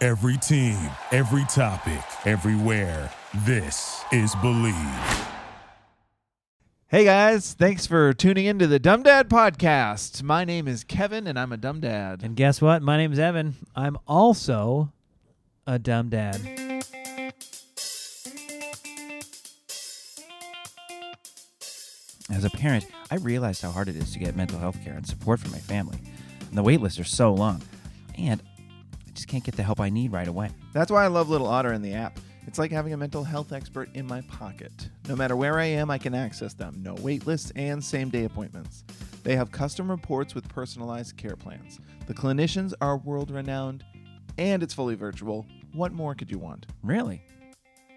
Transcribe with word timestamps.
Every 0.00 0.36
team, 0.36 0.78
every 1.10 1.44
topic, 1.46 2.04
everywhere. 2.24 3.10
This 3.44 4.04
is 4.12 4.32
Believe. 4.36 5.26
Hey 6.86 7.04
guys, 7.04 7.54
thanks 7.54 7.84
for 7.84 8.12
tuning 8.12 8.46
into 8.46 8.68
the 8.68 8.78
Dumb 8.78 9.02
Dad 9.02 9.28
Podcast. 9.28 10.22
My 10.22 10.44
name 10.44 10.68
is 10.68 10.84
Kevin 10.84 11.26
and 11.26 11.36
I'm 11.36 11.50
a 11.50 11.56
dumb 11.56 11.80
dad. 11.80 12.22
And 12.22 12.36
guess 12.36 12.62
what? 12.62 12.80
My 12.80 12.96
name's 12.96 13.18
Evan. 13.18 13.56
I'm 13.74 13.98
also 14.06 14.92
a 15.66 15.80
dumb 15.80 16.10
dad. 16.10 16.40
As 22.30 22.44
a 22.44 22.50
parent, 22.50 22.86
I 23.10 23.16
realized 23.16 23.62
how 23.62 23.72
hard 23.72 23.88
it 23.88 23.96
is 23.96 24.12
to 24.12 24.20
get 24.20 24.36
mental 24.36 24.60
health 24.60 24.78
care 24.84 24.94
and 24.94 25.04
support 25.04 25.40
from 25.40 25.50
my 25.50 25.58
family. 25.58 25.98
And 26.48 26.56
the 26.56 26.62
wait 26.62 26.80
lists 26.80 27.00
are 27.00 27.04
so 27.04 27.34
long. 27.34 27.62
And 28.16 28.40
I 28.40 28.47
just 29.18 29.28
can't 29.28 29.42
get 29.42 29.56
the 29.56 29.64
help 29.64 29.80
I 29.80 29.90
need 29.90 30.12
right 30.12 30.28
away. 30.28 30.50
That's 30.72 30.92
why 30.92 31.02
I 31.02 31.08
love 31.08 31.28
Little 31.28 31.48
Otter 31.48 31.72
in 31.72 31.82
the 31.82 31.92
app. 31.92 32.20
It's 32.46 32.56
like 32.56 32.70
having 32.70 32.92
a 32.92 32.96
mental 32.96 33.24
health 33.24 33.52
expert 33.52 33.90
in 33.94 34.06
my 34.06 34.20
pocket. 34.22 34.72
No 35.08 35.16
matter 35.16 35.34
where 35.34 35.58
I 35.58 35.64
am, 35.64 35.90
I 35.90 35.98
can 35.98 36.14
access 36.14 36.54
them. 36.54 36.80
No 36.84 36.94
wait 37.00 37.26
lists 37.26 37.50
and 37.56 37.82
same 37.84 38.10
day 38.10 38.24
appointments. 38.24 38.84
They 39.24 39.34
have 39.34 39.50
custom 39.50 39.90
reports 39.90 40.36
with 40.36 40.48
personalized 40.48 41.16
care 41.16 41.34
plans. 41.34 41.80
The 42.06 42.14
clinicians 42.14 42.74
are 42.80 42.96
world 42.96 43.32
renowned 43.32 43.84
and 44.38 44.62
it's 44.62 44.72
fully 44.72 44.94
virtual. 44.94 45.46
What 45.74 45.92
more 45.92 46.14
could 46.14 46.30
you 46.30 46.38
want? 46.38 46.66
Really? 46.84 47.20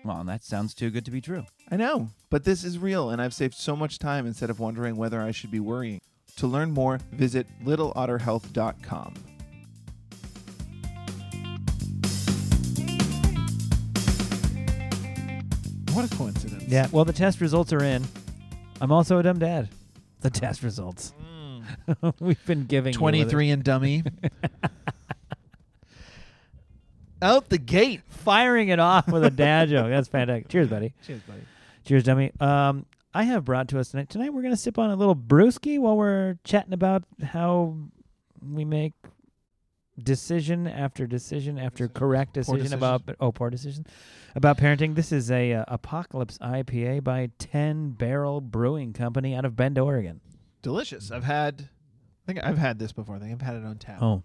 Well, 0.04 0.24
that 0.24 0.44
sounds 0.44 0.74
too 0.74 0.90
good 0.90 1.06
to 1.06 1.12
be 1.12 1.22
true. 1.22 1.46
I 1.70 1.78
know, 1.78 2.10
but 2.32 2.44
this 2.44 2.64
is 2.64 2.80
real, 2.80 3.12
and 3.12 3.22
I've 3.22 3.36
saved 3.36 3.54
so 3.54 3.76
much 3.76 4.00
time 4.00 4.26
instead 4.26 4.50
of 4.50 4.60
wondering 4.60 4.96
whether 4.96 5.22
I 5.22 5.30
should 5.30 5.52
be 5.52 5.60
worrying. 5.60 6.02
To 6.38 6.48
learn 6.48 6.72
more, 6.72 7.00
visit 7.12 7.46
littleotterhealth.com. 7.64 9.14
What 15.94 16.12
a 16.12 16.16
coincidence. 16.16 16.64
Yeah. 16.68 16.88
Well, 16.92 17.06
the 17.06 17.14
test 17.14 17.42
results 17.42 17.74
are 17.74 17.84
in. 17.84 18.04
I'm 18.80 18.92
also 18.92 19.20
a 19.20 19.24
dumb 19.24 19.40
dad. 19.40 19.70
The 20.22 20.30
test 20.30 20.64
results. 20.64 21.14
We've 22.20 22.44
been 22.46 22.66
giving 22.66 22.94
you 22.94 23.00
with 23.00 23.16
it. 23.16 23.20
23 23.20 23.50
and 23.52 23.64
dummy. 23.64 24.04
Out 27.22 27.50
the 27.50 27.58
gate. 27.58 28.02
firing 28.08 28.70
it 28.70 28.80
off 28.80 29.08
with 29.08 29.24
a 29.24 29.30
dad 29.30 29.70
joke. 29.70 29.90
That's 29.90 30.08
fantastic. 30.08 30.48
Cheers, 30.48 30.70
buddy. 30.70 30.94
Cheers, 31.06 31.22
buddy. 31.28 31.42
Cheers, 31.86 32.04
dummy. 32.04 32.32
Um, 32.40 32.86
I 33.14 33.24
have 33.24 33.44
brought 33.44 33.68
to 33.70 33.80
us 33.80 33.92
tonight. 33.92 34.10
Tonight 34.10 34.34
we're 34.34 34.42
gonna 34.42 34.56
sip 34.56 34.80
on 34.80 34.90
a 34.90 34.96
little 34.96 35.16
brewski 35.16 35.78
while 35.78 35.98
we're 35.98 36.40
chatting 36.44 36.74
about 36.74 37.04
how 37.22 37.76
we 38.42 38.64
make 38.64 38.94
decision 40.00 40.68
after 40.68 41.06
decision 41.06 41.58
after 41.58 41.88
correct 41.88 42.34
Poor 42.34 42.58
decision 42.58 42.74
about 42.74 43.04
oh 43.20 43.32
poor 43.32 43.50
decision 43.50 43.86
about 44.36 44.58
parenting. 44.58 44.96
This 44.96 45.12
is 45.12 45.30
a 45.30 45.54
uh, 45.54 45.66
Apocalypse 45.68 46.38
IPA 46.40 47.04
by 47.04 47.30
Ten 47.38 47.92
Barrel 47.92 48.42
Brewing 48.42 48.94
Company 48.94 49.36
out 49.36 49.46
of 49.46 49.56
Bend, 49.56 49.78
Oregon. 49.78 50.22
Delicious. 50.62 51.12
I've 51.12 51.24
had, 51.24 51.70
I 52.24 52.32
think 52.32 52.46
I've 52.46 52.58
had 52.58 52.80
this 52.80 52.92
before. 52.92 53.16
I 53.16 53.20
think 53.20 53.34
I've 53.34 53.42
had 53.42 53.56
it 53.56 53.66
on 53.66 53.78
tap. 53.78 54.02
Oh, 54.02 54.24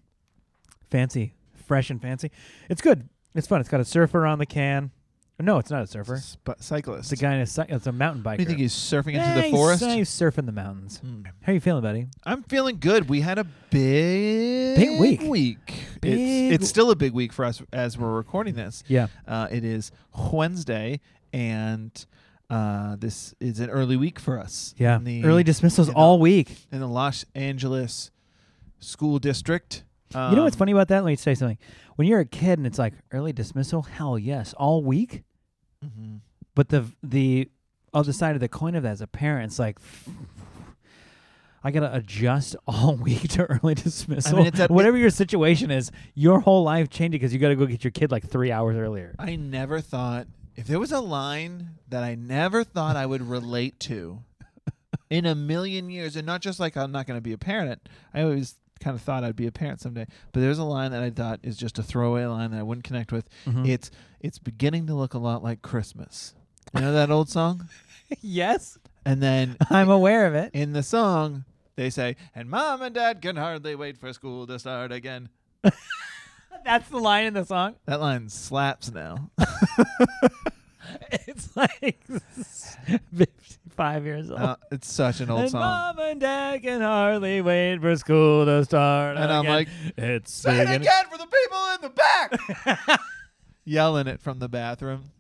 fancy, 0.91 1.35
fresh 1.55 1.91
and 1.91 2.01
fancy. 2.01 2.31
It's 2.69 2.83
good. 2.83 3.09
It's 3.35 3.47
fun. 3.47 3.61
It's 3.61 3.69
got 3.69 3.81
a 3.81 3.85
surfer 3.85 4.27
on 4.27 4.39
the 4.39 4.47
can. 4.47 4.91
No, 5.39 5.59
it's 5.59 5.71
not 5.71 5.83
a 5.83 5.87
surfer. 5.87 6.17
Sp- 6.17 6.57
cyclist. 6.61 7.13
It's 7.13 7.21
a 7.21 7.23
guy 7.23 7.35
in 7.35 7.41
a 7.43 7.47
cy- 7.47 7.67
it's 7.69 7.87
a 7.87 7.93
mountain 7.93 8.23
biker. 8.23 8.37
Do 8.39 8.43
you 8.43 8.47
think 8.47 8.59
he's 8.61 8.73
surfing 8.73 9.15
into 9.15 9.35
the 9.35 9.43
he's- 9.43 9.51
forest? 9.51 9.83
uh, 9.83 9.89
He's 9.95 10.09
surfing 10.09 10.47
the 10.47 10.53
mountains. 10.53 10.99
Hmm. 10.99 11.23
How 11.43 11.53
you 11.53 11.61
feeling, 11.61 11.83
buddy? 11.83 12.07
I'm 12.25 12.43
feeling 12.45 12.79
good. 12.81 13.09
We 13.11 13.21
had 13.21 13.39
a 13.39 13.45
big 13.45 14.77
Big 14.77 14.99
week. 15.01 15.21
Week. 15.23 15.75
Big 16.01 16.19
it's 16.55 16.63
it's 16.63 16.69
still 16.71 16.91
a 16.91 16.97
big 16.97 17.13
week 17.13 17.33
for 17.35 17.45
us 17.45 17.61
as 17.73 17.99
we're 17.99 18.15
recording 18.15 18.55
this. 18.55 18.83
Yeah. 18.89 19.09
Uh, 19.29 19.49
it 19.51 19.63
is 19.65 19.91
Wednesday, 20.33 21.01
and 21.35 21.93
uh, 22.49 22.97
this 22.97 23.35
is 23.41 23.61
an 23.61 23.69
early 23.71 23.97
week 23.99 24.19
for 24.19 24.39
us. 24.39 24.75
Yeah. 24.79 24.97
in 24.97 25.05
the, 25.05 25.25
Early 25.25 25.45
dismissals 25.45 25.89
the- 25.89 25.95
all 25.95 26.19
week. 26.19 26.67
in 26.73 26.81
the 26.81 26.89
Los 26.89 27.25
Angeles 27.35 28.11
school 28.79 29.19
district. 29.19 29.85
Um, 30.15 30.31
you 30.31 30.37
know 30.37 30.45
what's 30.45 30.57
funny 30.57 30.73
about 30.73 30.89
that? 30.89 31.05
Let 31.05 31.11
me 31.11 31.17
say 31.17 31.35
something. 31.35 31.59
When 31.97 32.07
you're 32.07 32.21
a 32.21 32.25
kid 32.27 32.59
and 32.59 32.67
it's 32.67 32.79
like 32.79 32.95
early 33.11 33.33
dismissal, 33.33 33.83
hell 33.83 34.19
yes, 34.19 34.55
all 34.55 34.83
week. 34.85 35.25
Mhm. 35.87 36.21
But 36.55 36.69
the 36.71 36.85
the 37.03 37.51
other 37.95 38.13
side 38.13 38.35
of 38.35 38.41
the 38.41 38.49
coin 38.49 38.75
of 38.75 38.83
that 38.83 38.93
as 38.93 39.01
a 39.01 39.07
parent, 39.07 39.51
it's 39.51 39.59
like 39.59 39.79
I 41.65 41.71
gotta 41.71 41.93
adjust 41.95 42.55
all 42.67 42.95
week 42.97 43.29
to 43.31 43.45
early 43.45 43.75
dismissal. 43.75 44.47
it's 44.47 44.61
a- 44.61 44.69
Whatever 44.69 44.97
your 44.97 45.11
situation 45.11 45.71
is, 45.71 45.91
your 46.15 46.41
whole 46.41 46.63
life 46.63 46.89
changes 46.91 47.19
because 47.21 47.33
you 47.33 47.39
got 47.41 47.49
to 47.49 47.57
go 47.57 47.67
get 47.67 47.83
your 47.85 47.91
kid 47.91 48.11
like 48.11 48.27
three 48.29 48.53
hours 48.53 48.77
earlier. 48.77 49.15
I 49.19 49.37
never 49.37 49.81
thought 49.81 50.27
if 50.55 50.67
there 50.67 50.79
was 50.79 50.93
a 50.93 51.01
line 51.01 51.71
that 51.89 52.03
I 52.03 52.15
never 52.15 52.65
thought 52.65 52.97
I 52.97 53.05
would 53.07 53.23
relate 53.23 53.79
to 53.81 54.23
in 55.11 55.27
a 55.27 55.35
million 55.35 55.91
years, 55.91 56.17
and 56.17 56.27
not 56.27 56.41
just 56.41 56.59
like 56.61 56.77
I'm 56.77 56.93
not 56.93 57.07
going 57.07 57.17
to 57.19 57.23
be 57.23 57.33
a 57.33 57.39
parent. 57.39 57.89
I 58.15 58.23
always 58.23 58.55
kind 58.81 58.95
of 58.95 59.03
thought 59.03 59.25
I'd 59.25 59.37
be 59.37 59.47
a 59.47 59.53
parent 59.53 59.81
someday, 59.81 60.07
but 60.33 60.41
there's 60.41 60.59
a 60.59 60.65
line 60.65 60.91
that 60.93 61.03
I 61.03 61.11
thought 61.11 61.41
is 61.43 61.57
just 61.57 61.79
a 61.79 61.83
throwaway 61.83 62.25
line 62.27 62.51
that 62.53 62.59
I 62.59 62.63
wouldn't 62.63 62.85
connect 62.85 63.13
with. 63.13 63.29
Mhm. 63.47 63.67
It's 63.69 63.91
it's 64.21 64.39
beginning 64.39 64.87
to 64.89 64.95
look 64.95 65.15
a 65.15 65.19
lot 65.19 65.43
like 65.43 65.63
Christmas. 65.63 66.35
You 66.75 66.81
know 66.81 66.93
that 66.93 67.11
old 67.11 67.29
song? 67.29 67.69
yes, 68.21 68.79
And 69.05 69.23
then 69.23 69.57
I'm 69.71 69.89
aware 69.91 70.27
of 70.27 70.35
it. 70.35 70.51
in 70.55 70.73
the 70.73 70.83
song 70.83 71.45
they 71.77 71.91
say, 71.91 72.17
"And 72.35 72.49
mom 72.49 72.83
and 72.83 72.95
dad 72.95 73.21
can 73.23 73.37
hardly 73.37 73.75
wait 73.75 73.99
for 73.99 74.13
school 74.13 74.47
to 74.47 74.59
start 74.59 74.93
again." 74.93 75.29
That's 76.65 76.89
the 76.89 76.99
line 76.99 77.27
in 77.27 77.35
the 77.35 77.45
song. 77.45 77.77
That 77.87 78.01
line 78.01 78.29
slaps 78.29 78.91
now. 78.93 79.31
It's 81.11 81.57
like 81.57 82.01
55 83.77 84.05
years 84.07 84.31
old. 84.31 84.41
Uh, 84.41 84.57
it's 84.71 84.91
such 84.91 85.21
an 85.21 85.31
old 85.31 85.43
and 85.43 85.51
song. 85.51 85.61
mom 85.61 85.99
and 85.99 86.21
dad 86.21 86.63
can 86.63 86.81
hardly 86.81 87.41
wait 87.43 87.81
for 87.81 87.95
school 87.97 88.45
to 88.45 88.65
start. 88.65 89.17
And 89.17 89.31
I'm 89.33 89.47
like, 89.47 89.69
it's 89.97 90.33
Say 90.33 90.61
it 90.61 90.69
again 90.69 91.05
for 91.11 91.19
the 91.19 91.27
people 91.27 91.59
in 91.75 91.81
the 91.83 91.91
back. 91.91 93.01
Yelling 93.65 94.07
it 94.07 94.21
from 94.21 94.39
the 94.39 94.49
bathroom. 94.49 95.11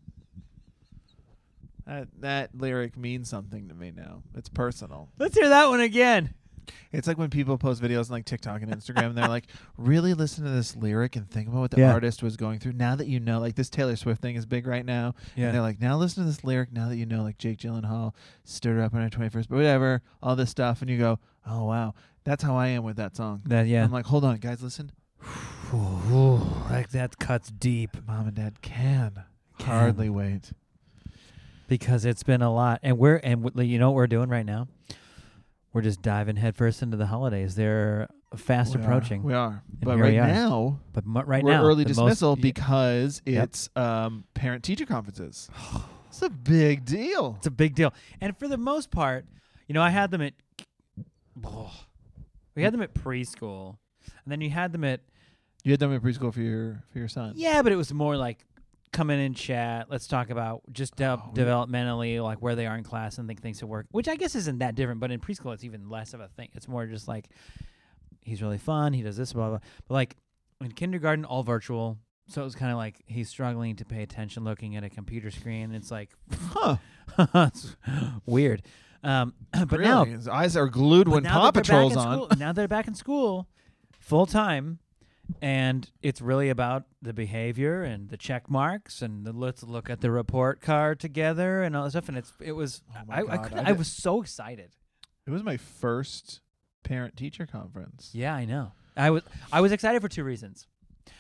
That 1.86 2.08
that 2.20 2.50
lyric 2.54 2.96
means 2.96 3.28
something 3.28 3.68
to 3.68 3.74
me 3.74 3.92
now. 3.94 4.22
It's 4.34 4.48
personal. 4.48 5.08
Let's 5.18 5.36
hear 5.36 5.48
that 5.48 5.68
one 5.68 5.80
again. 5.80 6.34
It's 6.92 7.06
like 7.06 7.18
when 7.18 7.30
people 7.30 7.58
post 7.58 7.82
videos 7.82 8.06
on 8.10 8.12
like 8.16 8.24
TikTok 8.24 8.62
and 8.62 8.70
Instagram 8.72 9.06
and 9.06 9.18
they're 9.18 9.28
like, 9.28 9.46
really 9.76 10.14
listen 10.14 10.44
to 10.44 10.50
this 10.50 10.74
lyric 10.76 11.16
and 11.16 11.30
think 11.30 11.48
about 11.48 11.60
what 11.60 11.70
the 11.70 11.80
Yeah. 11.80 11.92
artist 11.92 12.22
was 12.22 12.36
going 12.36 12.58
through. 12.58 12.72
Now 12.72 12.96
that 12.96 13.06
you 13.06 13.20
know, 13.20 13.38
like 13.40 13.54
this 13.54 13.68
Taylor 13.70 13.96
Swift 13.96 14.20
thing 14.22 14.36
is 14.36 14.46
big 14.46 14.66
right 14.66 14.84
now. 14.84 15.14
Yeah. 15.36 15.46
And 15.46 15.54
they're 15.54 15.62
like, 15.62 15.80
now 15.80 15.96
listen 15.96 16.22
to 16.24 16.28
this 16.30 16.44
lyric 16.44 16.72
now 16.72 16.88
that 16.88 16.96
you 16.96 17.06
know, 17.06 17.22
like 17.22 17.38
Jake 17.38 17.58
Gyllenhaal 17.58 18.12
her 18.64 18.82
up 18.82 18.94
on 18.94 19.02
her 19.02 19.10
21st, 19.10 19.48
but 19.48 19.56
whatever, 19.56 20.02
all 20.22 20.36
this 20.36 20.50
stuff. 20.50 20.80
And 20.80 20.90
you 20.90 20.98
go, 20.98 21.18
oh, 21.46 21.64
wow. 21.64 21.94
That's 22.24 22.42
how 22.42 22.56
I 22.56 22.68
am 22.68 22.82
with 22.82 22.96
that 22.96 23.14
song. 23.16 23.42
That 23.46 23.66
yeah. 23.68 23.84
I'm 23.84 23.92
like, 23.92 24.06
hold 24.06 24.24
on, 24.24 24.36
guys, 24.38 24.62
listen. 24.62 24.90
Ooh, 25.74 26.40
like 26.70 26.90
that 26.90 27.18
cuts 27.18 27.50
deep 27.50 27.96
Mom 28.06 28.26
and 28.26 28.34
dad 28.36 28.60
can, 28.62 29.24
Can. 29.58 29.66
hardly 29.68 30.08
wait. 30.10 30.52
because 31.68 32.04
it's 32.04 32.22
been 32.22 32.42
a 32.42 32.52
lot, 32.52 32.80
and 32.82 32.98
we're 32.98 33.16
and 33.16 33.42
w- 33.44 33.68
you 33.68 33.78
know 33.78 33.90
what 33.90 33.96
we're 33.96 34.06
doing 34.06 34.28
right 34.28 34.46
now. 34.46 34.68
We're 35.76 35.82
just 35.82 36.00
diving 36.00 36.36
headfirst 36.36 36.80
into 36.82 36.96
the 36.96 37.04
holidays. 37.04 37.54
They're 37.54 38.08
fast 38.34 38.74
We 38.74 38.80
are. 38.80 38.84
approaching. 38.84 39.22
We 39.22 39.34
are. 39.34 39.62
But 39.82 39.98
right 39.98 40.16
are. 40.16 40.26
now, 40.26 40.80
but 40.94 41.04
mu- 41.04 41.20
right 41.20 41.44
we're 41.44 41.50
now, 41.52 41.62
early 41.64 41.84
most- 41.84 41.88
dismissal 41.96 42.34
y- 42.34 42.40
because 42.40 43.20
Yep. 43.26 43.44
it's 43.44 43.68
um, 43.76 44.24
parent 44.32 44.64
teacher 44.64 44.86
conferences. 44.86 45.50
it's 46.08 46.22
a 46.22 46.30
big 46.30 46.86
deal. 46.86 47.34
It's 47.36 47.46
a 47.46 47.50
big 47.50 47.74
deal. 47.74 47.92
And 48.22 48.34
for 48.38 48.48
the 48.48 48.56
most 48.56 48.90
part, 48.90 49.26
you 49.68 49.74
know, 49.74 49.82
I 49.82 49.90
had 49.90 50.10
them 50.10 50.22
at 50.22 50.32
oh, 51.44 51.70
we 52.54 52.62
had 52.62 52.72
them 52.72 52.80
at 52.80 52.94
preschool. 52.94 53.76
And 54.24 54.32
then 54.32 54.40
you 54.40 54.48
had 54.48 54.72
them 54.72 54.82
at 54.82 55.00
You 55.62 55.72
had 55.72 55.80
them 55.80 55.92
at 55.92 56.00
preschool 56.00 56.32
for 56.32 56.40
your 56.40 56.82
for 56.90 57.00
your 57.00 57.08
son. 57.08 57.34
yeah, 57.36 57.60
but 57.60 57.70
it 57.70 57.76
was 57.76 57.92
more 57.92 58.16
like 58.16 58.46
come 58.96 59.10
in 59.10 59.20
and 59.20 59.36
chat. 59.36 59.86
Let's 59.90 60.06
talk 60.06 60.30
about 60.30 60.62
just 60.72 60.96
de- 60.96 61.04
Oh, 61.06 61.30
developmentally, 61.34 62.22
like 62.22 62.38
where 62.42 62.54
they 62.54 62.66
are 62.66 62.76
in 62.76 62.82
class 62.84 63.18
and 63.18 63.28
think 63.28 63.42
things 63.42 63.58
to 63.58 63.66
work. 63.66 63.86
Which 63.90 64.08
I 64.08 64.16
guess 64.16 64.34
isn't 64.34 64.58
that 64.58 64.74
different, 64.74 65.00
but 65.00 65.10
in 65.10 65.20
preschool 65.20 65.52
it's 65.54 65.64
even 65.64 65.88
less 65.88 66.14
of 66.14 66.20
a 66.20 66.28
thing. 66.28 66.48
It's 66.54 66.66
more 66.68 66.86
just 66.86 67.06
like 67.06 67.28
he's 68.22 68.42
really 68.42 68.58
fun. 68.58 68.92
He 68.92 69.02
does 69.02 69.16
this, 69.16 69.32
blah 69.32 69.48
blah. 69.50 69.58
But 69.86 69.94
like 69.94 70.16
in 70.60 70.72
kindergarten, 70.72 71.24
all 71.24 71.42
virtual. 71.42 71.98
So 72.28 72.40
it 72.40 72.44
was 72.44 72.56
kind 72.56 72.72
of 72.72 72.78
like 72.78 73.02
he's 73.06 73.28
struggling 73.28 73.76
to 73.76 73.84
pay 73.84 74.02
attention, 74.02 74.42
looking 74.44 74.74
at 74.76 74.82
a 74.82 74.90
computer 74.90 75.30
screen. 75.30 75.72
It's 75.72 75.90
like 75.90 76.10
Huh. 76.50 76.76
it's 77.34 77.76
weird. 78.26 78.62
Um, 79.04 79.34
but 79.68 79.80
now 79.80 80.04
his 80.04 80.26
eyes 80.26 80.56
are 80.56 80.66
glued 80.68 81.06
when 81.06 81.22
Paw 81.22 81.50
that 81.50 81.54
they're 81.54 81.62
back 81.62 81.64
Patrol's 81.64 81.96
on. 81.96 82.14
school- 82.14 82.28
now 82.38 82.52
they're 82.52 82.66
back 82.66 82.88
in 82.88 82.94
school, 82.94 83.46
full 84.00 84.26
time, 84.26 84.80
and 85.42 85.90
it's 86.02 86.20
really 86.20 86.48
about 86.48 86.84
the 87.02 87.12
behavior 87.12 87.82
and 87.82 88.08
the 88.08 88.16
check 88.16 88.48
marks 88.50 89.02
and 89.02 89.24
the 89.26 89.32
let's 89.32 89.62
look 89.62 89.90
at 89.90 90.00
the 90.00 90.10
report 90.10 90.60
card 90.60 91.00
together 91.00 91.62
and 91.62 91.76
all 91.76 91.84
that 91.84 91.90
stuff. 91.90 92.08
And 92.08 92.16
it's 92.18 92.32
it 92.40 92.52
was 92.52 92.82
Oh 92.94 93.00
my 93.06 93.14
I 93.14 93.18
I, 93.18 93.22
God, 93.22 93.42
couldn't- 93.44 93.58
I 93.58 93.62
I 93.62 93.64
did- 93.66 93.78
was 93.78 93.88
so 93.88 94.20
excited. 94.22 94.70
It 95.26 95.30
was 95.30 95.42
my 95.42 95.56
first 95.56 96.40
parent 96.84 97.16
teacher 97.16 97.46
conference. 97.46 98.10
Yeah, 98.12 98.34
I 98.34 98.44
know. 98.44 98.72
I 98.96 99.10
was 99.10 99.22
I 99.52 99.60
was 99.60 99.72
excited 99.72 100.00
for 100.00 100.08
two 100.08 100.24
reasons, 100.24 100.66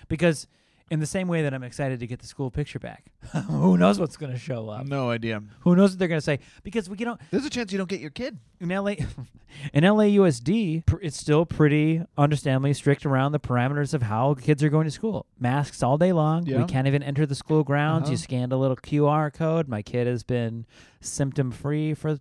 because 0.08 0.46
in 0.90 1.00
the 1.00 1.06
same 1.06 1.26
way 1.26 1.42
that 1.42 1.52
I'm 1.52 1.62
excited 1.64 1.98
to 2.00 2.06
get 2.06 2.20
the 2.20 2.26
school 2.26 2.50
picture 2.50 2.78
back, 2.78 3.06
who 3.48 3.76
knows 3.76 3.98
what's 3.98 4.16
going 4.16 4.32
to 4.32 4.38
show 4.38 4.68
up? 4.68 4.86
No 4.86 5.10
idea. 5.10 5.42
Who 5.60 5.74
knows 5.74 5.90
what 5.90 5.98
they're 5.98 6.08
going 6.08 6.20
to 6.20 6.24
say? 6.24 6.38
Because 6.62 6.88
we 6.88 6.96
you 6.98 7.06
know 7.06 7.18
There's 7.30 7.44
a 7.44 7.50
chance 7.50 7.72
you 7.72 7.78
don't 7.78 7.88
get 7.90 8.00
your 8.00 8.10
kid. 8.10 8.38
in 8.60 8.68
LA 8.68 8.94
in 9.72 9.84
LAUSD, 9.84 10.86
pr- 10.86 10.96
it's 11.02 11.16
still 11.16 11.44
pretty 11.44 12.02
understandably 12.16 12.72
strict 12.72 13.04
around 13.04 13.32
the 13.32 13.40
parameters 13.40 13.94
of 13.94 14.02
how 14.02 14.34
kids 14.34 14.62
are 14.62 14.68
going 14.68 14.84
to 14.84 14.90
school. 14.90 15.26
Masks 15.40 15.82
all 15.82 15.98
day 15.98 16.12
long. 16.12 16.46
Yeah. 16.46 16.58
We 16.60 16.66
can't 16.66 16.86
even 16.86 17.02
enter 17.02 17.26
the 17.26 17.34
school 17.34 17.64
grounds. 17.64 18.04
Uh-huh. 18.04 18.12
You 18.12 18.16
scanned 18.16 18.52
a 18.52 18.56
little 18.56 18.76
QR 18.76 19.32
code. 19.32 19.68
My 19.68 19.82
kid 19.82 20.06
has 20.06 20.22
been 20.22 20.66
symptom 21.00 21.50
free 21.50 21.94
for. 21.94 22.18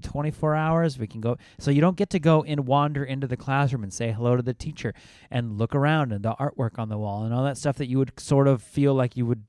24 0.00 0.54
hours 0.54 0.98
we 0.98 1.06
can 1.06 1.20
go 1.20 1.36
so 1.58 1.70
you 1.70 1.80
don't 1.80 1.96
get 1.96 2.10
to 2.10 2.18
go 2.18 2.42
and 2.44 2.66
wander 2.66 3.04
into 3.04 3.26
the 3.26 3.36
classroom 3.36 3.82
and 3.82 3.92
say 3.92 4.12
hello 4.12 4.36
to 4.36 4.42
the 4.42 4.54
teacher 4.54 4.92
and 5.30 5.58
look 5.58 5.74
around 5.74 6.12
and 6.12 6.24
the 6.24 6.32
artwork 6.34 6.78
on 6.78 6.88
the 6.88 6.98
wall 6.98 7.24
and 7.24 7.32
all 7.34 7.44
that 7.44 7.56
stuff 7.56 7.76
that 7.76 7.86
you 7.88 7.98
would 7.98 8.12
sort 8.18 8.48
of 8.48 8.62
feel 8.62 8.94
like 8.94 9.16
you 9.16 9.26
would 9.26 9.44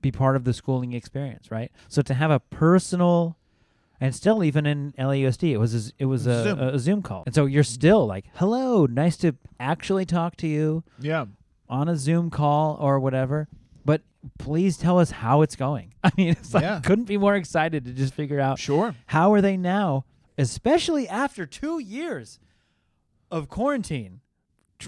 be 0.00 0.12
part 0.12 0.36
of 0.36 0.44
the 0.44 0.52
schooling 0.52 0.92
experience 0.92 1.50
right 1.50 1.72
so 1.88 2.00
to 2.02 2.14
have 2.14 2.30
a 2.30 2.38
personal 2.40 3.36
and 4.00 4.14
still 4.14 4.44
even 4.44 4.66
in 4.66 4.92
LAUSD 4.98 5.50
it 5.52 5.58
was 5.58 5.88
a, 5.88 5.92
it 5.98 6.04
was 6.06 6.26
a 6.26 6.44
Zoom. 6.44 6.58
a, 6.60 6.68
a 6.68 6.78
Zoom 6.78 7.02
call 7.02 7.22
and 7.26 7.34
so 7.34 7.46
you're 7.46 7.62
still 7.64 8.06
like 8.06 8.26
hello 8.34 8.86
nice 8.86 9.16
to 9.18 9.34
actually 9.58 10.04
talk 10.04 10.36
to 10.36 10.46
you 10.46 10.84
Yeah. 11.00 11.26
on 11.68 11.88
a 11.88 11.96
Zoom 11.96 12.30
call 12.30 12.76
or 12.80 13.00
whatever 13.00 13.48
please 14.38 14.76
tell 14.76 14.98
us 14.98 15.10
how 15.10 15.42
it's 15.42 15.56
going 15.56 15.94
I 16.04 16.10
mean 16.16 16.28
it's 16.30 16.52
like 16.54 16.62
Yeah. 16.62 16.80
couldn't 16.84 17.04
be 17.06 17.18
more 17.18 17.34
excited 17.36 17.84
to 17.84 17.92
just 17.92 18.14
figure 18.14 18.40
out 18.40 18.58
Sure. 18.58 18.94
how 19.06 19.32
are 19.32 19.40
they 19.40 19.56
now 19.56 20.04
especially 20.38 21.08
after 21.08 21.46
2 21.46 21.78
years 21.80 22.38
of 23.30 23.48
quarantine 23.48 24.20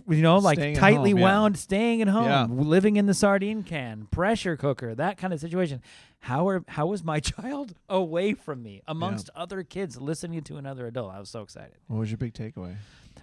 you 0.08 0.20
know 0.20 0.36
like 0.38 0.58
Staying 0.58 0.76
tightly 0.76 1.10
home, 1.12 1.20
yeah. 1.20 1.24
wound 1.24 1.56
staying 1.58 2.02
at 2.02 2.08
home 2.08 2.24
Yeah. 2.24 2.46
living 2.50 2.96
in 2.96 3.06
the 3.06 3.14
sardine 3.14 3.62
can 3.62 4.06
pressure 4.10 4.56
cooker 4.56 4.94
that 4.94 5.16
kind 5.16 5.32
of 5.32 5.40
situation 5.40 5.80
how 6.20 6.48
are 6.48 6.64
how 6.68 6.86
was 6.86 7.04
my 7.04 7.20
child 7.32 7.74
away 7.88 8.34
from 8.34 8.62
me 8.62 8.82
amongst 8.88 9.30
other 9.36 9.62
kids 9.62 10.00
listening 10.00 10.42
to 10.42 10.56
another 10.56 10.86
adult 10.86 11.12
i 11.14 11.20
was 11.20 11.30
so 11.30 11.42
excited 11.42 11.76
What 11.86 11.98
was 12.00 12.10
your 12.10 12.18
big 12.18 12.34
takeaway? 12.34 12.76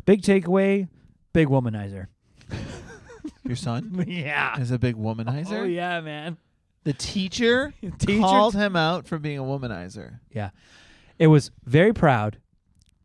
big 0.05 0.21
takeaway 0.21 0.87
big 1.33 1.47
womanizer 1.49 2.07
Your 3.43 3.55
son 3.55 4.03
yeah 4.07 4.59
is 4.59 4.71
a 4.71 4.79
big 4.79 4.95
womanizer. 4.95 5.59
oh 5.59 5.63
yeah 5.63 6.01
man 6.01 6.37
The 6.83 6.93
teacher, 6.93 7.73
Teacher 7.99 8.19
called 8.19 8.53
him 8.55 8.75
out 8.75 9.07
for 9.07 9.17
being 9.19 9.39
a 9.39 9.43
womanizer. 9.43 10.19
yeah 10.31 10.49
it 11.19 11.27
was 11.27 11.51
very 11.65 11.93
proud 11.93 12.37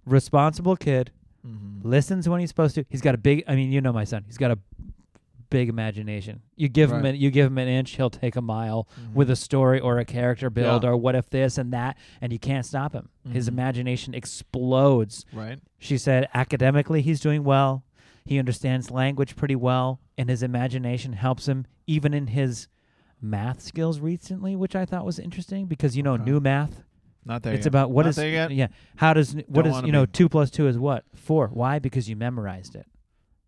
responsible 0.07 0.77
kid 0.77 1.11
Mm-hmm. 1.47 1.89
listens 1.89 2.29
when 2.29 2.41
he's 2.41 2.51
supposed 2.51 2.75
to. 2.75 2.85
He's 2.91 3.01
got 3.01 3.15
a 3.15 3.17
big. 3.19 3.45
I 3.47 3.55
mean, 3.55 3.71
you 3.71 3.81
know 3.81 3.93
my 3.93 4.03
son. 4.03 4.25
He's 4.27 4.37
got 4.37 4.51
a 4.51 4.59
big 5.51 5.69
imagination. 5.69 6.43
You 6.57 6.69
give 6.69 6.91
him 6.91 7.03
Right. 7.03 7.15
an, 7.15 7.17
you 7.17 7.31
give 7.31 7.47
him 7.47 7.59
an 7.59 7.69
inch, 7.69 7.93
he'll 7.93 8.11
take 8.11 8.35
a 8.35 8.43
mile 8.43 8.89
Mm-hmm. 9.01 9.15
with 9.15 9.31
a 9.31 9.37
story 9.37 9.79
or 9.79 9.99
a 9.99 10.05
character 10.05 10.51
build 10.51 10.83
Yeah. 10.83 10.91
or 10.91 10.97
what 10.97 11.15
if 11.15 11.31
this 11.31 11.57
and 11.57 11.73
that, 11.73 11.97
and 12.21 12.33
you 12.33 12.41
can't 12.41 12.67
stop 12.67 12.93
him. 12.93 13.09
His 13.31 13.47
Mhm. 13.47 13.53
imagination 13.53 14.15
explodes. 14.15 15.25
Right. 15.33 15.61
She 15.79 15.97
said 15.97 16.29
academically 16.35 17.03
he's 17.03 17.21
doing 17.21 17.45
well. 17.45 17.85
He 18.29 18.39
understands 18.39 18.91
language 18.91 19.37
pretty 19.37 19.57
well, 19.57 20.01
and 20.19 20.29
his 20.29 20.43
imagination 20.43 21.15
helps 21.15 21.49
him 21.49 21.67
even 21.87 22.13
in 22.13 22.27
his 22.29 22.69
math 23.23 23.61
skills 23.63 24.01
recently, 24.01 24.55
which 24.55 24.77
I 24.77 24.85
thought 24.85 25.07
was 25.07 25.19
interesting 25.19 25.67
because 25.67 25.97
you 25.97 26.03
know 26.03 26.13
Okay. 26.13 26.25
new 26.25 26.39
math 26.39 26.83
Not 27.25 27.43
there. 27.43 27.55
it's 27.55 27.61
yet. 27.63 27.67
about 27.69 27.91
what 27.91 28.03
Not 28.05 28.11
is 28.11 28.17
there 28.17 28.29
yet. 28.29 28.51
yeah. 28.51 28.69
How 28.97 29.15
does 29.15 29.35
what 29.47 29.65
Don't 29.65 29.67
is 29.69 29.83
you 29.85 29.93
know 29.93 30.05
be. 30.07 30.13
two 30.13 30.29
plus 30.29 30.51
two 30.51 30.69
is 30.69 30.79
what 30.79 31.05
four? 31.15 31.49
Why? 31.49 31.79
Because 31.79 32.09
you 32.09 32.17
memorized 32.17 32.75
it. 32.77 32.87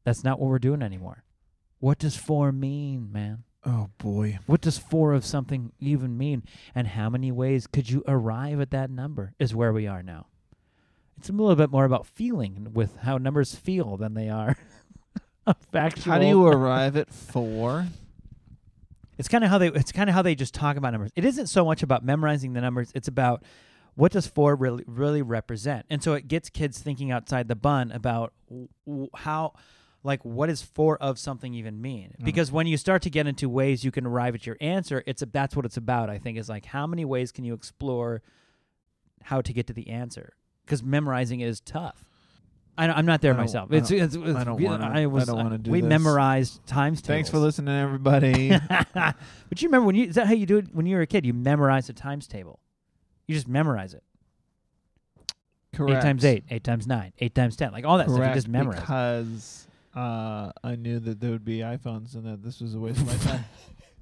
That's 0.04 0.24
not 0.24 0.40
what 0.40 0.48
we're 0.48 0.58
doing 0.58 0.82
anymore. 0.82 1.24
What 1.78 1.98
does 1.98 2.16
four 2.16 2.50
mean, 2.50 3.12
man? 3.12 3.44
Oh 3.66 3.90
boy. 3.98 4.38
What 4.46 4.62
does 4.62 4.78
four 4.78 5.12
of 5.12 5.26
something 5.26 5.72
even 5.78 6.16
mean? 6.16 6.42
And 6.74 6.86
how 6.88 7.10
many 7.10 7.30
ways 7.30 7.66
could 7.66 7.90
you 7.90 8.02
arrive 8.08 8.60
at 8.60 8.70
that 8.70 8.90
number? 8.90 9.34
Is 9.38 9.54
where 9.54 9.74
we 9.74 9.86
are 9.86 10.02
now. 10.02 10.26
It's 11.18 11.28
a 11.28 11.32
little 11.32 11.54
bit 11.54 11.70
more 11.70 11.84
about 11.84 12.06
feeling 12.06 12.68
with 12.72 12.96
how 12.96 13.18
numbers 13.18 13.54
feel 13.54 13.98
than 13.98 14.14
they 14.14 14.30
are 14.30 14.56
factual. 15.72 16.12
How 16.12 16.18
do 16.18 16.26
you 16.26 16.46
arrive 16.46 16.96
at 16.96 17.12
four? 17.12 17.86
It's 19.18 19.28
kind 19.28 19.44
of 19.44 19.50
how 19.50 19.58
they. 19.58 19.68
It's 19.68 19.92
kind 19.92 20.08
of 20.08 20.14
how 20.14 20.22
they 20.22 20.34
just 20.34 20.54
talk 20.54 20.76
about 20.76 20.92
numbers. 20.92 21.12
It 21.14 21.24
isn't 21.24 21.48
so 21.48 21.64
much 21.64 21.82
about 21.82 22.04
memorizing 22.04 22.54
the 22.54 22.60
numbers. 22.60 22.90
It's 22.94 23.08
about 23.08 23.42
what 23.94 24.12
does 24.12 24.26
four 24.26 24.54
really 24.56 24.82
really 24.86 25.20
represent, 25.20 25.84
and 25.90 26.02
so 26.02 26.14
it 26.14 26.26
gets 26.26 26.48
kids 26.48 26.78
thinking 26.78 27.10
outside 27.10 27.48
the 27.48 27.54
bun 27.54 27.92
about 27.92 28.32
w- 28.86 29.10
how, 29.14 29.52
like, 30.02 30.24
what 30.24 30.46
does 30.46 30.62
four 30.62 30.96
of 31.02 31.18
something 31.18 31.52
even 31.52 31.82
mean? 31.82 32.14
Mm. 32.18 32.24
Because 32.24 32.50
when 32.50 32.66
you 32.66 32.78
start 32.78 33.02
to 33.02 33.10
get 33.10 33.26
into 33.26 33.48
ways 33.48 33.84
you 33.84 33.90
can 33.90 34.06
arrive 34.06 34.34
at 34.34 34.46
your 34.46 34.56
answer, 34.58 35.02
it's 35.06 35.20
a, 35.20 35.26
that's 35.26 35.54
what 35.54 35.66
it's 35.66 35.76
about. 35.76 36.08
I 36.08 36.16
think 36.18 36.38
is 36.38 36.48
like 36.48 36.64
how 36.64 36.86
many 36.86 37.04
ways 37.04 37.30
can 37.30 37.44
you 37.44 37.52
explore 37.52 38.22
how 39.24 39.42
to 39.42 39.52
get 39.52 39.66
to 39.66 39.74
the 39.74 39.90
answer? 39.90 40.32
Because 40.64 40.82
memorizing 40.82 41.40
is 41.40 41.60
tough. 41.60 42.06
I, 42.78 42.88
I'm 42.88 43.04
not 43.06 43.20
there 43.20 43.32
I 43.32 43.36
don't- 43.36 43.42
myself. 43.44 43.68
I 43.72 43.76
It's, 43.76 43.88
don't- 43.90 44.00
it's, 44.00 44.14
it's 44.14 44.36
I 44.36 44.44
don't 44.44 44.56
we- 44.56 44.64
wanna- 44.64 44.86
I 44.86 45.00
I 45.00 45.24
don't 45.24 45.36
wanna 45.36 45.58
do 45.58 45.70
we 45.70 45.80
this. 45.80 45.88
memorized 45.88 46.64
times 46.66 47.02
tables. 47.02 47.16
Thanks 47.16 47.30
for 47.30 47.38
listening, 47.38 47.74
everybody. 47.76 48.50
but 48.94 49.16
you 49.62 49.68
remember 49.68 49.86
when 49.86 49.96
you 49.96 50.06
is 50.06 50.14
that 50.14 50.26
how 50.26 50.32
you 50.34 50.46
do 50.46 50.58
it 50.58 50.66
when 50.74 50.86
you 50.86 50.96
were 50.96 51.02
a 51.02 51.06
kid? 51.06 51.26
You 51.26 51.34
memorize 51.34 51.88
a 51.88 51.92
times 51.92 52.26
table. 52.26 52.58
You 53.26 53.34
just 53.34 53.48
memorize 53.48 53.94
it. 53.94 54.02
Correct. 55.74 55.98
Eight 55.98 56.06
times 56.06 56.24
eight, 56.24 56.44
eight 56.50 56.64
times 56.64 56.86
nine, 56.86 57.12
eight 57.20 57.34
times 57.34 57.54
ten, 57.56 57.72
like 57.72 57.84
all 57.84 57.98
that 57.98 58.10
stuff. 58.10 58.26
You 58.26 58.34
just 58.34 58.48
memorize. 58.48 58.80
because 58.80 59.66
uh, 59.94 60.50
I 60.64 60.74
knew 60.76 60.98
that 61.00 61.20
there 61.20 61.30
would 61.30 61.44
be 61.44 61.58
iPhones 61.58 62.14
and 62.14 62.24
that 62.26 62.42
this 62.42 62.60
was 62.60 62.74
a 62.74 62.78
waste 62.80 62.98
of 63.00 63.06
my 63.06 63.16
time. 63.30 63.44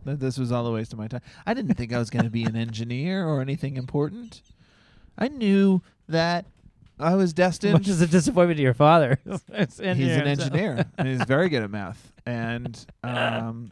That 0.05 0.21
this 0.21 0.39
was 0.39 0.51
all 0.53 0.67
a 0.67 0.73
waste 0.73 0.93
of 0.93 0.99
my 0.99 1.09
time. 1.09 1.21
I 1.45 1.53
didn't 1.55 1.75
think 1.75 1.93
I 1.93 1.99
was 1.99 2.09
going 2.09 2.25
to 2.25 2.31
be 2.31 2.45
an 2.45 2.57
engineer 2.57 3.27
or 3.27 3.41
anything 3.43 3.77
important. 3.77 4.41
I 5.19 5.29
knew 5.29 5.83
that 6.09 6.47
I 7.01 7.15
was 7.15 7.33
destined. 7.33 7.75
Much 7.75 7.89
as 7.89 8.01
a 8.01 8.07
disappointment 8.07 8.57
to 8.59 8.63
your 8.63 8.75
father. 8.75 9.19
It's 9.53 9.79
he's 9.79 10.17
an 10.17 10.27
engineer 10.27 10.85
and 10.99 11.09
he's 11.09 11.23
very 11.23 11.49
good 11.49 11.63
at 11.63 11.71
math. 11.71 12.13
And 12.27 12.85
um, 13.03 13.71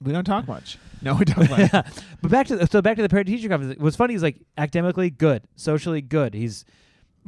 we 0.00 0.12
don't 0.12 0.24
talk 0.24 0.46
much. 0.46 0.78
No, 1.02 1.14
we 1.14 1.24
don't. 1.24 1.48
much. 1.50 1.72
Yeah. 1.72 1.82
But 2.22 2.30
back 2.30 2.46
to 2.48 2.56
the, 2.56 2.66
so 2.66 2.82
back 2.82 2.96
to 2.96 3.02
the 3.02 3.08
parent 3.08 3.28
teacher 3.28 3.48
conference. 3.48 3.78
What's 3.80 3.96
funny 3.96 4.14
is 4.14 4.22
like 4.22 4.36
academically 4.58 5.10
good, 5.10 5.42
socially 5.56 6.00
good. 6.02 6.34
He's 6.34 6.64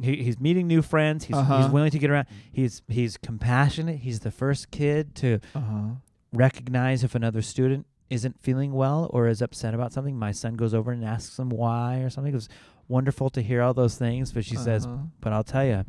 he, 0.01 0.17
he's 0.23 0.39
meeting 0.39 0.67
new 0.67 0.81
friends. 0.81 1.25
He's 1.25 1.35
Uh-huh. 1.35 1.61
he's 1.63 1.71
willing 1.71 1.91
to 1.91 1.99
get 1.99 2.09
around. 2.09 2.27
He's 2.51 2.81
he's 2.87 3.17
compassionate. 3.17 3.99
He's 3.99 4.21
the 4.21 4.31
first 4.31 4.71
kid 4.71 5.15
to 5.15 5.39
Uh-huh. 5.55 5.95
recognize 6.31 7.03
if 7.03 7.15
another 7.15 7.41
student 7.41 7.85
isn't 8.09 8.39
feeling 8.41 8.73
well 8.73 9.09
or 9.13 9.27
is 9.27 9.41
upset 9.41 9.73
about 9.73 9.93
something. 9.93 10.17
My 10.17 10.31
son 10.31 10.55
goes 10.55 10.73
over 10.73 10.91
and 10.91 11.03
asks 11.05 11.37
them 11.37 11.49
why 11.49 11.97
or 11.99 12.09
something. 12.09 12.31
It 12.31 12.35
was 12.35 12.49
wonderful 12.89 13.29
to 13.29 13.41
hear 13.41 13.61
all 13.61 13.73
those 13.73 13.95
things. 13.97 14.33
But 14.33 14.43
she 14.43 14.55
says, 14.57 14.85
Uh-huh. 14.85 14.97
"But 15.21 15.31
I'll 15.31 15.43
tell 15.45 15.65
you, 15.65 15.85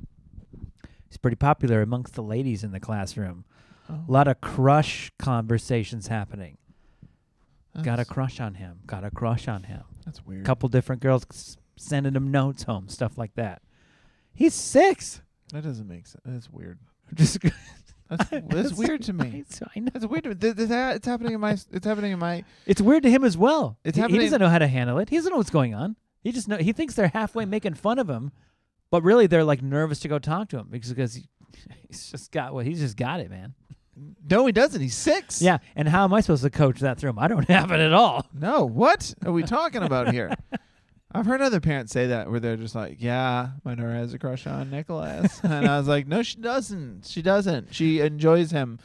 he's 1.08 1.16
pretty 1.16 1.36
popular 1.36 1.82
amongst 1.82 2.14
the 2.14 2.22
ladies 2.22 2.62
in 2.62 2.70
the 2.70 2.78
classroom. 2.80 3.44
Oh, 3.88 4.04
A 4.08 4.10
lot 4.12 4.28
of 4.28 4.40
crush 4.40 5.10
conversations 5.18 6.06
happening. 6.06 6.58
Got 7.82 7.98
a 8.00 8.04
crush 8.04 8.40
on 8.40 8.54
him. 8.54 8.80
Got 8.86 9.04
a 9.04 9.10
crush 9.10 9.48
on 9.48 9.62
him. 9.64 9.82
That's 10.04 10.24
weird. 10.26 10.42
A 10.42 10.44
couple 10.44 10.68
different 10.68 11.00
girls 11.02 11.24
s- 11.32 11.56
sending 11.76 12.14
him 12.14 12.30
notes 12.30 12.64
home, 12.64 12.88
stuff 12.88 13.16
like 13.16 13.34
that. 13.36 13.62
He's 14.34 14.54
six. 14.54 15.22
That 15.52 15.62
doesn't 15.64 15.88
make 15.88 16.06
sense. 16.06 16.22
That's 16.24 16.50
weird. 16.50 16.78
Just 17.14 17.38
That's, 18.10 18.28
that's 18.48 18.72
weird 18.74 19.02
to 19.02 19.12
me. 19.12 19.44
It's, 19.46 19.62
I 19.76 19.78
know. 19.78 19.90
That's 19.94 20.04
weird. 20.04 20.24
To 20.24 20.30
me. 20.30 20.34
Th- 20.34 20.56
th- 20.56 20.68
that- 20.68 20.96
It's 20.96 21.06
happening 21.06 21.32
in 21.32 21.40
my. 21.40 21.52
It's 21.70 21.86
happening 21.86 22.10
in 22.10 22.18
my. 22.18 22.42
It's 22.66 22.80
weird 22.80 23.04
to 23.04 23.10
him 23.10 23.22
as 23.22 23.38
well. 23.38 23.78
It's 23.84 23.96
he, 23.96 24.02
he 24.02 24.18
doesn't 24.18 24.40
know 24.40 24.48
how 24.48 24.58
to 24.58 24.66
handle 24.66 24.98
it. 24.98 25.08
He 25.10 25.16
doesn't 25.16 25.30
know 25.30 25.36
what's 25.38 25.48
going 25.50 25.74
on. 25.74 25.94
He 26.22 26.32
just 26.32 26.48
know 26.48 26.58
he 26.58 26.72
thinks 26.72 26.94
they're 26.94 27.08
halfway 27.08 27.44
making 27.44 27.74
fun 27.74 27.98
of 27.98 28.08
him, 28.08 28.32
but 28.90 29.02
really 29.02 29.26
they're 29.26 29.44
like 29.44 29.62
nervous 29.62 30.00
to 30.00 30.08
go 30.08 30.18
talk 30.18 30.48
to 30.50 30.58
him 30.58 30.68
because 30.70 30.90
because 30.90 31.14
he, 31.14 31.28
he's 31.88 32.10
just 32.10 32.30
got 32.32 32.52
what 32.54 32.66
he's 32.66 32.80
just 32.80 32.96
got 32.96 33.20
it, 33.20 33.30
man. 33.30 33.54
No, 34.28 34.46
he 34.46 34.52
doesn't. 34.52 34.80
He's 34.80 34.96
six. 34.96 35.42
Yeah, 35.42 35.58
and 35.76 35.88
how 35.88 36.04
am 36.04 36.14
I 36.14 36.20
supposed 36.20 36.42
to 36.42 36.50
coach 36.50 36.80
that 36.80 36.98
through 36.98 37.10
him? 37.10 37.18
I 37.18 37.28
don't 37.28 37.48
have 37.48 37.70
it 37.70 37.80
at 37.80 37.92
all. 37.92 38.26
No. 38.32 38.64
What 38.64 39.14
are 39.24 39.32
we 39.32 39.42
talking 39.42 39.82
about 39.82 40.12
here? 40.12 40.32
I've 41.12 41.26
heard 41.26 41.40
other 41.42 41.58
parents 41.58 41.92
say 41.92 42.06
that 42.06 42.30
where 42.30 42.38
they're 42.38 42.56
just 42.56 42.76
like, 42.76 42.98
"Yeah, 43.00 43.50
my 43.64 43.74
daughter 43.74 43.92
has 43.92 44.14
a 44.14 44.18
crush 44.18 44.46
on 44.46 44.70
Nicholas," 44.70 45.40
and 45.42 45.66
I 45.66 45.76
was 45.76 45.88
like, 45.88 46.06
"No, 46.06 46.22
she 46.22 46.36
doesn't. 46.36 47.04
She 47.06 47.20
doesn't. 47.20 47.74
She 47.74 47.98
enjoys 47.98 48.52
him, 48.52 48.78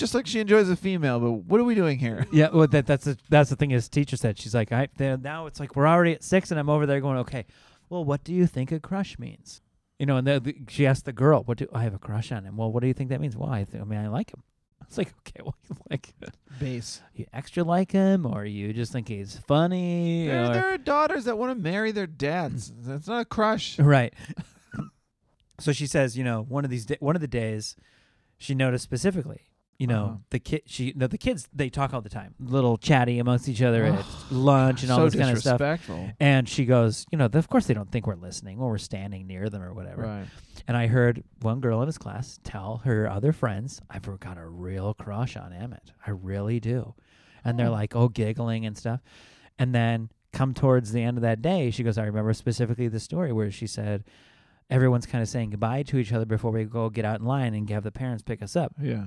just 0.00 0.14
like 0.14 0.26
she 0.26 0.40
enjoys 0.40 0.68
a 0.68 0.76
female." 0.76 1.20
But 1.20 1.30
what 1.32 1.60
are 1.60 1.64
we 1.64 1.74
doing 1.76 1.98
here? 1.98 2.26
Yeah, 2.32 2.48
well, 2.52 2.66
that 2.66 2.86
that's 2.86 3.04
the 3.04 3.16
that's 3.28 3.50
the 3.50 3.56
thing. 3.56 3.70
His 3.70 3.88
teacher 3.88 4.16
said 4.16 4.38
she's 4.38 4.54
like, 4.54 4.72
I 4.72 4.88
now 4.98 5.46
it's 5.46 5.60
like 5.60 5.76
we're 5.76 5.86
already 5.86 6.12
at 6.12 6.24
six, 6.24 6.50
and 6.50 6.58
I'm 6.58 6.68
over 6.68 6.86
there 6.86 7.00
going, 7.00 7.18
okay, 7.18 7.44
well, 7.88 8.04
what 8.04 8.24
do 8.24 8.32
you 8.34 8.46
think 8.46 8.72
a 8.72 8.80
crush 8.80 9.18
means? 9.18 9.60
You 9.98 10.06
know, 10.06 10.16
and 10.16 10.26
the, 10.26 10.40
the, 10.40 10.56
she 10.68 10.86
asked 10.86 11.04
the 11.04 11.12
girl, 11.12 11.42
"What 11.44 11.58
do 11.58 11.68
I 11.72 11.82
have 11.82 11.94
a 11.94 11.98
crush 11.98 12.32
on 12.32 12.44
him?" 12.44 12.56
Well, 12.56 12.72
what 12.72 12.80
do 12.80 12.86
you 12.88 12.94
think 12.94 13.10
that 13.10 13.20
means? 13.20 13.36
Well, 13.36 13.50
I, 13.50 13.64
th- 13.64 13.80
I 13.80 13.84
mean, 13.84 13.98
I 14.00 14.08
like 14.08 14.32
him. 14.32 14.42
It's 14.88 14.98
like, 14.98 15.12
okay, 15.20 15.40
well, 15.44 15.54
you 15.68 15.76
like 15.88 16.14
Base. 16.58 17.00
you 17.14 17.24
extra 17.32 17.62
like 17.62 17.92
him, 17.92 18.26
or 18.26 18.44
you 18.44 18.72
just 18.72 18.90
think 18.92 19.06
he's 19.06 19.36
funny, 19.46 20.26
There, 20.26 20.44
or- 20.46 20.54
there 20.54 20.68
are 20.74 20.78
daughters 20.78 21.26
that 21.26 21.38
want 21.38 21.54
to 21.56 21.62
marry 21.62 21.92
their 21.92 22.08
dads. 22.08 22.72
That's 22.76 23.06
not 23.06 23.20
a 23.20 23.24
crush. 23.24 23.78
right? 23.96 24.12
so 25.60 25.72
she 25.72 25.86
says, 25.86 26.16
you 26.16 26.24
know, 26.24 26.42
one 26.48 26.64
of 26.64 26.70
these 26.70 26.86
da- 26.86 26.96
one 27.00 27.14
of 27.14 27.20
the 27.20 27.28
days, 27.28 27.76
she 28.38 28.54
noticed 28.54 28.82
specifically, 28.84 29.42
you 29.80 29.86
know, 29.86 30.04
Uh-huh. 30.04 30.16
the 30.30 30.38
kid, 30.38 30.62
she, 30.66 30.92
no, 30.94 31.06
the 31.06 31.16
kids, 31.18 31.48
they 31.54 31.70
talk 31.70 31.94
all 31.94 32.02
the 32.02 32.08
time, 32.10 32.34
little 32.38 32.76
chatty 32.76 33.18
amongst 33.18 33.48
each 33.48 33.62
other 33.62 33.82
at 33.84 34.04
lunch 34.30 34.82
and 34.82 34.92
all 34.92 34.98
so 34.98 35.04
this 35.06 35.14
kind 35.14 35.30
of 35.30 35.38
stuff. 35.40 35.58
And 36.20 36.46
she 36.48 36.66
goes, 36.66 37.06
you 37.10 37.16
know, 37.18 37.24
of 37.32 37.48
course 37.48 37.66
they 37.66 37.72
don't 37.74 37.90
think 37.90 38.06
we're 38.06 38.14
listening 38.14 38.58
or 38.60 38.68
we're 38.68 38.78
standing 38.78 39.26
near 39.26 39.48
them 39.48 39.62
or 39.62 39.72
whatever. 39.72 40.02
Right. 40.02 40.26
And 40.68 40.76
I 40.76 40.86
heard 40.86 41.24
one 41.40 41.60
girl 41.60 41.80
in 41.80 41.86
his 41.86 41.96
class 41.98 42.38
tell 42.44 42.82
her 42.84 43.08
other 43.10 43.32
friends, 43.32 43.80
I've 43.90 44.02
got 44.20 44.36
a 44.36 44.46
real 44.46 44.92
crush 44.94 45.36
on 45.36 45.52
Emmett. 45.54 45.92
I 46.06 46.10
really 46.10 46.60
do. 46.60 46.94
And 47.42 47.58
they're 47.58 47.68
Oh. 47.68 47.72
like, 47.72 47.96
oh, 47.96 48.08
giggling 48.08 48.66
and 48.66 48.76
stuff. 48.76 49.00
And 49.58 49.74
then 49.74 50.10
come 50.34 50.52
towards 50.52 50.92
the 50.92 51.02
end 51.02 51.16
of 51.16 51.22
that 51.22 51.40
day, 51.40 51.70
she 51.70 51.82
goes, 51.82 51.96
I 51.96 52.04
remember 52.04 52.34
specifically 52.34 52.88
the 52.88 53.00
story 53.00 53.32
where 53.32 53.50
she 53.50 53.66
said, 53.66 54.04
everyone's 54.68 55.06
kind 55.06 55.22
of 55.22 55.28
saying 55.28 55.50
goodbye 55.50 55.82
to 55.84 55.96
each 55.96 56.12
other 56.12 56.26
before 56.26 56.50
we 56.52 56.64
go 56.64 56.90
get 56.90 57.04
out 57.06 57.18
in 57.18 57.26
line 57.26 57.54
and 57.54 57.68
have 57.70 57.82
the 57.82 57.90
parents 57.90 58.22
pick 58.22 58.42
us 58.42 58.54
up. 58.56 58.74
Yeah. 58.80 59.06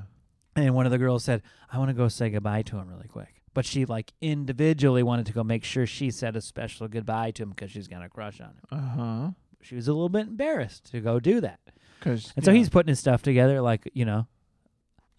And 0.55 0.75
one 0.75 0.85
of 0.85 0.91
the 0.91 0.97
girls 0.97 1.23
said, 1.23 1.41
I 1.71 1.77
want 1.79 1.89
to 1.89 1.93
go 1.93 2.07
say 2.07 2.29
goodbye 2.29 2.61
to 2.63 2.77
him 2.77 2.87
really 2.87 3.07
quick. 3.07 3.41
But 3.55 3.65
she 3.65 3.85
like 3.85 4.13
individually 4.21 5.03
wanted 5.03 5.25
to 5.27 5.33
go 5.33 5.43
make 5.43 5.63
sure 5.63 5.85
she 5.85 6.09
said 6.11 6.35
a 6.35 6.41
special 6.41 6.87
goodbye 6.87 7.31
to 7.31 7.43
him 7.43 7.49
because 7.51 7.71
she's 7.71 7.87
got 7.87 8.03
a 8.03 8.09
crush 8.09 8.39
on 8.41 8.47
him. 8.49 8.55
Uh 8.71 8.77
huh. 9.25 9.31
She 9.61 9.75
was 9.75 9.87
a 9.87 9.93
little 9.93 10.09
bit 10.09 10.27
embarrassed 10.27 10.91
to 10.91 10.99
go 10.99 11.19
do 11.19 11.39
that. 11.41 11.59
Because 11.99 12.33
And 12.35 12.43
so 12.43 12.51
he's 12.51 12.69
putting 12.69 12.89
his 12.89 12.99
stuff 12.99 13.21
together 13.21 13.61
like, 13.61 13.89
you 13.93 14.05
know, 14.05 14.27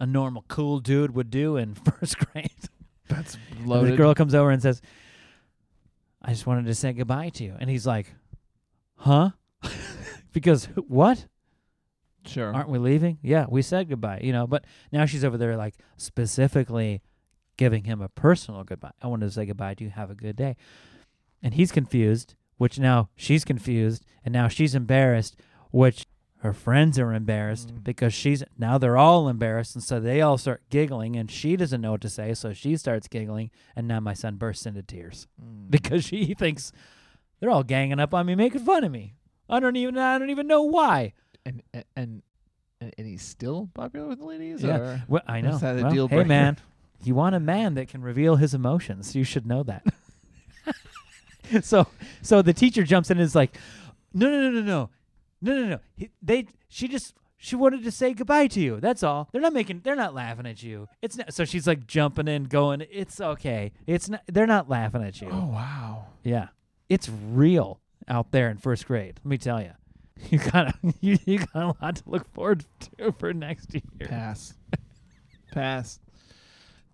a 0.01 0.07
normal 0.07 0.45
cool 0.49 0.81
dude 0.81 1.15
would 1.15 1.31
do 1.31 1.57
in 1.57 1.75
first 2.01 2.19
grade. 2.19 2.51
that's 3.09 3.37
And 3.57 3.67
loaded. 3.67 3.93
the 3.93 3.97
girl 3.97 4.15
comes 4.15 4.35
over 4.35 4.51
and 4.51 4.61
says, 4.61 4.83
I 6.21 6.31
just 6.31 6.47
wanted 6.47 6.67
to 6.67 6.75
say 6.75 6.93
goodbye 6.93 7.31
to 7.31 7.45
you. 7.45 7.55
And 7.59 7.71
he's 7.71 7.87
like, 7.87 8.13
Huh? 8.97 9.31
because 10.33 10.67
what? 10.89 11.27
Sure. 12.27 12.53
Aren't 12.55 12.69
we 12.69 12.79
leaving? 12.79 13.19
Yeah, 13.23 13.47
we 13.49 13.63
said 13.63 13.89
goodbye, 13.89 14.21
you 14.23 14.33
know, 14.33 14.47
but 14.47 14.65
now 14.93 15.07
she's 15.07 15.25
over 15.25 15.37
there 15.39 15.57
like 15.57 15.75
specifically 15.97 17.03
giving 17.57 17.85
him 17.85 18.01
a 18.01 18.09
personal 18.09 18.65
goodbye. 18.65 18.93
I 19.03 19.07
wanted 19.07 19.27
to 19.27 19.33
say 19.33 19.47
goodbye 19.47 19.75
to 19.75 19.85
you. 19.85 19.91
Have 19.91 20.11
a 20.11 20.15
good 20.15 20.37
day. 20.37 20.57
And 21.43 21.55
he's 21.55 21.71
confused, 21.73 22.35
which 22.57 22.79
now 22.79 23.11
she's 23.15 23.45
confused, 23.45 24.05
and 24.25 24.33
now 24.33 24.49
she's 24.49 24.75
embarrassed, 24.75 25.37
which 25.71 26.07
her 26.39 26.53
friends 26.53 26.99
are 26.99 27.13
embarrassed 27.15 27.69
Mm. 27.75 27.85
because 27.85 28.13
she's 28.13 28.43
now 28.59 28.77
they're 28.79 28.97
all 28.97 29.29
embarrassed, 29.29 29.75
and 29.75 29.83
so 29.85 29.99
they 30.01 30.21
all 30.21 30.37
start 30.39 30.63
giggling, 30.71 31.17
and 31.17 31.31
she 31.31 31.57
doesn't 31.57 31.81
know 31.81 31.93
what 31.93 32.01
to 32.03 32.09
say, 32.11 32.35
so 32.35 32.53
she 32.53 32.77
starts 32.77 33.09
giggling, 33.09 33.51
and 33.77 33.87
now 33.89 34.01
my 34.01 34.13
son 34.15 34.37
bursts 34.37 34.67
into 34.67 34.83
tears 34.83 35.27
Mm. 35.43 35.71
because 35.71 36.05
she 36.05 36.35
thinks 36.35 36.71
they're 37.41 37.51
all 37.51 37.63
ganging 37.65 38.01
up 38.01 38.13
on 38.15 38.27
me, 38.27 38.35
making 38.35 38.65
fun 38.65 38.85
of 38.85 38.93
me. 38.93 39.15
I 39.49 39.61
don't 39.61 39.77
even 39.77 39.97
I 39.99 40.19
don't 40.19 40.31
even 40.31 40.47
know 40.47 40.63
why. 40.63 41.13
And 41.47 41.63
and 41.73 41.85
and 41.97 42.23
and 42.81 43.07
he's 43.07 43.23
still 43.23 43.71
popular 43.75 44.09
with 44.09 44.19
the 44.19 44.27
ladies. 44.27 44.63
Yeah. 44.63 44.77
Or? 44.77 45.05
Well, 45.09 45.23
I 45.27 45.41
know. 45.41 45.55
Is 45.55 45.61
that 45.61 45.79
a 45.79 45.83
Well, 45.83 45.93
deal 45.93 46.09
hey, 46.09 46.17
breaker? 46.17 46.29
man, 46.29 46.57
you 47.05 47.15
want 47.15 47.35
a 47.35 47.41
man 47.41 47.75
that 47.75 47.89
can 47.89 48.03
reveal 48.03 48.37
his 48.37 48.55
emotions. 48.55 49.15
You 49.15 49.25
should 49.25 49.47
know 49.47 49.63
that. 49.63 49.85
so, 51.63 51.87
so 52.23 52.43
the 52.43 52.53
teacher 52.53 52.83
jumps 52.85 53.11
in 53.11 53.19
and 53.19 53.25
is 53.25 53.35
like, 53.35 53.57
"No, 54.13 54.29
no, 54.29 54.51
no, 54.51 54.51
no, 54.51 54.61
no, 54.61 54.91
no, 55.43 55.61
no, 55.63 55.69
no. 55.69 55.79
He, 55.97 56.11
they, 56.23 56.47
she 56.69 56.89
just, 56.89 57.15
she 57.37 57.57
wanted 57.57 57.85
to 57.85 57.91
say 57.91 58.15
goodbye 58.15 58.47
to 58.49 58.61
you. 58.61 58.81
That's 58.81 59.03
all. 59.03 59.29
They're 59.33 59.41
not 59.43 59.53
making, 59.53 59.81
they're 59.85 59.97
not 59.97 60.15
laughing 60.15 60.47
at 60.47 60.63
you. 60.63 60.89
It's 61.03 61.17
not." 61.17 61.33
So 61.35 61.45
she's 61.45 61.67
like 61.67 61.87
jumping 61.87 62.29
in, 62.29 62.45
going, 62.45 62.85
"It's 62.91 63.21
okay. 63.21 63.73
It's 63.87 64.09
not. 64.09 64.23
They're 64.27 64.47
not 64.47 64.69
laughing 64.69 65.03
at 65.03 65.21
you. 65.21 65.29
Oh 65.31 65.47
wow. 65.47 66.07
Yeah, 66.23 66.49
it's 66.89 67.09
real 67.09 67.81
out 68.09 68.31
there 68.33 68.51
in 68.51 68.57
first 68.59 68.87
grade. 68.87 69.21
Let 69.25 69.31
me 69.31 69.39
tell 69.39 69.61
you." 69.63 69.73
You 70.31 70.39
got 70.39 70.69
a, 70.69 70.75
you, 71.01 71.19
you 71.25 71.39
got 71.39 71.55
a 71.55 71.75
lot 71.83 71.97
to 71.97 72.03
look 72.07 72.33
forward 72.33 72.65
to 72.99 73.13
for 73.13 73.33
next 73.33 73.75
year. 73.75 73.83
Pass. 74.09 74.55
Pass. 75.53 75.99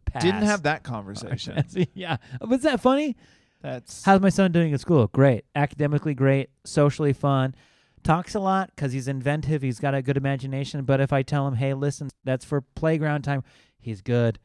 Pass. 0.06 0.22
Didn't 0.22 0.42
have 0.42 0.64
that 0.64 0.82
conversation. 0.82 1.62
yeah. 1.94 2.16
Was 2.40 2.62
that 2.62 2.80
funny? 2.80 3.16
That's 3.62 4.04
How's 4.04 4.20
my 4.20 4.30
son 4.30 4.52
doing 4.52 4.72
at 4.72 4.80
school? 4.80 5.06
Great. 5.08 5.44
Academically 5.54 6.14
great. 6.14 6.50
Socially 6.64 7.12
fun. 7.12 7.54
Talks 8.02 8.34
a 8.34 8.40
lot 8.40 8.72
because 8.74 8.92
he's 8.92 9.06
inventive. 9.06 9.60
He's 9.60 9.78
got 9.78 9.94
a 9.94 10.00
good 10.00 10.16
imagination. 10.16 10.84
But 10.84 11.00
if 11.00 11.12
I 11.12 11.22
tell 11.22 11.46
him, 11.46 11.54
hey, 11.54 11.74
listen, 11.74 12.08
that's 12.24 12.44
for 12.44 12.62
playground 12.62 13.22
time, 13.22 13.44
he's 13.78 14.00
good. 14.00 14.38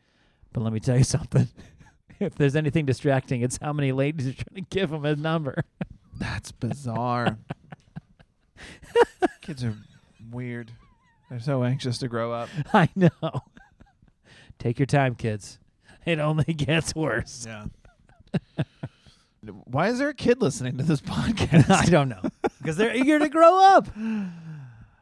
But 0.51 0.63
let 0.63 0.73
me 0.73 0.81
tell 0.81 0.97
you 0.97 1.03
something. 1.05 1.47
if 2.19 2.35
there's 2.35 2.55
anything 2.55 2.85
distracting, 2.85 3.41
it's 3.41 3.57
how 3.61 3.71
many 3.73 3.93
ladies 3.93 4.27
are 4.27 4.33
trying 4.33 4.63
to 4.63 4.69
give 4.69 4.91
him 4.91 5.05
a 5.05 5.15
number. 5.15 5.63
that's 6.19 6.51
bizarre. 6.51 7.37
Kids 9.41 9.63
are 9.63 9.75
weird. 10.31 10.71
They're 11.29 11.39
so 11.39 11.63
anxious 11.63 11.97
to 11.99 12.07
grow 12.07 12.31
up. 12.31 12.49
I 12.73 12.89
know. 12.95 13.09
Take 14.59 14.79
your 14.79 14.85
time, 14.85 15.15
kids. 15.15 15.59
It 16.05 16.19
only 16.19 16.43
gets 16.53 16.93
worse. 16.95 17.47
Yeah. 17.47 17.65
Why 19.65 19.89
is 19.89 19.99
there 19.99 20.09
a 20.09 20.13
kid 20.13 20.41
listening 20.41 20.77
to 20.77 20.83
this 20.83 21.01
podcast? 21.05 21.69
I 21.69 21.85
don't 21.85 22.09
know. 22.09 22.21
Because 22.57 22.77
they're 22.77 22.95
eager 22.95 23.19
to 23.19 23.29
grow 23.29 23.59
up. 23.59 23.87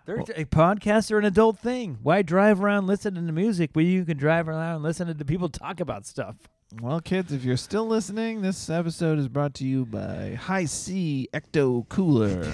They're, 0.05 0.19
a 0.19 0.43
podcasts 0.43 1.11
are 1.13 1.17
an 1.17 1.23
adult 1.23 1.59
thing. 1.59 1.97
Why 2.03 2.23
drive 2.23 2.61
around 2.61 2.87
listening 2.87 3.25
to 3.25 3.31
music 3.31 3.69
when 3.71 3.85
you 3.85 4.03
can 4.03 4.17
drive 4.17 4.49
around 4.49 4.83
listening 4.83 5.17
to 5.17 5.23
people 5.23 5.47
talk 5.47 5.79
about 5.79 6.05
stuff? 6.05 6.35
Well, 6.81 6.99
kids, 6.99 7.31
if 7.31 7.45
you're 7.45 7.55
still 7.55 7.87
listening, 7.87 8.41
this 8.41 8.69
episode 8.69 9.17
is 9.17 9.29
brought 9.29 9.53
to 9.55 9.63
you 9.65 9.85
by 9.85 10.33
Hi-C 10.33 11.29
Ecto 11.33 11.87
Cooler. 11.87 12.51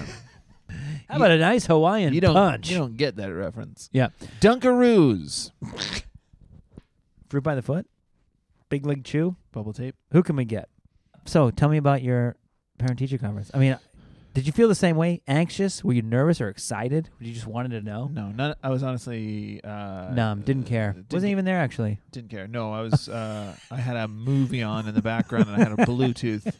How 1.09 1.15
about 1.17 1.31
a 1.31 1.37
nice 1.37 1.65
Hawaiian 1.65 2.13
you 2.13 2.21
don't 2.21 2.33
punch? 2.33 2.69
you 2.69 2.77
don't 2.77 2.97
get 2.97 3.15
that 3.17 3.31
reference. 3.33 3.89
yeah. 3.91 4.09
Dunkaroos. 4.41 5.51
Fruit 7.29 7.43
by 7.43 7.55
the 7.55 7.61
foot? 7.61 7.87
Big 8.69 8.85
League 8.85 9.03
Chew? 9.03 9.35
Bubble 9.51 9.73
tape. 9.73 9.95
Who 10.11 10.23
can 10.23 10.35
we 10.35 10.45
get? 10.45 10.69
So 11.25 11.49
tell 11.51 11.69
me 11.69 11.77
about 11.77 12.01
your 12.03 12.35
parent 12.77 12.99
teacher 12.99 13.17
conference. 13.17 13.51
I 13.53 13.57
mean, 13.59 13.77
did 14.33 14.45
you 14.45 14.53
feel 14.53 14.67
the 14.67 14.75
same 14.75 14.95
way? 14.95 15.21
Anxious? 15.27 15.83
Were 15.83 15.93
you 15.93 16.01
nervous 16.03 16.39
or 16.39 16.49
excited? 16.49 17.09
You 17.19 17.33
just 17.33 17.47
wanted 17.47 17.69
to 17.71 17.81
know? 17.81 18.09
No, 18.11 18.29
not. 18.29 18.57
I 18.63 18.69
was 18.69 18.83
honestly 18.83 19.59
uh, 19.63 20.09
Numb. 20.13 20.41
Didn't 20.41 20.63
care. 20.65 20.93
Didn't, 20.93 21.13
Wasn't 21.13 21.31
even 21.31 21.45
there 21.45 21.59
actually. 21.59 21.99
didn't 22.11 22.29
care. 22.29 22.47
No, 22.47 22.71
I 22.71 22.81
was. 22.81 23.09
Uh, 23.09 23.55
I 23.71 23.77
had 23.77 23.95
a 23.95 24.07
movie 24.07 24.61
on 24.63 24.87
in 24.87 24.93
the 24.95 25.01
background, 25.01 25.47
and 25.49 25.55
I 25.55 25.59
had 25.67 25.71
a 25.71 25.75
Bluetooth, 25.85 26.51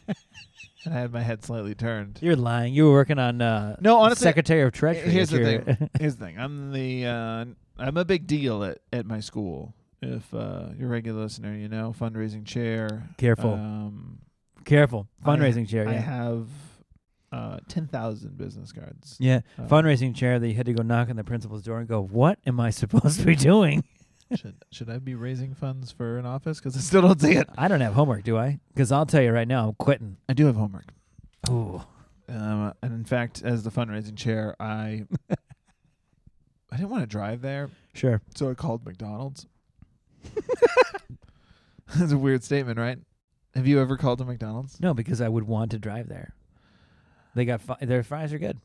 and 0.84 0.94
I 0.94 1.00
had 1.00 1.12
my 1.12 1.20
head 1.22 1.44
slightly 1.44 1.74
turned. 1.74 2.18
You're 2.22 2.36
lying. 2.36 2.72
You 2.74 2.86
were 2.86 2.92
working 2.92 3.18
on 3.18 3.40
uh, 3.42 3.76
No, 3.80 3.98
honestly, 3.98 4.24
Secretary 4.24 4.62
of 4.62 4.72
Treasury. 4.72 5.10
here's 5.10 5.30
the 5.30 5.38
your- 5.40 5.62
thing. 5.62 5.90
Here's 5.98 6.16
the 6.16 6.24
thing. 6.24 6.38
I'm 6.38 6.72
the. 6.72 7.06
Uh, 7.06 7.44
I'm 7.78 7.96
a 7.96 8.04
big 8.04 8.26
deal 8.26 8.62
at 8.64 8.78
at 8.92 9.06
my 9.06 9.20
school. 9.20 9.74
If 10.02 10.32
uh, 10.34 10.68
you're 10.78 10.88
a 10.88 10.92
regular 10.92 11.22
listener, 11.22 11.54
you 11.54 11.68
know 11.68 11.94
fundraising 11.98 12.44
chair. 12.46 13.08
Careful. 13.18 13.54
Um, 13.54 14.18
Careful. 14.64 15.08
I- 15.24 15.26
Fundraising 15.28 15.68
chair. 15.68 15.88
I 15.88 15.92
have 15.94 16.48
uh, 17.32 17.58
ten 17.68 17.86
thousand 17.86 18.36
business 18.38 18.72
cards. 18.72 19.16
yeah. 19.20 19.40
Uh, 19.58 19.62
Fundraising 19.66 20.14
chair 20.14 20.38
that 20.38 20.48
you 20.48 20.54
had 20.54 20.66
to 20.66 20.72
go 20.72 20.82
knock 20.82 21.10
on 21.10 21.16
the 21.16 21.24
principal's 21.24 21.62
door 21.62 21.78
and 21.78 21.88
go, 21.88 22.00
What 22.02 22.38
am 22.46 22.58
I 22.60 22.70
supposed 22.70 23.20
to 23.20 23.26
be 23.26 23.36
doing? 23.36 23.84
Should 24.34 24.56
should 24.70 24.88
I 24.90 24.98
be 24.98 25.14
raising 25.14 25.54
funds 25.54 25.90
for 25.92 26.18
an 26.18 26.26
office? 26.26 26.58
Because 26.58 26.76
I 26.76 26.80
still 26.80 27.02
don't 27.02 27.20
see 27.20 27.32
it. 27.32 27.48
I 27.58 27.68
don't 27.68 27.80
have 27.80 27.94
homework, 27.94 28.22
do 28.24 28.36
I? 28.38 28.58
Because 28.72 28.92
I'll 28.92 29.06
tell 29.06 29.22
you 29.22 29.32
right 29.32 29.48
now, 29.48 29.68
I'm 29.68 29.74
quitting. 29.74 30.16
I 30.28 30.32
do 30.34 30.46
have 30.46 30.56
homework. 30.56 30.86
Ooh. 31.48 31.82
Um, 32.28 32.72
and 32.82 32.92
in 32.92 33.04
fact, 33.04 33.42
as 33.42 33.64
the 33.64 33.70
fundraising 33.70 34.16
chair, 34.16 34.54
I 34.60 35.04
I 36.70 36.76
didn't 36.76 36.90
want 36.90 37.02
to 37.02 37.06
drive 37.08 37.40
there, 37.42 37.70
Sure. 37.94 38.20
so 38.36 38.50
I 38.50 38.54
called 38.54 38.84
McDonald's. 38.86 39.46
That's 41.96 42.12
a 42.12 42.18
weird 42.18 42.44
statement, 42.44 42.78
right? 42.78 42.98
Have 43.54 43.66
you 43.66 43.80
ever 43.80 43.96
called 43.96 44.20
a 44.20 44.24
McDonald's? 44.24 44.78
No, 44.80 44.94
because 44.94 45.20
I 45.20 45.28
would 45.28 45.44
want 45.44 45.72
to 45.72 45.78
drive 45.78 46.08
there. 46.08 46.34
They 47.34 47.44
got 47.44 47.60
fi- 47.60 47.78
their 47.80 48.04
fries 48.04 48.32
are 48.32 48.38
good. 48.38 48.58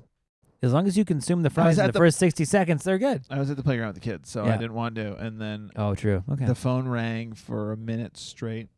As 0.62 0.74
long 0.74 0.88
as 0.88 0.98
you 0.98 1.06
consume 1.06 1.44
the 1.44 1.50
fries 1.50 1.78
in 1.78 1.86
the, 1.86 1.92
the- 1.92 2.00
first 2.00 2.18
sixty 2.18 2.46
seconds, 2.46 2.84
they're 2.84 2.98
good. 2.98 3.24
I 3.30 3.40
was 3.40 3.50
at 3.52 3.58
the 3.58 3.64
playground 3.64 3.90
with 3.94 3.96
the 4.04 4.10
kids, 4.10 4.30
so 4.30 4.44
I 4.44 4.48
Yeah. 4.48 4.58
didn't 4.58 4.74
want 4.74 4.96
to. 4.96 5.16
And 5.18 5.40
then 5.40 5.72
Oh, 5.76 5.94
true. 5.96 6.24
Okay. 6.32 6.46
the 6.46 6.56
phone 6.56 6.88
rang 6.88 7.34
for 7.34 7.72
a 7.72 7.78
minute 7.78 8.18
straight. 8.18 8.70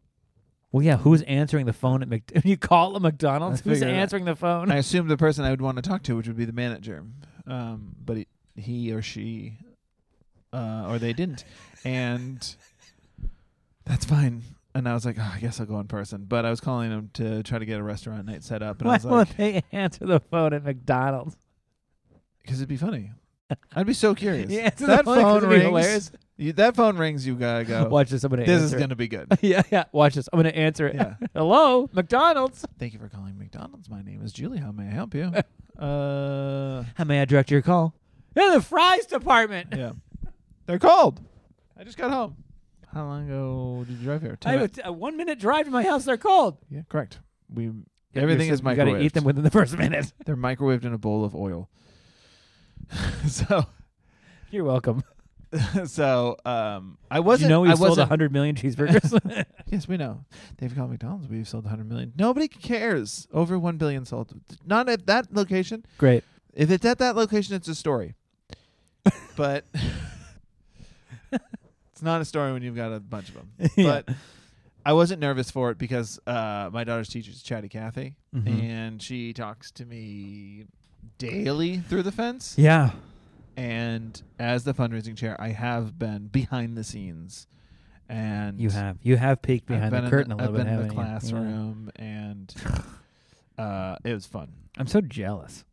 well, 0.72 0.84
yeah. 0.84 0.98
Who's 0.98 1.22
answering 1.24 1.66
the 1.66 1.74
phone 1.74 2.02
at 2.02 2.10
Mc? 2.10 2.32
you 2.44 2.58
call 2.58 2.96
a 2.96 3.00
McDonald's. 3.00 3.62
I 3.62 3.64
Who's 3.70 3.80
figured 3.80 3.96
answering 3.96 4.26
the 4.26 4.36
phone? 4.36 4.70
I 4.72 4.78
assumed 4.78 5.10
the 5.10 5.18
person 5.18 5.46
I 5.46 5.50
would 5.52 5.62
want 5.62 5.78
to 5.78 5.82
talk 5.82 6.04
to, 6.04 6.16
which 6.18 6.28
would 6.28 6.36
be 6.38 6.46
the 6.46 6.52
manager, 6.54 7.06
um, 7.46 7.96
but 8.04 8.18
he, 8.18 8.28
he 8.56 8.92
or 8.92 9.02
she, 9.02 9.58
uh, 10.52 10.88
or 10.90 11.00
they 11.00 11.14
didn't, 11.14 11.46
and 11.86 12.56
that's 13.86 14.04
fine. 14.06 14.42
And 14.76 14.88
I 14.88 14.94
was 14.94 15.06
like, 15.06 15.18
oh, 15.20 15.32
I 15.34 15.40
guess 15.40 15.60
I'll 15.60 15.66
go 15.66 15.80
in 15.80 15.88
person. 15.88 16.26
But 16.28 16.46
I 16.46 16.50
was 16.52 16.60
calling 16.60 16.90
them 16.92 17.10
to 17.14 17.42
try 17.44 17.58
to 17.58 17.66
get 17.66 17.80
a 17.80 17.84
restaurant 17.84 18.26
night 18.28 18.44
set 18.44 18.62
up, 18.62 18.80
and 18.82 18.88
I 18.90 18.92
Why 18.92 18.96
was 18.98 19.06
like, 19.06 19.38
they 19.38 19.64
answer 19.72 20.06
the 20.06 20.20
phone 20.20 20.54
at 20.54 20.64
McDonald's? 20.64 21.36
Because 22.48 22.62
it'd 22.62 22.70
be 22.70 22.78
funny. 22.78 23.12
I'd 23.76 23.86
be 23.86 23.94
so 23.94 24.16
curious. 24.16 24.50
Yeah, 24.50 24.68
it's 24.68 24.82
that 24.82 25.04
phone 25.06 25.38
it'd 25.38 25.50
be 25.50 25.56
rings. 25.56 25.64
hilarious. 25.66 26.12
You, 26.38 26.54
that 26.54 26.76
phone 26.76 26.98
rings. 26.98 27.28
You 27.28 27.36
gotta 27.36 27.66
go. 27.66 27.88
Watch 27.90 28.10
this. 28.10 28.24
I'm 28.24 28.30
gonna 28.30 28.46
this 28.46 28.62
is 28.62 28.64
answer 28.74 28.78
it. 28.78 28.80
gonna 28.80 28.96
be 28.96 29.08
good. 29.08 29.28
yeah, 29.42 29.64
yeah. 29.72 29.84
Watch 29.92 30.16
this. 30.16 30.30
I'm 30.32 30.40
gonna 30.40 30.50
answer 30.50 30.88
it. 30.88 30.96
Yeah. 30.96 31.16
Hello, 31.34 31.90
McDonald's. 31.94 32.66
Thank 32.80 32.94
you 32.94 33.00
for 33.00 33.10
calling 33.10 33.38
McDonald's. 33.38 33.90
My 33.90 34.02
name 34.02 34.22
is 34.24 34.32
Julie. 34.32 34.60
How 34.60 34.72
may 34.72 34.88
I 34.88 34.92
help 34.92 35.14
you? 35.14 35.32
uh, 35.78 36.84
How 36.96 37.04
may 37.04 37.22
I 37.22 37.26
direct 37.26 37.52
your 37.52 37.62
call? 37.62 37.94
Yeah, 38.36 38.52
the 38.54 38.62
fries 38.62 39.06
department. 39.06 39.70
yeah, 39.76 39.92
they're 40.66 40.80
cold. 40.80 41.20
I 41.78 41.84
just 41.84 41.98
got 41.98 42.12
home. 42.12 42.38
How 42.94 43.04
long 43.06 43.28
ago 43.30 43.84
did 43.88 43.98
you 43.98 44.04
drive 44.04 44.22
here? 44.22 44.38
Two 44.40 44.48
I 44.48 44.52
have 44.54 44.60
a, 44.60 44.64
minutes. 44.64 44.76
t- 44.78 44.82
a 44.86 44.92
one 44.92 45.18
minute 45.18 45.40
drive 45.40 45.66
to 45.66 45.72
my 45.72 45.84
house. 45.84 46.06
They're 46.06 46.18
cold. 46.18 46.58
Yeah, 46.70 46.82
correct. 46.90 47.20
We 47.54 47.72
everything 48.16 48.50
is 48.50 48.62
You 48.62 48.76
gotta 48.76 49.00
eat 49.00 49.14
them 49.14 49.24
within 49.24 49.44
the 49.44 49.52
first 49.52 49.78
minute. 49.78 50.12
They're 50.26 50.38
microwaved 50.38 50.86
in 50.86 50.94
a 50.94 50.98
bowl 50.98 51.24
of 51.24 51.36
oil. 51.36 51.70
so, 53.28 53.66
You're 54.52 54.64
welcome. 54.64 55.04
so 55.86 56.36
um, 56.46 56.98
I 57.10 57.20
wasn't. 57.22 57.50
you 57.50 57.50
know 57.50 57.62
we 57.62 57.70
I 57.70 57.76
sold 57.76 57.90
wasn't, 57.90 58.10
hundred 58.10 58.32
million 58.32 58.56
cheeseburgers? 58.56 59.46
Yes, 59.70 59.86
we 59.88 59.98
know. 59.98 60.24
They've 60.58 60.74
called 60.74 60.92
McDonald's. 60.92 61.28
We've 61.28 61.46
sold 61.48 61.66
100 61.66 61.90
million. 61.90 62.14
Nobody 62.18 62.48
cares. 62.48 63.28
Over 63.34 63.60
1 63.60 63.76
billion 63.78 64.06
sold. 64.06 64.34
Not 64.66 64.88
at 64.88 65.06
that 65.08 65.34
location. 65.34 65.86
Great. 65.98 66.24
If 66.54 66.72
it's 66.72 66.86
at 66.86 67.00
that 67.00 67.18
location, 67.18 67.54
it's 67.56 67.68
a 67.68 67.76
story. 67.76 68.16
but 69.36 69.66
it's 71.32 72.02
not 72.02 72.22
a 72.22 72.26
story 72.26 72.54
when 72.54 72.62
you've 72.64 72.76
got 72.78 72.94
a 72.94 73.00
bunch 73.02 73.30
of 73.30 73.36
them. 73.36 73.52
Yeah. 73.76 74.02
But 74.06 74.16
I 74.86 74.94
wasn't 74.94 75.20
nervous 75.20 75.52
for 75.52 75.72
it 75.72 75.78
because 75.78 76.18
uh, 76.26 76.70
my 76.72 76.84
daughter's 76.86 77.10
teacher 77.10 77.32
is 77.32 77.42
Chatty 77.42 77.68
Cathy, 77.68 78.16
Mhm. 78.34 78.62
and 78.64 79.02
she 79.02 79.34
talks 79.34 79.72
to 79.72 79.86
me 79.86 80.66
daily 81.18 81.78
through 81.80 82.04
the 82.04 82.12
fence. 82.12 82.56
Yeah. 82.58 82.92
And 83.56 84.22
as 84.38 84.64
the 84.64 84.74
fundraising 84.74 85.18
chair, 85.18 85.36
I 85.40 85.50
have 85.50 85.98
been 85.98 86.28
behind 86.28 86.78
the 86.78 86.84
scenes, 86.84 87.48
and 88.08 88.60
You 88.62 88.70
have. 88.70 88.98
You 89.02 89.18
have 89.18 89.42
peeked 89.42 89.66
behind 89.68 89.92
the 89.94 90.04
in 90.04 90.10
curtain 90.10 90.32
a 90.32 90.36
I've 90.36 90.42
little 90.52 90.56
bit, 90.58 90.66
been 90.66 90.74
in 90.74 90.88
the? 90.88 90.94
Yeah. 90.94 90.94
classroom, 90.94 91.90
and 91.96 92.54
uh, 93.58 93.96
it 94.04 94.14
was 94.14 94.26
fun. 94.28 94.54
I'm 94.78 94.88
so 94.88 95.02
jealous. 95.02 95.64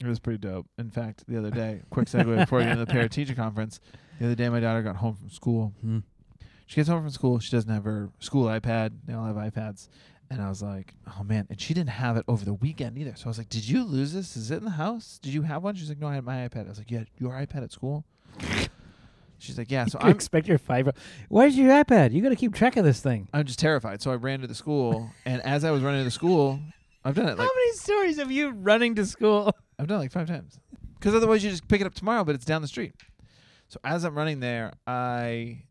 It 0.00 0.06
was 0.06 0.18
pretty 0.20 0.38
dope. 0.38 0.66
In 0.78 0.90
fact, 0.90 1.24
the 1.28 1.38
other 1.38 1.50
day, 1.50 1.82
quick 1.90 2.08
segue 2.08 2.36
before 2.36 2.58
we 2.58 2.64
get 2.64 2.72
into 2.72 2.84
the 2.84 2.90
parent 2.92 3.12
teacher 3.12 3.34
conference. 3.34 3.80
The 4.18 4.26
other 4.26 4.34
day, 4.34 4.48
my 4.48 4.60
daughter 4.60 4.82
got 4.82 4.96
home 4.96 5.14
from 5.16 5.30
school. 5.30 5.72
Hmm. 5.80 5.98
She 6.66 6.76
gets 6.76 6.88
home 6.88 7.02
from 7.02 7.10
school. 7.10 7.38
She 7.40 7.50
doesn't 7.50 7.70
have 7.72 7.84
her 7.84 8.10
school 8.20 8.46
iPad. 8.46 8.92
They 9.04 9.12
all 9.14 9.24
have 9.26 9.36
iPads. 9.36 9.88
And 10.32 10.40
I 10.42 10.48
was 10.48 10.62
like, 10.62 10.94
oh 11.06 11.22
man. 11.24 11.46
And 11.50 11.60
she 11.60 11.74
didn't 11.74 11.90
have 11.90 12.16
it 12.16 12.24
over 12.26 12.44
the 12.44 12.54
weekend 12.54 12.96
either. 12.96 13.14
So 13.16 13.26
I 13.26 13.28
was 13.28 13.38
like, 13.38 13.48
did 13.48 13.68
you 13.68 13.84
lose 13.84 14.12
this? 14.12 14.36
Is 14.36 14.50
it 14.50 14.58
in 14.58 14.64
the 14.64 14.70
house? 14.70 15.18
Did 15.22 15.34
you 15.34 15.42
have 15.42 15.62
one? 15.62 15.74
She's 15.74 15.88
like, 15.88 15.98
no, 15.98 16.08
I 16.08 16.14
had 16.14 16.24
my 16.24 16.48
iPad. 16.48 16.66
I 16.66 16.68
was 16.70 16.78
like, 16.78 16.90
yeah, 16.90 17.04
your 17.18 17.32
iPad 17.32 17.62
at 17.62 17.72
school? 17.72 18.04
She's 19.38 19.58
like, 19.58 19.70
yeah. 19.70 19.86
So 19.86 19.98
I'm, 20.00 20.10
expect 20.10 20.46
your 20.48 20.58
five. 20.58 20.88
Where's 21.28 21.56
your 21.58 21.70
iPad? 21.70 22.12
You 22.12 22.22
got 22.22 22.30
to 22.30 22.36
keep 22.36 22.54
track 22.54 22.76
of 22.76 22.84
this 22.84 23.00
thing. 23.00 23.28
I'm 23.34 23.44
just 23.44 23.58
terrified. 23.58 24.00
So 24.00 24.10
I 24.10 24.14
ran 24.14 24.40
to 24.40 24.46
the 24.46 24.54
school. 24.54 25.10
And 25.26 25.42
as 25.42 25.64
I 25.64 25.70
was 25.70 25.82
running 25.82 26.00
to 26.00 26.04
the 26.04 26.10
school, 26.10 26.60
I've 27.04 27.14
done 27.14 27.26
it 27.26 27.36
like 27.36 27.46
How 27.46 27.54
many 27.54 27.72
stories 27.72 28.18
of 28.18 28.30
you 28.30 28.50
running 28.50 28.94
to 28.94 29.04
school? 29.04 29.52
I've 29.78 29.86
done 29.88 29.98
it 29.98 30.00
like 30.00 30.12
five 30.12 30.28
times. 30.28 30.58
Because 30.98 31.14
otherwise, 31.14 31.42
you 31.42 31.50
just 31.50 31.66
pick 31.66 31.80
it 31.80 31.86
up 31.86 31.94
tomorrow, 31.94 32.22
but 32.24 32.36
it's 32.36 32.44
down 32.44 32.62
the 32.62 32.68
street. 32.68 32.94
So 33.68 33.80
as 33.82 34.04
I'm 34.04 34.16
running 34.16 34.40
there, 34.40 34.72
I 34.86 35.64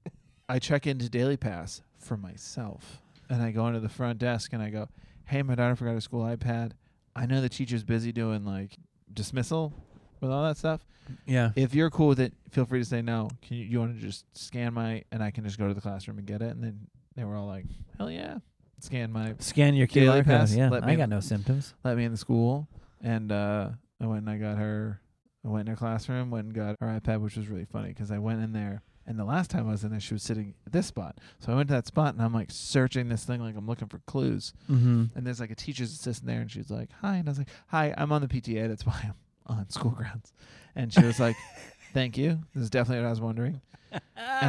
I 0.50 0.60
check 0.60 0.86
into 0.86 1.08
Daily 1.08 1.38
Pass 1.38 1.82
for 1.98 2.18
myself, 2.18 3.01
and 3.32 3.42
I 3.42 3.52
go 3.52 3.66
into 3.68 3.80
the 3.80 3.90
front 3.90 4.20
desk 4.20 4.54
and 4.54 4.62
I 4.62 4.70
go, 4.70 4.90
"Hey, 5.26 5.42
my 5.42 5.56
daughter 5.56 5.76
forgot 5.76 5.94
her 5.94 6.02
school 6.02 6.24
iPad. 6.24 6.74
I 7.16 7.26
know 7.26 7.42
the 7.42 7.50
teacher's 7.50 7.84
busy 7.84 8.12
doing 8.12 8.46
like 8.46 8.78
dismissal 9.14 9.74
with 10.20 10.32
all 10.32 10.44
that 10.44 10.58
stuff. 10.58 10.86
Yeah. 11.26 11.52
If 11.56 11.74
you're 11.74 11.90
cool 11.90 12.08
with 12.08 12.20
it, 12.20 12.34
feel 12.52 12.66
free 12.66 12.80
to 12.80 12.86
say 12.86 13.02
no. 13.02 13.30
Can 13.42 13.58
you, 13.58 13.66
you 13.66 13.80
want 13.80 13.96
to 13.96 14.02
just 14.02 14.26
scan 14.38 14.74
my 14.74 15.04
and 15.12 15.24
I 15.24 15.32
can 15.32 15.44
just 15.44 15.58
go 15.58 15.68
to 15.68 15.74
the 15.74 15.82
classroom 15.82 16.18
and 16.20 16.28
get 16.28 16.42
it?" 16.42 16.52
And 16.52 16.64
then 16.64 16.88
they 17.16 17.24
were 17.24 17.36
all 17.36 17.48
like, 17.48 17.66
"Hell 17.98 18.12
yeah!" 18.12 18.38
Scan 18.80 19.12
my 19.12 19.36
Scan 19.40 19.76
your 19.76 19.88
QR 19.88 20.24
code. 20.26 20.50
Yeah. 20.50 20.70
let 20.70 20.86
me- 20.86 20.94
I 20.94 20.96
got 20.96 21.10
no 21.10 21.20
symptoms. 21.20 21.74
let 21.84 21.96
me 21.98 22.04
in 22.06 22.12
the 22.12 22.18
school, 22.18 22.68
and 23.02 23.32
uh, 23.32 23.70
I 24.00 24.06
went 24.08 24.22
and 24.22 24.30
I 24.30 24.38
got 24.38 24.58
her. 24.58 25.00
I 25.46 25.48
went 25.50 25.68
in 25.68 25.72
her 25.74 25.78
classroom, 25.78 26.30
went 26.32 26.46
and 26.48 26.54
got 26.56 26.76
her 26.80 26.88
iPad, 27.00 27.20
which 27.22 27.36
was 27.38 27.48
really 27.48 27.66
funny 27.66 27.90
because 27.90 28.12
I 28.12 28.18
went 28.20 28.42
in 28.44 28.54
there, 28.54 28.84
and 29.08 29.18
the 29.18 29.26
last 29.26 29.50
time 29.50 29.68
I 29.68 29.72
was 29.72 29.84
in 29.84 29.92
there, 29.92 30.00
she 30.00 30.14
was 30.14 30.24
sitting 30.24 30.54
at 30.66 30.72
this 30.72 30.88
spot. 30.88 31.18
So 31.40 31.52
I 31.52 31.56
went 31.56 31.70
to 31.70 31.74
that 31.74 31.88
spot, 31.88 32.14
and 32.14 32.24
I'm 32.24 32.34
like 32.34 32.50
searching 32.52 33.10
this 33.10 33.24
thing, 33.24 33.42
like 33.42 33.56
I'm 33.56 33.68
looking 33.68 33.88
for 33.88 34.00
clues. 34.08 34.54
Mm-hmm. 34.70 35.06
And 35.16 35.28
there's 35.28 35.40
like 35.40 35.52
a 35.52 35.56
teacher's 35.56 35.92
assistant 35.92 36.28
there, 36.28 36.42
and 36.42 36.52
she's 36.52 36.70
like, 36.70 36.90
"Hi," 37.02 37.18
and 37.18 37.28
I 37.28 37.32
was 37.32 37.38
like, 37.38 37.50
"Hi, 37.68 37.94
I'm 37.98 38.12
on 38.12 38.22
the 38.22 38.28
PTA. 38.28 38.68
That's 38.68 38.86
why 38.86 39.00
I'm 39.04 39.58
on 39.58 39.70
school 39.70 39.92
grounds." 39.92 40.34
And 40.76 40.94
she 40.94 41.04
was 41.04 41.20
like, 41.20 41.36
"Thank 41.94 42.18
you. 42.18 42.40
This 42.54 42.64
is 42.64 42.70
definitely 42.70 43.02
what 43.04 43.08
I 43.08 43.12
was 43.12 43.22
wondering." 43.22 43.62
And 43.92 44.02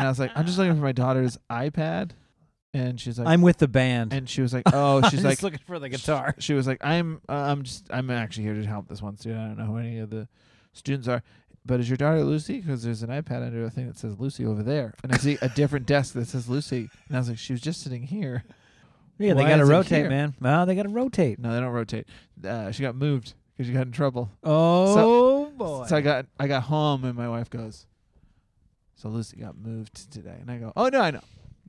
I 0.02 0.08
was 0.08 0.18
like, 0.18 0.30
"I'm 0.36 0.46
just 0.46 0.58
looking 0.58 0.74
for 0.76 0.82
my 0.82 0.92
daughter's 0.92 1.38
iPad," 1.50 2.10
and 2.74 3.00
she's 3.00 3.18
like, 3.18 3.28
I'm 3.28 3.42
with 3.42 3.58
the 3.58 3.68
band. 3.68 4.12
and 4.12 4.28
she 4.28 4.42
was 4.42 4.52
like, 4.54 4.64
"Oh," 4.72 5.08
she's 5.08 5.24
like, 5.24 5.42
looking 5.42 5.60
for 5.66 5.78
the 5.78 5.88
guitar. 5.88 6.34
she 6.38 6.54
was 6.54 6.66
like, 6.66 6.78
"I'm, 6.84 7.20
uh, 7.28 7.32
I'm 7.32 7.62
just, 7.62 7.86
I'm 7.90 8.10
actually 8.10 8.44
here 8.44 8.54
to 8.54 8.64
help 8.66 8.88
this 8.88 9.02
one 9.02 9.16
student. 9.16 9.40
I 9.40 9.46
don't 9.48 9.58
know 9.58 9.64
who 9.66 9.78
any 9.78 9.98
of 9.98 10.10
the 10.10 10.28
students 10.72 11.08
are, 11.08 11.22
but 11.64 11.80
is 11.80 11.88
your 11.88 11.96
daughter 11.96 12.24
Lucy? 12.24 12.60
Because 12.60 12.82
there's 12.82 13.02
an 13.02 13.10
iPad 13.10 13.46
under 13.46 13.64
a 13.64 13.70
thing 13.70 13.86
that 13.86 13.98
says 13.98 14.18
Lucy 14.18 14.44
over 14.44 14.62
there, 14.62 14.94
and 15.02 15.12
I 15.12 15.16
see 15.18 15.38
a 15.42 15.48
different 15.48 15.86
desk 15.86 16.14
that 16.14 16.26
says 16.28 16.48
Lucy, 16.48 16.88
and 17.08 17.16
I 17.16 17.20
was 17.20 17.28
like, 17.28 17.38
she 17.38 17.52
was 17.52 17.60
just 17.60 17.82
sitting 17.82 18.02
here. 18.02 18.44
Yeah, 19.18 19.34
they 19.34 19.42
got 19.44 19.56
to 19.56 19.62
is 19.62 19.68
it 19.68 19.72
rotate, 19.72 19.98
here? 20.00 20.08
man. 20.08 20.34
Well, 20.40 20.66
they 20.66 20.74
got 20.74 20.82
to 20.84 20.88
rotate. 20.88 21.38
No, 21.38 21.52
they 21.54 21.60
don't 21.60 21.70
rotate. 21.72 22.06
Uh, 22.44 22.72
she 22.72 22.82
got 22.82 22.96
moved 22.96 23.34
because 23.56 23.68
she 23.68 23.72
got 23.72 23.86
in 23.86 23.92
trouble. 23.92 24.30
Oh 24.42 25.46
boy. 25.56 25.86
So 25.86 25.96
I 25.96 26.00
got, 26.00 26.26
I 26.40 26.48
got 26.48 26.64
home, 26.64 27.04
and 27.04 27.14
my 27.14 27.28
wife 27.28 27.48
goes, 27.48 27.86
"So 28.96 29.08
Lucy 29.08 29.36
got 29.36 29.56
moved 29.56 30.10
today," 30.10 30.38
and 30.40 30.50
I 30.50 30.56
go, 30.56 30.72
"Oh 30.74 30.88
no, 30.88 31.00
I 31.00 31.10
know, 31.12 31.20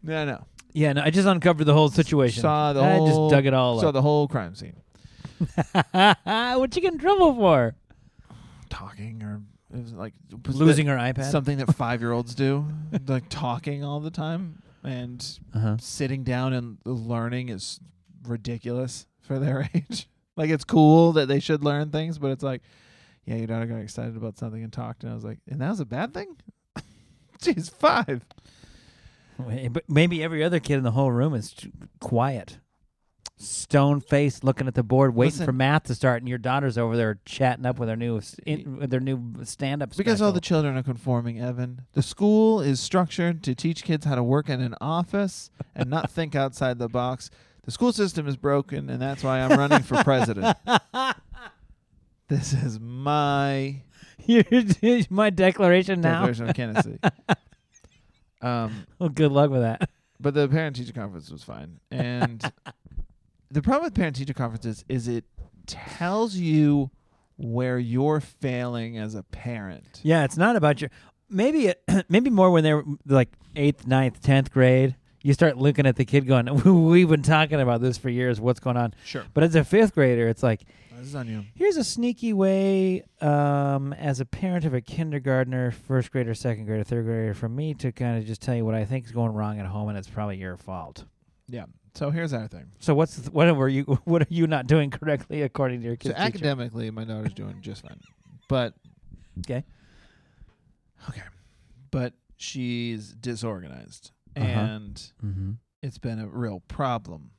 no, 0.01 0.21
I 0.21 0.25
know." 0.25 0.45
yeah, 0.73 0.93
no, 0.93 1.03
I 1.03 1.11
just 1.11 1.27
uncovered 1.27 1.65
the 1.65 1.73
whole 1.73 1.89
situation. 1.89 2.41
Saw 2.41 2.73
the 2.73 2.81
I 2.81 2.95
whole, 2.95 3.07
just 3.07 3.35
dug 3.35 3.45
it 3.45 3.53
all 3.53 3.79
saw 3.79 3.89
up. 3.89 3.93
the 3.93 4.01
whole 4.01 4.27
crime 4.27 4.55
scene. 4.55 4.77
what 5.91 6.75
you 6.75 6.81
get 6.81 6.93
in 6.93 6.97
trouble 6.99 7.35
for? 7.35 7.75
Talking 8.69 9.21
or 9.21 9.41
it 9.73 9.81
was 9.81 9.93
like 9.93 10.13
was 10.45 10.55
Losing 10.55 10.85
her 10.87 10.97
iPad. 10.97 11.31
something 11.31 11.57
that 11.57 11.73
five 11.75 12.01
year 12.01 12.11
olds 12.11 12.35
do, 12.35 12.65
like 13.07 13.25
talking 13.29 13.83
all 13.83 13.99
the 13.99 14.11
time 14.11 14.61
and 14.83 15.39
Uh-huh. 15.53 15.77
sitting 15.79 16.23
down 16.23 16.53
and 16.53 16.77
learning 16.85 17.49
is 17.49 17.79
ridiculous 18.27 19.07
for 19.21 19.39
their 19.39 19.69
age. 19.73 20.07
like 20.35 20.49
it's 20.49 20.63
cool 20.63 21.13
that 21.13 21.27
they 21.27 21.39
should 21.39 21.63
learn 21.63 21.89
things, 21.89 22.17
but 22.19 22.31
it's 22.31 22.43
like, 22.43 22.61
yeah, 23.25 23.35
your 23.35 23.47
daughter 23.47 23.65
got 23.65 23.77
excited 23.77 24.15
about 24.17 24.37
something 24.37 24.61
and 24.63 24.71
talked, 24.73 25.03
and 25.03 25.11
I 25.11 25.15
was 25.15 25.23
like, 25.23 25.39
and 25.49 25.61
that 25.61 25.69
was 25.69 25.79
a 25.79 25.85
bad 25.85 26.13
thing. 26.13 26.35
She's 27.41 27.69
five. 27.69 28.25
Wait, 29.39 29.69
But 29.73 29.89
maybe 29.89 30.21
every 30.23 30.43
other 30.43 30.59
kid 30.59 30.77
in 30.77 30.83
the 30.83 30.91
whole 30.91 31.11
room 31.11 31.33
is 31.33 31.55
quiet, 31.99 32.59
stone 33.37 33.99
faced, 33.99 34.43
looking 34.43 34.67
at 34.67 34.75
the 34.75 34.83
board, 34.83 35.15
waiting 35.15 35.31
Listen. 35.33 35.45
for 35.45 35.51
math 35.53 35.83
to 35.83 35.95
start, 35.95 36.21
and 36.21 36.29
your 36.29 36.37
daughter's 36.37 36.77
over 36.77 36.95
there 36.95 37.19
chatting 37.25 37.65
up 37.65 37.79
with 37.79 37.89
her 37.89 37.95
new 37.95 38.21
in, 38.45 38.77
with 38.77 38.89
their 38.89 38.99
new 38.99 39.33
stand 39.43 39.81
up. 39.83 39.95
Because 39.95 40.21
all 40.21 40.31
the 40.31 40.39
children 40.41 40.77
are 40.77 40.83
conforming, 40.83 41.39
Evan. 41.41 41.81
The 41.93 42.01
school 42.03 42.61
is 42.61 42.79
structured 42.79 43.43
to 43.43 43.55
teach 43.55 43.83
kids 43.83 44.05
how 44.05 44.15
to 44.15 44.23
work 44.23 44.49
in 44.49 44.61
an 44.61 44.75
office 44.79 45.49
and 45.75 45.89
not 45.89 46.09
think 46.11 46.35
outside 46.43 46.79
the 46.79 46.87
box. 46.89 47.29
The 47.65 47.71
school 47.71 47.93
system 47.93 48.27
is 48.27 48.35
broken, 48.37 48.89
and 48.89 49.01
that's 49.01 49.23
why 49.23 49.39
I'm 49.41 49.57
running 49.57 49.83
for 49.83 50.03
president. 50.03 50.57
This 52.29 52.53
is 52.53 52.79
my 52.79 53.81
my 55.09 55.29
declaration 55.29 56.01
now. 56.01 56.25
declaration 56.25 56.49
of 56.49 56.55
candidacy. 56.55 56.97
Um, 58.41 58.85
Well, 58.97 59.09
good 59.09 59.31
luck 59.31 59.51
with 59.51 59.61
that. 59.61 59.89
but 60.19 60.33
the 60.33 60.47
parent 60.47 60.75
teacher 60.75 60.93
conference 60.93 61.29
was 61.29 61.43
fine, 61.43 61.79
and 61.91 62.41
the 63.53 63.61
problem 63.61 63.85
with 63.85 63.93
parent 63.95 64.15
teacher 64.15 64.33
conferences 64.33 64.83
is 64.89 65.07
it 65.07 65.25
tells 65.67 66.35
you 66.35 66.89
where 67.37 67.79
you're 67.79 68.19
failing 68.19 68.97
as 68.97 69.15
a 69.15 69.23
parent. 69.23 69.99
Yeah, 70.03 70.23
it's 70.23 70.37
not 70.37 70.55
about 70.55 70.81
your. 70.81 70.89
maybe 71.29 71.67
it, 71.67 71.81
maybe 72.09 72.29
more 72.29 72.51
when 72.51 72.63
they're 72.63 72.83
like 73.05 73.29
eighth, 73.55 73.87
ninth, 73.87 74.21
tenth 74.21 74.51
grade. 74.51 74.95
You 75.25 75.33
start 75.33 75.57
looking 75.57 75.85
at 75.85 75.95
the 75.95 76.03
kid 76.05 76.27
going, 76.27 76.47
"We've 76.89 77.07
been 77.07 77.21
talking 77.23 77.61
about 77.61 77.79
this 77.81 77.97
for 77.97 78.09
years. 78.09 78.41
What's 78.41 78.59
going 78.59 78.75
on?" 78.77 78.93
Sure. 79.05 79.23
But 79.33 79.43
as 79.45 79.55
a 79.55 79.63
fifth 79.63 79.93
grader, 79.95 80.27
it's 80.27 80.43
like, 80.43 80.63
This 80.97 81.07
is 81.07 81.15
on 81.15 81.27
you. 81.29 81.45
here's 81.55 81.77
a 81.77 81.83
sneaky 81.83 82.33
way, 82.33 83.03
um, 83.21 83.93
as 83.93 84.19
a 84.19 84.25
parent 84.25 84.65
of 84.65 84.73
a 84.73 84.81
kindergartner, 84.81 85.71
first 85.71 86.11
grader, 86.11 86.33
second 86.33 86.65
grader, 86.65 86.83
third 86.83 87.05
grader, 87.05 87.33
for 87.33 87.47
me 87.47 87.73
to 87.75 87.91
kind 87.93 88.17
of 88.17 88.25
just 88.25 88.41
tell 88.41 88.53
you 88.55 88.65
what 88.65 88.75
I 88.75 88.83
think 88.83 89.05
is 89.05 89.11
going 89.11 89.31
wrong 89.33 89.59
at 89.59 89.65
home, 89.65 89.87
and 89.87 89.97
it's 89.97 90.09
probably 90.09 90.37
your 90.37 90.57
fault. 90.57 91.05
Yeah. 91.47 91.65
So 91.95 92.09
here's 92.09 92.33
our 92.33 92.47
thing. 92.47 92.71
So 92.79 92.95
what's 92.95 93.17
th- 93.17 93.29
what 93.29 93.55
were 93.55 93.69
you 93.69 93.83
what 94.05 94.21
are 94.23 94.27
you 94.29 94.47
not 94.47 94.67
doing 94.67 94.89
correctly 94.89 95.41
according 95.43 95.81
to 95.81 95.85
your 95.87 95.95
So 96.01 96.09
teacher? 96.09 96.17
academically, 96.21 96.89
my 96.91 97.03
daughter's 97.03 97.33
doing 97.33 97.57
just 97.61 97.83
fine. 97.83 97.99
But 98.49 98.73
Okay. 99.39 99.63
okay, 101.09 101.21
but 101.91 102.13
she's 102.37 103.13
disorganized, 103.13 104.11
Uh-huh. 104.35 104.45
and 104.45 104.95
Mm-hmm. 105.23 105.51
it's 105.81 105.97
been 105.97 106.19
a 106.19 106.27
real 106.27 106.61
problem. 106.67 107.31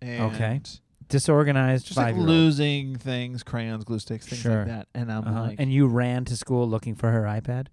And 0.00 0.34
Okay. 0.34 0.60
Disorganized 1.08 1.86
Just 1.86 1.96
like 1.98 2.16
losing 2.16 2.96
things, 2.96 3.42
crayons, 3.42 3.84
glue 3.84 3.98
sticks, 3.98 4.26
things 4.26 4.40
Sure. 4.40 4.58
like 4.60 4.66
that. 4.68 4.88
And 4.94 5.12
I'm 5.12 5.26
uh 5.26 5.42
like, 5.48 5.60
and 5.60 5.70
you 5.72 5.86
ran 5.86 6.24
to 6.26 6.36
school 6.36 6.66
looking 6.68 6.94
for 6.94 7.10
her 7.10 7.22
iPad. 7.24 7.66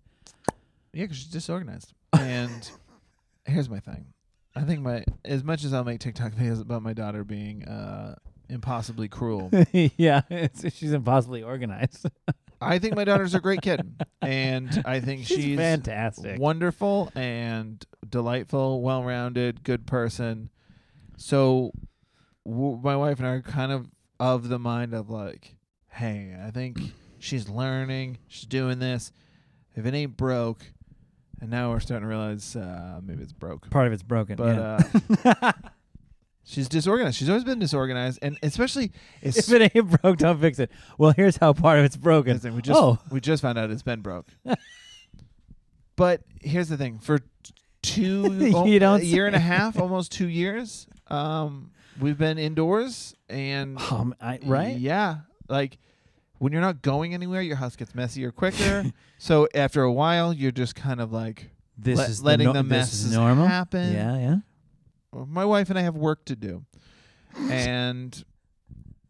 Yeah, 0.94 1.04
because 1.04 1.18
she's 1.18 1.28
disorganized. 1.28 1.94
and 2.14 2.70
here's 3.46 3.70
my 3.70 3.80
thing. 3.80 4.08
I 4.60 4.64
think 4.64 4.82
my 4.82 5.06
as 5.24 5.44
much 5.44 5.64
as 5.64 5.74
I'll 5.74 5.86
make 5.86 6.00
TikTok 6.02 6.34
videos 6.34 6.62
about 6.62 6.82
my 6.82 6.92
daughter 6.94 7.24
being 7.24 7.64
uh, 7.66 8.16
impossibly 8.50 9.08
cruel, 9.08 9.50
yeah, 9.72 10.22
it's, 10.30 10.76
she's 10.76 10.92
impossibly 10.92 11.44
organized. 11.44 12.08
I 12.62 12.78
think 12.78 12.94
my 12.98 13.06
daughter's 13.06 13.34
a 13.36 13.40
great 13.40 13.62
kid, 13.62 13.80
and 14.22 14.84
I 14.86 15.00
think 15.00 15.26
she's, 15.26 15.38
she's 15.38 15.58
fantastic. 15.58 16.42
wonderful 16.42 17.10
and 17.16 17.86
delightful, 18.08 18.82
well-rounded, 18.82 19.64
good 19.64 19.88
person. 19.88 20.50
So, 21.16 21.72
w- 22.46 22.82
my 22.84 22.98
wife 22.98 23.20
and 23.20 23.28
I 23.28 23.32
are 23.32 23.42
kind 23.42 23.72
of 23.72 23.88
of 24.20 24.50
the 24.50 24.60
mind 24.60 24.94
of 24.94 25.10
like, 25.10 25.56
hey, 25.88 26.36
I 26.46 26.52
think 26.52 26.82
she's 27.18 27.48
learning, 27.48 28.18
she's 28.28 28.46
doing 28.46 28.80
this. 28.80 29.14
If 29.74 29.86
it 29.86 29.94
ain't 29.94 30.18
broke, 30.18 30.66
and 31.42 31.50
now 31.50 31.72
we're 31.72 31.80
starting 31.80 32.04
to 32.04 32.08
realize 32.08 32.56
uh, 32.56 33.00
maybe 33.04 33.24
it's 33.24 33.34
broke, 33.34 33.70
Part 33.70 33.88
of 33.88 33.94
it's 33.94 34.04
broken. 34.04 34.36
but 34.36 34.56
yeah. 34.56 35.40
uh, 35.42 35.52
she's 36.44 36.68
disorganized. 36.68 37.18
She's 37.18 37.30
always 37.30 37.44
been 37.44 37.60
disorganized, 37.60 38.20
and 38.22 38.38
especially 38.44 38.92
if 39.22 39.52
it 39.52 39.72
ain't 39.76 40.02
broke, 40.02 40.18
don't 40.18 40.40
fix 40.40 40.60
it. 40.60 40.72
Well, 40.98 41.12
here's 41.12 41.38
how 41.38 41.54
part 41.54 41.80
of 41.80 41.86
it's 41.86 41.98
broken. 41.98 42.40
We 42.56 42.62
just 42.62 42.80
oh, 42.80 42.98
we 43.12 43.22
just 43.22 43.42
found 43.42 43.58
out 43.58 43.70
it's 43.70 43.84
been 43.84 44.02
broke. 44.02 44.28
but 45.96 46.22
here's 46.42 46.70
the 46.70 46.78
thing: 46.78 47.00
for 47.00 47.20
two, 47.82 48.34
You 48.66 48.80
don't 48.80 49.02
a 49.02 49.06
year 49.06 49.28
and 49.28 49.36
a 49.36 49.40
half, 49.40 49.80
almost 49.80 50.12
two 50.12 50.28
years, 50.28 50.88
um, 51.08 51.72
we've 52.00 52.18
been 52.18 52.38
indoors, 52.38 53.16
and 53.30 53.80
um, 53.92 54.16
I, 54.22 54.40
right? 54.44 54.76
Yeah, 54.78 55.18
like 55.48 55.78
when 56.40 56.52
you're 56.52 56.62
not 56.62 56.82
going 56.82 57.14
anywhere, 57.14 57.42
your 57.42 57.56
house 57.58 57.76
gets 57.76 57.94
messier 57.96 58.32
quicker. 58.32 58.86
so 59.18 59.48
after 59.54 59.84
a 59.84 59.92
while, 59.94 60.34
you're 60.34 60.52
just 60.52 60.76
kind 60.76 61.00
of 61.00 61.12
like 61.14 61.50
This 61.78 61.98
let- 62.00 62.10
is 62.10 62.24
letting 62.24 62.48
the, 62.48 62.54
the, 62.54 62.64
no- 62.64 62.70
this 62.70 62.94
is 62.94 63.04
messes 63.06 63.16
normal. 63.16 63.46
happen. 63.48 63.94
Yeah, 63.94 64.18
yeah. 64.18 64.36
Well, 65.12 65.26
My 65.26 65.46
wife 65.46 65.70
and 65.70 65.78
I 65.80 65.84
have 65.84 65.96
work 65.96 66.26
to 66.26 66.36
do, 66.36 66.66
and 67.50 68.24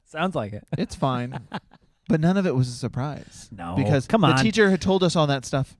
Sounds 0.05 0.35
like 0.35 0.53
it. 0.53 0.65
it's 0.77 0.95
fine. 0.95 1.39
but 2.07 2.19
none 2.19 2.37
of 2.37 2.45
it 2.47 2.55
was 2.55 2.67
a 2.67 2.71
surprise. 2.73 3.49
No, 3.51 3.75
because 3.75 4.07
come 4.07 4.23
on, 4.23 4.35
the 4.35 4.41
teacher 4.43 4.69
had 4.71 4.81
told 4.81 5.03
us 5.03 5.15
all 5.15 5.27
that 5.27 5.45
stuff 5.45 5.77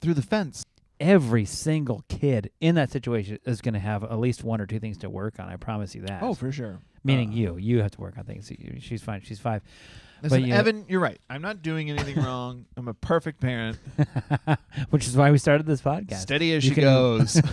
through 0.00 0.14
the 0.14 0.22
fence. 0.22 0.64
Every 1.00 1.44
single 1.44 2.02
kid 2.08 2.50
in 2.60 2.74
that 2.74 2.90
situation 2.90 3.38
is 3.44 3.60
going 3.60 3.74
to 3.74 3.78
have 3.80 4.02
at 4.02 4.18
least 4.18 4.42
one 4.42 4.60
or 4.60 4.66
two 4.66 4.80
things 4.80 4.98
to 4.98 5.08
work 5.10 5.38
on. 5.38 5.48
I 5.48 5.54
promise 5.56 5.94
you 5.94 6.02
that. 6.02 6.22
Oh, 6.24 6.34
for 6.34 6.50
sure. 6.50 6.80
meaning 7.04 7.28
Uh, 7.30 7.34
you. 7.36 7.56
You 7.56 7.82
have 7.82 7.92
to 7.92 8.00
work 8.00 8.18
on 8.18 8.24
things. 8.24 8.50
She's 8.80 9.00
fine. 9.02 9.20
She's 9.22 9.38
five. 9.38 9.62
Listen, 10.22 10.44
you- 10.46 10.54
Evan, 10.54 10.84
you're 10.88 11.00
right. 11.00 11.20
I'm 11.30 11.42
not 11.42 11.62
doing 11.62 11.90
anything 11.90 12.16
wrong. 12.24 12.64
I'm 12.76 12.88
a 12.88 12.94
perfect 12.94 13.40
parent. 13.40 13.78
Which 14.90 15.06
is 15.06 15.16
why 15.16 15.30
we 15.30 15.38
started 15.38 15.66
this 15.66 15.80
podcast. 15.80 16.20
Steady 16.20 16.52
as 16.54 16.64
You 16.64 16.70
she 16.70 16.74
can- 16.74 16.84
goes. 16.84 17.40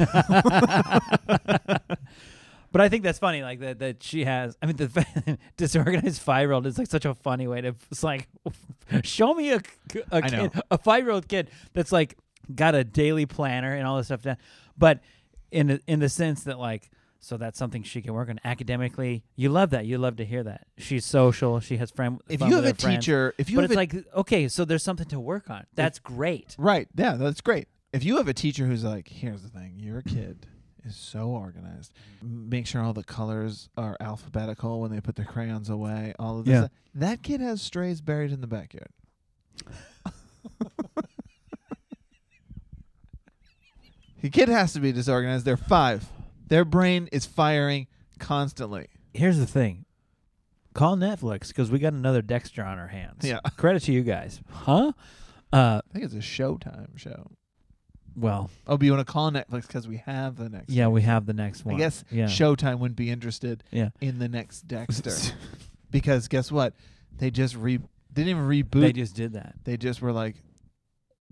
But 2.71 2.81
I 2.81 2.89
think 2.89 3.03
that's 3.03 3.19
funny, 3.19 3.41
like 3.41 3.61
that 3.61 3.79
that 3.79 4.03
she 4.03 4.25
has. 4.25 4.57
I 4.61 4.65
mean, 4.65 4.75
the 4.75 5.37
disorganized 5.55 6.21
five 6.21 6.41
year 6.41 6.51
old 6.51 6.65
is 6.67 6.77
like 6.77 6.87
such 6.87 7.05
a 7.05 7.13
funny 7.13 7.47
way 7.47 7.61
to. 7.61 7.73
It's 7.89 8.03
like, 8.03 8.27
show 9.01 9.33
me 9.33 9.53
a 9.53 9.61
a, 10.11 10.21
kid, 10.21 10.51
a 10.69 10.77
five 10.77 11.05
year 11.05 11.13
old 11.13 11.29
kid 11.29 11.49
that's 11.71 11.93
like 11.93 12.17
got 12.53 12.75
a 12.75 12.83
daily 12.83 13.25
planner 13.25 13.73
and 13.73 13.87
all 13.87 13.95
this 13.95 14.07
stuff 14.07 14.23
down, 14.23 14.35
but 14.77 14.99
in 15.51 15.79
in 15.87 15.99
the 16.01 16.09
sense 16.09 16.43
that 16.43 16.59
like. 16.59 16.89
So 17.25 17.37
that's 17.37 17.57
something 17.57 17.81
she 17.81 18.03
can 18.03 18.13
work 18.13 18.29
on 18.29 18.39
academically. 18.43 19.23
You 19.35 19.49
love 19.49 19.71
that. 19.71 19.87
You 19.87 19.97
love 19.97 20.17
to 20.17 20.25
hear 20.25 20.43
that. 20.43 20.67
She's 20.77 21.05
social. 21.05 21.59
She 21.59 21.77
has 21.77 21.89
friend. 21.89 22.21
if 22.29 22.39
you 22.39 22.53
have 22.53 22.65
a 22.65 22.67
her 22.67 22.73
friends. 22.75 23.03
teacher, 23.03 23.33
if 23.39 23.49
you 23.49 23.55
but 23.55 23.63
have 23.63 23.71
it's 23.71 23.75
a, 23.75 23.97
like 23.97 24.15
okay, 24.15 24.47
so 24.47 24.63
there's 24.63 24.83
something 24.83 25.07
to 25.07 25.19
work 25.19 25.49
on. 25.49 25.65
That's 25.73 25.97
great. 25.97 26.55
right, 26.59 26.87
yeah, 26.95 27.15
that's 27.15 27.41
great. 27.41 27.67
If 27.91 28.03
you 28.03 28.17
have 28.17 28.27
a 28.27 28.33
teacher 28.33 28.67
who's 28.67 28.83
like, 28.83 29.07
here's 29.07 29.41
the 29.41 29.49
thing, 29.49 29.73
your 29.79 30.03
kid 30.03 30.45
is 30.85 30.95
so 30.95 31.29
organized. 31.29 31.93
Make 32.21 32.67
sure 32.67 32.83
all 32.83 32.93
the 32.93 33.03
colors 33.03 33.69
are 33.75 33.97
alphabetical 33.99 34.81
when 34.81 34.91
they 34.91 35.01
put 35.01 35.15
their 35.15 35.25
crayons 35.25 35.67
away. 35.67 36.13
All 36.19 36.37
of 36.37 36.45
this. 36.45 36.53
Yeah. 36.53 36.67
That 36.93 37.23
kid 37.23 37.41
has 37.41 37.59
strays 37.59 38.01
buried 38.01 38.33
in 38.33 38.41
the 38.41 38.47
backyard. 38.47 38.89
the 44.21 44.29
kid 44.29 44.47
has 44.47 44.73
to 44.73 44.79
be 44.79 44.91
disorganized. 44.91 45.43
They're 45.43 45.57
five. 45.57 46.07
Their 46.47 46.65
brain 46.65 47.09
is 47.11 47.25
firing 47.25 47.87
constantly. 48.19 48.87
Here's 49.13 49.37
the 49.37 49.45
thing. 49.45 49.85
Call 50.73 50.97
Netflix 50.97 51.47
because 51.47 51.71
we 51.71 51.79
got 51.79 51.93
another 51.93 52.21
Dexter 52.21 52.63
on 52.63 52.77
our 52.77 52.87
hands. 52.87 53.23
Yeah. 53.23 53.39
Credit 53.57 53.81
to 53.83 53.91
you 53.93 54.03
guys, 54.03 54.41
huh? 54.51 54.91
Uh, 55.53 55.81
I 55.89 55.93
think 55.93 56.05
it's 56.05 56.13
a 56.13 56.17
Showtime 56.17 56.97
show. 56.97 57.31
well, 58.15 58.49
Oh, 58.67 58.77
but 58.77 58.85
you 58.85 58.91
want 58.93 59.05
to 59.07 59.11
call 59.11 59.31
Netflix 59.31 59.67
because 59.67 59.87
we 59.87 59.97
have 60.05 60.35
the 60.35 60.49
next. 60.49 60.69
yeah, 60.69 60.87
one. 60.87 60.93
we 60.95 61.01
have 61.03 61.25
the 61.25 61.33
next 61.33 61.63
one. 61.63 61.75
I 61.75 61.77
guess 61.77 62.03
yeah. 62.11 62.25
Showtime 62.25 62.79
wouldn't 62.79 62.97
be 62.97 63.09
interested 63.09 63.63
yeah. 63.71 63.89
in 64.01 64.19
the 64.19 64.27
next 64.27 64.67
Dexter 64.67 65.13
because 65.91 66.27
guess 66.27 66.51
what? 66.51 66.73
They 67.17 67.31
just 67.31 67.55
re. 67.55 67.77
They 67.77 68.23
didn't 68.23 68.29
even 68.29 68.43
reboot. 68.49 68.81
They 68.81 68.91
just 68.93 69.15
did 69.15 69.33
that. 69.33 69.55
They 69.63 69.77
just 69.77 70.01
were 70.01 70.11
like, 70.11 70.35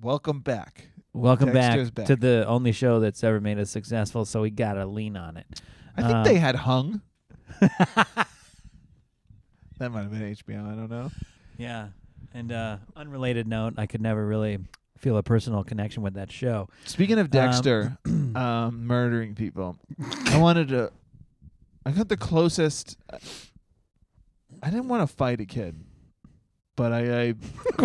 "Welcome 0.01 0.39
back." 0.39 0.87
Welcome 1.13 1.53
back, 1.53 1.93
back. 1.93 2.07
to 2.07 2.15
the 2.15 2.45
only 2.47 2.71
show 2.71 2.99
that's 2.99 3.23
ever 3.23 3.39
made 3.39 3.59
us 3.59 3.69
successful. 3.69 4.25
So 4.25 4.41
we 4.41 4.49
gotta 4.49 4.85
lean 4.85 5.15
on 5.15 5.37
it. 5.37 5.45
I 5.95 6.01
think 6.01 6.13
Um, 6.15 6.23
they 6.23 6.35
had 6.35 6.55
hung. 6.55 7.01
That 9.79 9.91
might 9.91 10.03
have 10.03 10.11
been 10.11 10.21
HBO. 10.21 10.71
I 10.71 10.75
don't 10.75 10.89
know. 10.89 11.11
Yeah. 11.57 11.87
And 12.33 12.51
uh, 12.51 12.77
unrelated 12.95 13.47
note, 13.47 13.73
I 13.77 13.85
could 13.85 14.01
never 14.01 14.25
really 14.25 14.59
feel 14.97 15.17
a 15.17 15.23
personal 15.23 15.63
connection 15.63 16.03
with 16.03 16.13
that 16.13 16.31
show. 16.31 16.69
Speaking 16.85 17.19
of 17.19 17.29
Dexter, 17.29 17.97
um, 18.05 18.85
murdering 18.87 19.35
people, 19.35 19.77
I 20.27 20.37
wanted 20.37 20.69
to. 20.69 20.91
I 21.85 21.91
got 21.91 22.07
the 22.07 22.15
closest. 22.15 22.97
I 24.61 24.69
didn't 24.69 24.87
want 24.87 25.07
to 25.09 25.13
fight 25.13 25.41
a 25.41 25.45
kid, 25.45 25.83
but 26.77 26.93
I, 26.93 27.21
I 27.23 27.31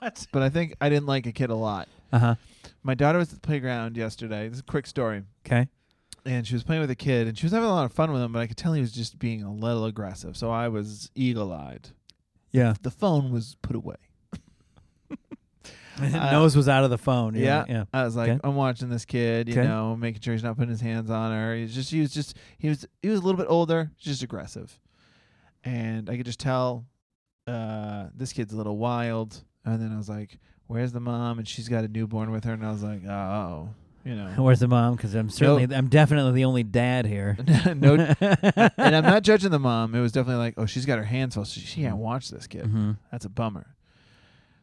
what? 0.00 0.26
but 0.32 0.42
I 0.42 0.48
think 0.48 0.74
I 0.80 0.88
didn't 0.88 1.06
like 1.06 1.26
a 1.26 1.32
kid 1.32 1.50
a 1.50 1.54
lot. 1.54 1.88
Uh 2.12 2.18
huh. 2.18 2.34
My 2.82 2.94
daughter 2.94 3.18
was 3.18 3.28
at 3.32 3.40
the 3.40 3.46
playground 3.46 3.96
yesterday. 3.96 4.48
This 4.48 4.56
is 4.56 4.60
a 4.60 4.64
quick 4.64 4.86
story. 4.86 5.22
Okay. 5.46 5.68
and 6.26 6.46
she 6.46 6.54
was 6.54 6.62
playing 6.64 6.80
with 6.80 6.90
a 6.90 6.94
kid 6.96 7.28
and 7.28 7.36
she 7.36 7.44
was 7.44 7.52
having 7.52 7.68
a 7.68 7.72
lot 7.72 7.84
of 7.84 7.92
fun 7.92 8.10
with 8.10 8.22
him 8.22 8.32
but 8.32 8.38
i 8.40 8.46
could 8.46 8.56
tell 8.56 8.72
he 8.72 8.80
was 8.80 8.92
just 8.92 9.18
being 9.18 9.42
a 9.42 9.52
little 9.52 9.84
aggressive 9.84 10.36
so 10.38 10.50
i 10.50 10.66
was 10.68 11.10
eagle-eyed 11.14 11.90
Yeah. 12.50 12.72
the 12.80 12.90
phone 12.90 13.30
was 13.30 13.56
put 13.60 13.76
away 13.76 13.96
Nose 16.00 16.56
was 16.56 16.68
out 16.68 16.82
of 16.82 16.90
the 16.90 16.98
phone. 16.98 17.34
Yeah. 17.34 17.64
yeah, 17.68 17.74
Yeah. 17.74 17.84
i 17.92 18.04
was 18.04 18.16
like 18.16 18.30
Okay. 18.30 18.40
i'm 18.42 18.56
watching 18.56 18.88
this 18.88 19.04
kid 19.04 19.48
you 19.48 19.54
Okay. 19.60 19.68
know 19.68 19.94
making 19.96 20.22
sure 20.22 20.32
he's 20.34 20.42
not 20.42 20.56
putting 20.56 20.70
his 20.70 20.80
hands 20.80 21.10
on 21.10 21.30
her 21.30 21.54
he's 21.54 21.74
just 21.74 21.90
he 21.90 22.00
was 22.00 22.12
just 22.12 22.36
he 22.58 22.68
was 22.68 22.84
he 23.02 23.08
was 23.10 23.20
a 23.20 23.22
little 23.22 23.38
bit 23.38 23.46
older 23.48 23.90
just 23.98 24.22
aggressive 24.22 24.80
and 25.62 26.10
i 26.10 26.16
could 26.16 26.26
just 26.26 26.40
tell 26.40 26.84
uh 27.46 28.06
this 28.14 28.32
kid's 28.32 28.52
a 28.52 28.56
little 28.56 28.76
wild 28.78 29.44
and 29.64 29.80
then 29.80 29.92
i 29.92 29.96
was 29.96 30.08
like 30.08 30.38
where's 30.66 30.92
the 30.92 31.00
mom 31.00 31.38
and 31.38 31.46
she's 31.48 31.68
got 31.68 31.84
a 31.84 31.88
newborn 31.88 32.30
with 32.30 32.44
her 32.44 32.52
and 32.52 32.64
i 32.64 32.70
was 32.70 32.82
like 32.82 33.04
oh 33.06 33.68
you 34.04 34.14
know 34.14 34.26
Where's 34.36 34.60
the 34.60 34.68
mom? 34.68 34.96
Because 34.96 35.14
I'm 35.14 35.30
certainly, 35.30 35.74
I'm 35.74 35.88
definitely 35.88 36.32
the 36.32 36.44
only 36.44 36.62
dad 36.62 37.06
here. 37.06 37.38
no 37.74 37.94
and 38.20 38.96
I'm 38.96 39.02
not 39.02 39.22
judging 39.22 39.50
the 39.50 39.58
mom. 39.58 39.94
It 39.94 40.00
was 40.00 40.12
definitely 40.12 40.44
like, 40.44 40.54
oh, 40.58 40.66
she's 40.66 40.84
got 40.84 40.98
her 40.98 41.04
hands 41.04 41.34
full. 41.34 41.44
She, 41.44 41.60
she 41.60 41.80
can't 41.80 41.96
watch 41.96 42.28
this 42.28 42.46
kid. 42.46 42.66
hmm 42.66 42.92
That's 43.10 43.24
a 43.24 43.30
bummer. 43.30 43.74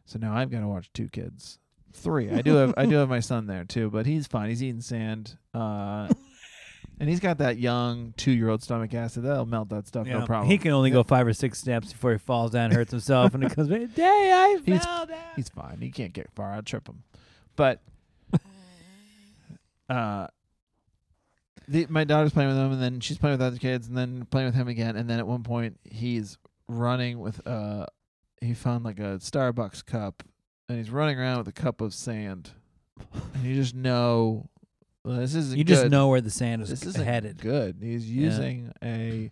So 0.04 0.20
now 0.20 0.32
I've 0.34 0.50
got 0.50 0.60
to 0.60 0.68
watch 0.68 0.90
two 0.94 1.08
kids, 1.08 1.58
three. 1.92 2.30
I 2.30 2.42
do 2.42 2.54
have 2.54 2.74
I 2.76 2.86
do 2.86 2.96
have 2.96 3.08
my 3.08 3.18
son 3.20 3.46
there 3.46 3.64
too, 3.64 3.90
but 3.90 4.06
he's 4.06 4.26
fine. 4.28 4.48
He's 4.48 4.62
eating 4.62 4.80
sand, 4.80 5.36
uh, 5.54 6.08
and 7.00 7.08
he's 7.08 7.20
got 7.20 7.38
that 7.38 7.58
young 7.58 8.14
two 8.16 8.30
year 8.32 8.48
old 8.48 8.62
stomach 8.62 8.94
acid 8.94 9.24
that'll 9.24 9.46
melt 9.46 9.68
that 9.70 9.86
stuff. 9.86 10.06
No 10.06 10.24
problem. 10.26 10.48
He 10.50 10.58
can 10.58 10.72
only 10.72 10.90
go 10.90 11.02
five 11.02 11.26
or 11.26 11.32
six 11.32 11.58
steps 11.58 11.92
before 11.92 12.12
he 12.12 12.18
falls 12.18 12.52
down, 12.52 12.70
hurts 12.70 12.90
himself, 12.92 13.34
and 13.34 13.42
it 13.44 13.54
comes 13.54 13.68
back. 13.68 13.94
Day, 13.94 14.32
I 14.32 14.60
He's- 14.64 14.84
down. 14.84 15.08
He's 15.36 15.48
fine. 15.48 15.78
He 15.80 15.90
can't 15.90 16.12
get 16.12 16.30
far. 16.34 16.52
I'll 16.52 16.62
trip 16.62 16.88
him. 16.88 17.02
But 17.56 17.82
uh, 19.88 20.26
the, 21.68 21.86
my 21.88 22.04
daughter's 22.04 22.32
playing 22.32 22.48
with 22.50 22.58
him, 22.58 22.72
and 22.72 22.82
then 22.82 23.00
she's 23.00 23.18
playing 23.18 23.34
with 23.34 23.42
other 23.46 23.58
kids, 23.58 23.88
and 23.88 23.96
then 23.96 24.26
playing 24.30 24.46
with 24.46 24.54
him 24.54 24.68
again, 24.68 24.96
and 24.96 25.08
then 25.08 25.18
at 25.18 25.26
one 25.26 25.42
point 25.42 25.78
he's 25.84 26.38
running 26.68 27.18
with 27.18 27.44
uh, 27.46 27.86
he 28.40 28.54
found 28.54 28.84
like 28.84 28.98
a 28.98 29.18
Starbucks 29.18 29.84
cup, 29.84 30.22
and 30.68 30.78
he's 30.78 30.90
running 30.90 31.18
around 31.18 31.38
with 31.38 31.48
a 31.48 31.52
cup 31.52 31.80
of 31.80 31.94
sand, 31.94 32.50
and 33.34 33.44
you 33.44 33.54
just 33.54 33.74
know 33.74 34.48
well, 35.04 35.16
this 35.16 35.34
isn't 35.34 35.58
You 35.58 35.64
just 35.64 35.90
know 35.90 36.08
where 36.08 36.20
the 36.20 36.30
sand 36.30 36.62
is 36.62 36.68
this 36.70 36.84
isn't 36.84 37.04
headed. 37.04 37.38
good. 37.38 37.76
He's 37.80 38.08
using 38.10 38.72
a 38.82 39.30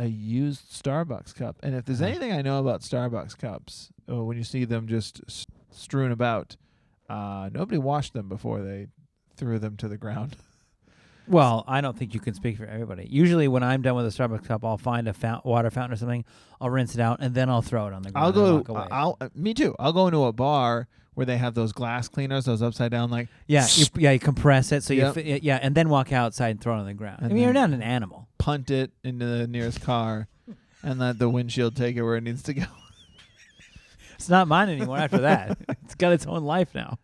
a 0.00 0.06
used 0.06 0.70
Starbucks 0.70 1.34
cup, 1.34 1.56
and 1.62 1.74
if 1.74 1.84
there's 1.84 2.00
Uh-huh. 2.00 2.10
anything 2.10 2.32
I 2.32 2.40
know 2.42 2.60
about 2.60 2.82
Starbucks 2.82 3.36
cups, 3.36 3.90
uh, 4.08 4.22
when 4.22 4.36
you 4.36 4.44
see 4.44 4.64
them 4.64 4.86
just 4.86 5.20
strewn 5.72 6.12
about, 6.12 6.56
uh, 7.08 7.50
nobody 7.52 7.78
washed 7.78 8.12
them 8.12 8.28
before 8.28 8.62
they 8.62 8.86
threw 9.34 9.58
them 9.58 9.76
to 9.78 9.88
the 9.88 9.96
ground. 9.98 10.36
Well, 11.28 11.64
I 11.68 11.80
don't 11.80 11.96
think 11.96 12.14
you 12.14 12.20
can 12.20 12.34
speak 12.34 12.56
for 12.56 12.66
everybody. 12.66 13.06
Usually, 13.10 13.48
when 13.48 13.62
I'm 13.62 13.82
done 13.82 13.94
with 13.96 14.06
a 14.06 14.08
Starbucks 14.08 14.44
cup, 14.46 14.64
I'll 14.64 14.78
find 14.78 15.08
a 15.08 15.12
fount- 15.12 15.44
water 15.44 15.70
fountain 15.70 15.92
or 15.92 15.96
something. 15.96 16.24
I'll 16.60 16.70
rinse 16.70 16.94
it 16.94 17.00
out 17.00 17.18
and 17.20 17.34
then 17.34 17.48
I'll 17.50 17.62
throw 17.62 17.86
it 17.86 17.92
on 17.92 18.02
the 18.02 18.10
ground. 18.10 18.36
I'll 18.36 18.44
and 18.44 18.66
go. 18.66 18.72
walk 18.74 18.82
away. 18.82 18.88
I'll. 18.90 19.16
uh, 19.20 19.28
Me 19.34 19.54
too. 19.54 19.74
I'll 19.78 19.92
go 19.92 20.06
into 20.08 20.24
a 20.24 20.32
bar 20.32 20.88
where 21.14 21.26
they 21.26 21.36
have 21.36 21.54
those 21.54 21.72
glass 21.72 22.08
cleaners, 22.08 22.44
those 22.44 22.62
upside 22.62 22.90
down 22.92 23.10
like. 23.10 23.28
yeah, 23.46 23.66
you, 23.74 23.86
yeah, 23.96 24.10
you 24.12 24.18
compress 24.20 24.70
it 24.72 24.82
so 24.84 24.94
Yep. 24.94 25.16
you 25.16 25.22
fi- 25.22 25.40
yeah, 25.42 25.58
and 25.60 25.74
then 25.74 25.88
walk 25.88 26.12
outside 26.12 26.50
and 26.50 26.60
throw 26.60 26.74
it 26.74 26.78
on 26.78 26.86
the 26.86 26.94
ground. 26.94 27.18
And 27.22 27.30
I 27.32 27.34
mean, 27.34 27.42
you're 27.42 27.52
not 27.52 27.70
an 27.70 27.82
animal. 27.82 28.28
punt 28.38 28.70
it 28.70 28.92
into 29.04 29.26
the 29.26 29.46
nearest 29.48 29.80
car, 29.80 30.28
and 30.82 31.00
let 31.00 31.18
the 31.18 31.28
windshield 31.28 31.74
take 31.76 31.96
it 31.96 32.02
where 32.02 32.16
it 32.16 32.22
needs 32.22 32.42
to 32.44 32.54
go. 32.54 32.64
It's 34.14 34.28
not 34.28 34.48
mine 34.48 34.68
anymore 34.68 34.98
after 34.98 35.18
that. 35.18 35.58
it's 35.84 35.94
got 35.94 36.12
its 36.12 36.26
own 36.26 36.42
life 36.42 36.74
now. 36.74 36.98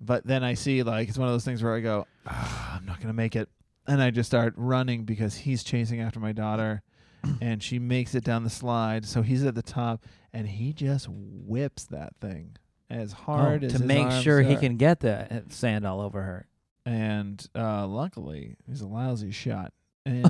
But 0.00 0.24
then 0.24 0.44
I 0.44 0.54
see 0.54 0.82
like 0.84 1.08
it's 1.08 1.18
one 1.18 1.26
of 1.28 1.34
those 1.34 1.44
things 1.44 1.62
where 1.62 1.74
I 1.74 1.80
go, 1.80 2.06
ah, 2.26 2.76
I'm 2.76 2.86
not 2.86 3.00
gonna 3.00 3.12
make 3.12 3.34
it, 3.36 3.48
and 3.86 4.02
I 4.02 4.10
just 4.10 4.28
start 4.30 4.54
running 4.56 5.04
because 5.04 5.34
he's 5.36 5.62
chasing 5.64 6.00
after 6.00 6.20
my 6.20 6.32
daughter, 6.32 6.82
and 7.40 7.62
she 7.62 7.78
makes 7.78 8.14
it 8.14 8.24
down 8.24 8.44
the 8.44 8.50
slide. 8.50 9.04
So 9.04 9.22
he's 9.22 9.44
at 9.44 9.54
the 9.54 9.62
top, 9.62 10.04
and 10.32 10.48
he 10.48 10.72
just 10.72 11.08
whips 11.10 11.84
that 11.86 12.14
thing 12.20 12.56
as 12.88 13.12
hard 13.12 13.62
Oh, 13.62 13.66
as 13.66 13.74
to 13.74 13.84
make 13.84 14.10
sure 14.22 14.42
he 14.42 14.56
can 14.56 14.76
get 14.76 15.00
the 15.00 15.32
uh, 15.32 15.40
sand 15.48 15.86
all 15.86 16.00
over 16.00 16.22
her. 16.22 16.46
And 16.86 17.46
uh, 17.54 17.86
luckily, 17.86 18.56
he's 18.66 18.80
a 18.80 18.88
lousy 18.88 19.30
shot, 19.30 19.72
and 20.06 20.28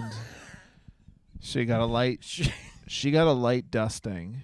she 1.41 1.65
got 1.65 1.81
a 1.81 1.87
light. 1.87 2.25
She 2.87 3.11
got 3.11 3.27
a 3.27 3.33
light 3.33 3.71
dusting. 3.71 4.43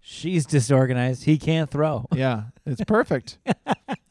She's 0.00 0.46
disorganized. 0.46 1.24
He 1.24 1.36
can't 1.36 1.68
throw. 1.70 2.06
Yeah, 2.14 2.44
it's 2.64 2.82
perfect 2.86 3.38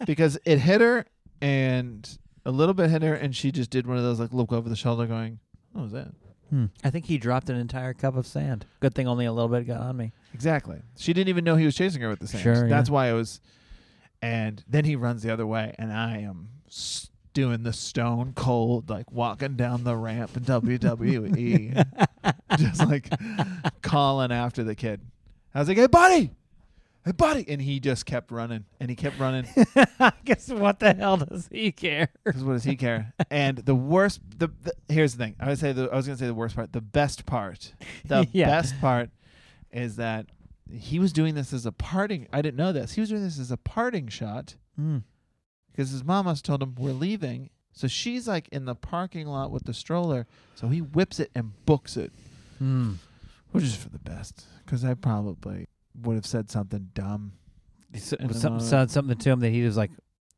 because 0.05 0.37
it 0.45 0.59
hit 0.59 0.81
her 0.81 1.05
and 1.41 2.17
a 2.45 2.51
little 2.51 2.73
bit 2.73 2.89
hit 2.89 3.01
her, 3.01 3.13
and 3.13 3.35
she 3.35 3.51
just 3.51 3.69
did 3.69 3.87
one 3.87 3.97
of 3.97 4.03
those 4.03 4.19
like 4.19 4.33
look 4.33 4.51
over 4.51 4.69
the 4.69 4.75
shoulder, 4.75 5.05
going, 5.07 5.39
"What 5.73 5.83
was 5.83 5.91
that?" 5.93 6.09
Hmm. 6.49 6.65
I 6.83 6.91
think 6.91 7.05
he 7.05 7.17
dropped 7.17 7.49
an 7.49 7.55
entire 7.55 7.93
cup 7.93 8.15
of 8.15 8.27
sand. 8.27 8.67
Good 8.79 8.93
thing 8.93 9.07
only 9.07 9.25
a 9.25 9.33
little 9.33 9.49
bit 9.49 9.65
got 9.65 9.81
on 9.81 9.97
me. 9.97 10.11
Exactly. 10.33 10.77
She 10.95 11.11
didn't 11.11 11.29
even 11.29 11.43
know 11.43 11.55
he 11.55 11.65
was 11.65 11.75
chasing 11.75 12.01
her 12.03 12.09
with 12.09 12.19
the 12.19 12.27
sand. 12.27 12.43
Sure, 12.43 12.69
That's 12.69 12.87
yeah. 12.89 12.93
why 12.93 13.09
it 13.09 13.13
was. 13.13 13.41
And 14.21 14.63
then 14.67 14.85
he 14.85 14.95
runs 14.95 15.23
the 15.23 15.33
other 15.33 15.45
way, 15.47 15.73
and 15.79 15.91
I 15.91 16.19
am 16.19 16.49
s- 16.67 17.09
doing 17.33 17.63
the 17.63 17.73
stone 17.73 18.33
cold, 18.35 18.89
like 18.89 19.11
walking 19.11 19.55
down 19.55 19.83
the 19.83 19.95
ramp 19.97 20.37
in 20.37 20.43
WWE, 20.43 21.85
just 22.57 22.85
like 22.85 23.09
calling 23.81 24.31
after 24.31 24.63
the 24.63 24.75
kid. 24.75 25.01
I 25.53 25.59
was 25.59 25.67
like, 25.67 25.77
"Hey, 25.77 25.87
buddy, 25.87 26.31
hey, 27.05 27.11
buddy," 27.11 27.45
and 27.47 27.61
he 27.61 27.79
just 27.79 28.05
kept 28.05 28.31
running, 28.31 28.65
and 28.79 28.89
he 28.89 28.95
kept 28.95 29.19
running. 29.19 29.45
I 29.99 30.11
guess 30.25 30.49
what 30.49 30.79
the 30.79 30.93
hell 30.93 31.17
does 31.17 31.47
he 31.51 31.71
care? 31.71 32.09
Because 32.23 32.43
what 32.43 32.53
does 32.53 32.63
he 32.63 32.75
care? 32.75 33.13
and 33.29 33.59
the 33.59 33.75
worst, 33.75 34.21
the, 34.37 34.49
the 34.63 34.73
here's 34.89 35.15
the 35.15 35.23
thing. 35.23 35.35
I 35.39 35.49
would 35.49 35.59
say 35.59 35.71
the 35.71 35.89
I 35.91 35.95
was 35.95 36.05
gonna 36.07 36.17
say 36.17 36.27
the 36.27 36.33
worst 36.33 36.55
part. 36.55 36.73
The 36.73 36.81
best 36.81 37.25
part, 37.25 37.73
the 38.05 38.27
Yeah. 38.33 38.47
best 38.47 38.79
part, 38.81 39.09
is 39.71 39.95
that 39.97 40.25
he 40.71 40.97
was 40.99 41.13
doing 41.13 41.35
this 41.35 41.53
as 41.53 41.65
a 41.65 41.71
parting. 41.71 42.27
I 42.33 42.41
didn't 42.41 42.57
know 42.57 42.73
this. 42.73 42.93
He 42.93 43.01
was 43.01 43.09
doing 43.09 43.23
this 43.23 43.39
as 43.39 43.51
a 43.51 43.57
parting 43.57 44.07
shot 44.07 44.55
Hmm. 44.75 44.97
because 45.71 45.91
his 45.91 46.03
mom 46.03 46.25
must 46.25 46.43
told 46.43 46.61
him 46.63 46.75
we're 46.77 46.91
leaving. 46.91 47.49
So 47.71 47.87
she's 47.87 48.27
like 48.27 48.47
in 48.49 48.65
the 48.65 48.73
parking 48.75 49.27
lot 49.27 49.51
with 49.51 49.65
the 49.65 49.73
stroller. 49.73 50.25
So 50.55 50.69
he 50.69 50.81
whips 50.81 51.19
it 51.19 51.29
and 51.35 51.51
books 51.65 51.97
it, 51.97 52.11
Hmm. 52.57 52.93
which 53.51 53.63
is 53.65 53.75
for 53.75 53.89
the 53.89 53.99
best. 53.99 54.45
Because 54.65 54.83
I 54.83 54.93
probably 54.95 55.67
would 56.01 56.15
have 56.15 56.25
said 56.25 56.49
something 56.49 56.89
dumb. 56.93 57.33
So, 57.97 58.17
some, 58.31 58.59
said 58.59 58.91
something 58.91 59.17
to 59.17 59.29
him 59.29 59.39
that 59.39 59.51
he 59.51 59.63
was 59.63 59.77
like, 59.77 59.91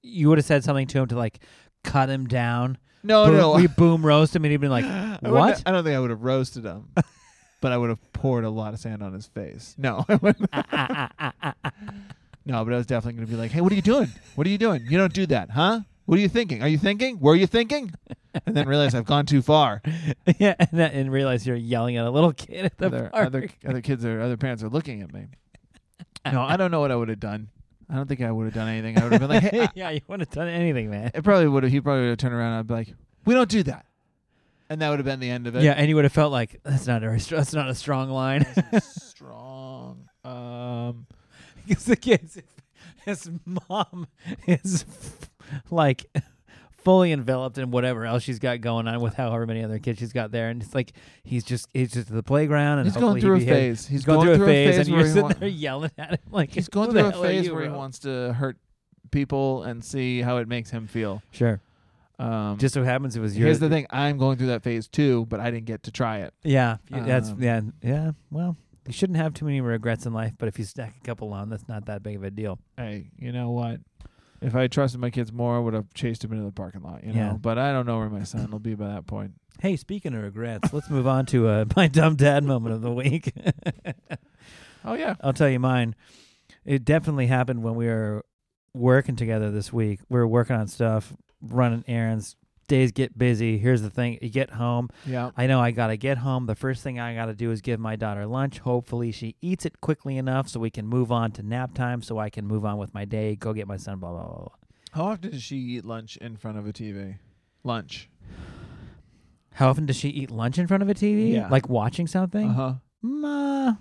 you 0.04 0.30
would 0.30 0.38
have 0.38 0.46
said 0.46 0.64
something 0.64 0.88
to 0.88 1.00
him 1.00 1.08
to 1.08 1.18
like 1.18 1.40
cut 1.84 2.10
him 2.10 2.28
down. 2.28 2.78
No, 3.04 3.26
boom, 3.26 3.38
no. 3.38 3.54
we 3.56 3.68
boom 3.68 4.06
roast 4.06 4.36
him, 4.36 4.44
and 4.46 4.52
he'd 4.52 4.62
been 4.62 4.70
like, 4.70 4.86
I 4.86 5.18
"What?" 5.30 5.64
I 5.66 5.72
don't 5.72 5.84
think 5.84 5.96
I 5.96 6.00
would 6.00 6.10
have 6.10 6.24
roasted 6.24 6.66
him, 6.66 6.90
but 7.62 7.72
I 7.72 7.78
would 7.78 7.90
have 7.90 8.14
poured 8.14 8.44
a 8.44 8.50
lot 8.50 8.74
of 8.74 8.80
sand 8.80 9.02
on 9.02 9.14
his 9.14 9.28
face. 9.28 9.76
No, 9.78 10.06
I 10.10 10.16
wouldn't. 10.16 10.50
Ah, 10.54 11.10
ah, 11.20 11.34
ah, 11.42 11.54
no, 12.46 12.64
but 12.64 12.74
I 12.74 12.78
was 12.78 12.86
definitely 12.86 13.18
going 13.18 13.28
to 13.28 13.32
be 13.32 13.40
like, 13.40 13.52
"Hey, 13.52 13.62
what 13.62 13.72
are 13.72 13.76
you 13.76 13.82
doing? 13.82 14.10
What 14.36 14.46
are 14.46 14.50
you 14.50 14.58
doing? 14.58 14.86
You 14.88 14.98
don't 14.98 15.14
do 15.14 15.26
that, 15.28 15.52
huh? 15.52 15.82
What 16.06 16.18
are 16.18 16.22
you 16.22 16.30
thinking? 16.30 16.62
Are 16.62 16.68
you 16.68 16.78
thinking? 16.78 17.20
Were 17.20 17.36
you 17.36 17.48
thinking?" 17.48 17.94
And 18.46 18.56
then 18.56 18.68
realize 18.68 18.94
I've 18.94 19.06
gone 19.06 19.26
too 19.26 19.42
far. 19.42 19.82
yeah, 20.38 20.54
and, 20.60 20.70
that, 20.74 20.94
and 20.94 21.12
realize 21.12 21.48
you're 21.48 21.56
yelling 21.56 21.98
at 21.98 22.06
a 22.06 22.12
little 22.12 22.34
kid 22.34 22.66
at 22.66 22.78
the 22.78 22.86
Other 22.86 23.10
park. 23.10 23.26
other 23.26 23.50
other 23.68 23.82
kids 23.82 24.06
or 24.06 24.22
other 24.22 24.38
parents 24.38 24.62
are 24.62 24.70
looking 24.70 25.02
at 25.02 25.12
me. 25.14 25.28
No, 26.32 26.42
I 26.42 26.58
don't 26.58 26.72
know 26.72 26.80
what 26.80 26.92
I 26.92 26.96
would 26.96 27.10
have 27.10 27.20
done. 27.20 27.50
I 27.90 27.96
don't 27.96 28.08
think 28.08 28.22
I 28.22 28.32
would 28.32 28.46
have 28.46 28.54
done 28.54 28.68
anything. 28.68 28.98
I 29.00 29.04
would 29.04 29.14
have 29.14 29.22
been 29.22 29.30
like, 29.30 29.44
"Hey," 29.44 29.62
I- 29.64 29.70
yeah, 29.76 29.90
you 29.92 30.02
wouldn't 30.08 30.28
have 30.30 30.36
done 30.36 30.48
anything, 30.50 30.90
man. 30.90 31.12
it 31.14 31.24
probably 31.24 31.48
would 31.48 31.64
have. 31.64 31.72
He 31.72 31.80
probably 31.80 32.02
would 32.02 32.10
have 32.10 32.18
turned 32.18 32.34
around. 32.34 32.52
and 32.54 32.60
I'd 32.60 32.68
be 32.68 32.74
like, 32.74 32.94
"We 33.26 33.34
don't 33.34 33.50
do 33.50 33.64
that," 33.64 33.86
and 34.70 34.82
that 34.82 34.90
would 34.90 35.00
have 35.00 35.06
been 35.06 35.20
the 35.22 35.30
end 35.30 35.48
of 35.48 35.56
it. 35.56 35.64
Yeah, 35.64 35.72
and 35.72 35.88
you 35.88 35.96
would 35.96 36.04
have 36.06 36.12
felt 36.14 36.32
like 36.34 36.60
that's 36.64 36.86
not 36.88 37.02
a 37.04 37.10
that's 37.30 37.54
not 37.54 37.70
a 37.70 37.76
strong 37.76 38.10
line. 38.10 38.46
strong. 38.82 40.10
Um. 40.26 41.08
because 41.68 41.86
the 41.86 41.96
kids, 41.96 42.38
his 43.06 43.30
mom 43.70 44.08
is 44.48 44.86
like 45.70 46.06
fully 46.88 47.12
enveloped 47.12 47.58
in 47.58 47.70
whatever 47.70 48.06
else 48.06 48.24
she's 48.24 48.40
got 48.40 48.62
going 48.62 48.88
on 48.88 49.02
with 49.02 49.14
however 49.16 49.46
many 49.46 49.62
other 49.62 49.78
kids 49.78 50.00
she's 50.00 50.14
got 50.14 50.32
there, 50.32 50.48
and 50.48 50.64
it's 50.64 50.74
like 50.74 50.94
he's 51.24 51.44
just 51.44 51.68
he's 51.74 51.92
just 51.92 52.08
at 52.10 52.16
the 52.16 52.24
playground 52.24 52.80
and 52.80 52.88
He's 52.88 52.96
going 52.96 53.20
through 53.20 53.36
a 53.36 53.40
phase. 53.42 53.86
He's, 53.86 54.06
going, 54.06 54.22
through 54.22 54.46
a 54.46 54.48
phase, 54.48 54.78
and 54.78 54.88
you're 54.88 55.06
sitting 55.06 55.24
wa- 55.24 55.34
there 55.34 55.50
yelling 55.50 55.92
at 55.98 56.12
him 56.12 56.20
like 56.32 56.52
He's 56.52 56.70
going 56.70 56.92
through 56.92 57.08
a 57.08 57.12
phase 57.12 57.48
you, 57.48 57.54
where 57.54 57.64
he 57.64 57.70
wants 57.70 58.00
to 58.00 58.32
hurt 58.32 58.56
people 59.12 59.64
and 59.64 59.84
see 59.84 60.22
how 60.22 60.38
it 60.38 60.48
makes 60.48 60.70
him 60.70 60.88
feel. 60.88 61.22
Sure. 61.32 61.60
Um, 62.20 62.58
Just 62.58 62.74
so 62.74 62.84
happens 62.84 63.18
it 63.18 63.20
was 63.20 63.38
your. 63.38 63.48
here's 63.48 63.60
the 63.60 63.68
thing: 63.70 63.86
I'm 63.90 64.18
going 64.18 64.38
through 64.38 64.48
that 64.48 64.64
phase 64.64 64.88
too, 64.88 65.26
but 65.30 65.42
I 65.42 65.52
didn't 65.52 65.66
get 65.66 65.84
to 65.84 65.92
try 65.92 66.20
it. 66.20 66.34
Yeah, 66.42 66.78
you- 66.90 67.04
that's 67.04 67.32
Um, 67.32 67.44
yeah, 67.44 67.62
yeah. 67.84 68.12
Well, 68.32 68.56
you 68.88 68.94
shouldn't 68.94 69.18
have 69.18 69.34
too 69.34 69.44
many 69.44 69.60
regrets 69.60 70.06
in 70.06 70.14
life, 70.14 70.34
but 70.38 70.48
if 70.48 70.58
you 70.58 70.64
stack 70.64 70.96
a 71.02 71.06
couple 71.06 71.34
on, 71.34 71.50
that's 71.50 71.68
not 71.68 71.86
that 71.88 72.02
big 72.02 72.16
of 72.16 72.24
a 72.24 72.32
deal. 72.32 72.60
Hey, 72.78 73.10
you 73.20 73.34
know 73.34 73.52
what? 73.52 73.82
If 74.42 74.56
I 74.56 74.68
trusted 74.68 75.02
my 75.02 75.10
kids 75.10 75.32
more, 75.34 75.56
I 75.58 75.60
would 75.60 75.74
have 75.74 75.94
chased 75.94 76.24
him 76.24 76.32
into 76.32 76.46
the 76.46 76.52
parking 76.52 76.82
lot. 76.84 77.04
You 77.04 77.12
Yeah. 77.14 77.32
know, 77.32 77.38
but 77.42 77.58
I 77.58 77.72
don't 77.72 77.86
know 77.86 77.98
where 77.98 78.10
my 78.10 78.24
son 78.24 78.52
will 78.52 78.60
be 78.60 78.76
by 78.76 78.88
that 78.90 79.08
point. 79.08 79.32
Hey, 79.60 79.76
speaking 79.76 80.14
of 80.14 80.22
regrets, 80.24 80.72
let's 80.72 80.90
move 80.90 81.08
on 81.08 81.26
to 81.28 81.48
uh, 81.48 81.66
my 81.76 81.88
dumb 81.88 82.16
dad 82.16 82.44
moment 82.44 82.76
of 82.76 82.82
the 82.82 82.92
week. 82.92 83.34
Oh 84.86 84.94
yeah, 84.94 85.16
I'll 85.20 85.34
tell 85.34 85.50
you 85.50 85.60
mine. 85.60 85.96
It 86.64 86.86
definitely 86.86 87.28
happened 87.28 87.62
when 87.62 87.76
we 87.76 87.88
were 87.88 88.24
working 88.74 89.18
together 89.18 89.52
this 89.52 89.74
week. 89.74 90.00
We 90.08 90.18
were 90.18 90.28
working 90.28 90.56
on 90.56 90.68
stuff, 90.68 91.14
running 91.42 91.84
errands. 91.88 92.38
Days 92.68 92.92
get 92.92 93.18
busy. 93.18 93.58
Here's 93.58 93.82
the 93.82 93.90
thing: 93.90 94.20
you 94.22 94.30
get 94.30 94.50
home. 94.52 94.90
yeah. 95.06 95.32
I 95.38 95.48
know 95.48 95.62
I 95.62 95.72
gotta 95.72 95.96
get 95.96 96.18
home. 96.18 96.46
The 96.48 96.56
first 96.56 96.84
thing 96.84 97.00
I 97.00 97.16
gotta 97.16 97.34
do 97.34 97.52
is 97.52 97.62
give 97.62 97.80
my 97.80 97.96
daughter 97.96 98.26
lunch. 98.26 98.60
Hopefully, 98.60 99.12
she 99.14 99.36
eats 99.42 99.66
it 99.66 99.80
quickly 99.80 100.18
enough 100.18 100.50
so 100.50 100.60
we 100.60 100.70
can 100.70 100.86
move 100.86 101.12
on 101.12 101.32
to 101.34 101.44
nap 101.44 101.74
time. 101.74 102.02
So 102.02 102.20
I 102.20 102.30
can 102.30 102.46
move 102.46 102.66
on 102.66 102.78
with 102.78 102.94
my 102.94 103.06
day. 103.06 103.36
Go 103.38 103.54
get 103.54 103.68
my 103.68 103.78
son. 103.78 104.00
Blah 104.00 104.12
blah 104.12 104.26
blah. 104.28 104.36
blah. 104.38 104.48
How 104.92 105.06
often 105.06 105.32
does 105.32 105.44
she 105.44 105.56
eat 105.58 105.86
lunch 105.86 106.18
in 106.18 106.36
front 106.36 106.58
of 106.58 106.68
a 106.68 106.74
TV? 106.74 107.20
Lunch. 107.64 108.10
How 109.54 109.70
often 109.70 109.86
does 109.86 109.96
she 109.96 110.10
eat 110.10 110.30
lunch 110.30 110.58
in 110.58 110.68
front 110.68 110.84
of 110.84 110.90
a 110.90 110.94
TV? 110.94 111.34
Yeah. 111.34 111.48
Like 111.50 111.70
watching 111.70 112.06
something? 112.08 112.50
Uh 112.50 112.54
huh. 112.54 112.74
Mm, 113.04 113.70
uh, 113.70 113.76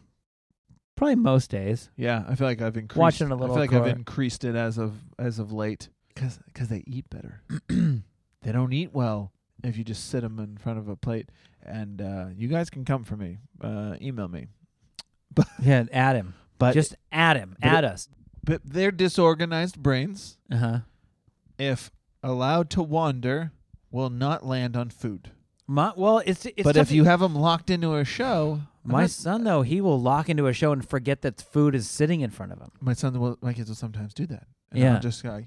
probably 0.94 1.16
most 1.16 1.50
days. 1.50 1.90
Yeah, 1.96 2.24
I 2.28 2.34
feel 2.34 2.46
like 2.46 2.62
I've 2.62 2.76
increased. 2.76 2.98
Watching 2.98 3.30
a 3.30 3.34
little 3.36 3.54
I 3.56 3.58
feel 3.58 3.62
like 3.62 3.70
cor- 3.70 3.82
I've 3.84 3.96
increased 3.96 4.44
it 4.44 4.54
as 4.54 4.78
of 4.78 4.94
as 5.18 5.38
of 5.38 5.52
late 5.52 5.88
because 6.14 6.38
they 6.68 6.82
eat 6.86 7.10
better. 7.10 7.42
they 8.46 8.52
don't 8.52 8.72
eat 8.72 8.90
well 8.94 9.32
if 9.64 9.76
you 9.76 9.84
just 9.84 10.08
sit 10.08 10.20
them 10.22 10.38
in 10.38 10.56
front 10.56 10.78
of 10.78 10.88
a 10.88 10.96
plate. 10.96 11.28
And 11.62 12.00
uh, 12.00 12.26
you 12.36 12.46
guys 12.48 12.70
can 12.70 12.84
come 12.84 13.02
for 13.04 13.16
me. 13.16 13.38
Uh, 13.60 13.96
email 14.00 14.28
me. 14.28 14.46
Yeah, 15.62 15.84
add 15.92 16.16
him. 16.16 16.34
But 16.58 16.72
Just 16.74 16.94
add 17.12 17.36
him. 17.36 17.56
but 17.60 17.68
Add 17.68 17.84
it- 17.84 17.90
us. 17.92 18.08
but 18.42 18.62
their 18.64 18.90
disorganized 18.90 19.82
brains, 19.82 20.38
Uh 20.50 20.56
huh. 20.56 20.78
if 21.58 21.90
allowed 22.22 22.70
to 22.70 22.82
wander, 22.82 23.52
will 23.90 24.08
not 24.10 24.46
land 24.46 24.76
on 24.76 24.88
food. 24.90 25.32
My, 25.66 25.92
well, 25.96 26.22
it's 26.24 26.46
it's. 26.46 26.62
but 26.62 26.76
if 26.76 26.90
you 26.92 27.04
have 27.04 27.20
them 27.20 27.34
locked 27.34 27.68
into 27.70 27.94
a 27.96 28.04
show, 28.04 28.60
my 28.84 29.02
not- 29.02 29.10
son 29.10 29.44
though, 29.44 29.62
he 29.62 29.80
will 29.80 30.00
lock 30.00 30.28
into 30.30 30.46
a 30.46 30.52
show 30.52 30.72
and 30.72 30.88
forget 30.88 31.20
that 31.22 31.42
food 31.42 31.74
is 31.74 31.90
sitting 31.90 32.20
in 32.22 32.30
front 32.30 32.52
of 32.52 32.58
him. 32.60 32.70
my 32.80 32.92
son 32.94 33.18
will, 33.20 33.36
my 33.42 33.52
kids 33.52 33.68
will 33.68 33.76
sometimes 33.76 34.14
do 34.14 34.26
that. 34.26 34.46
And 34.70 34.80
Yeah. 34.80 34.94
I'll 34.94 35.00
just 35.00 35.22
go, 35.22 35.44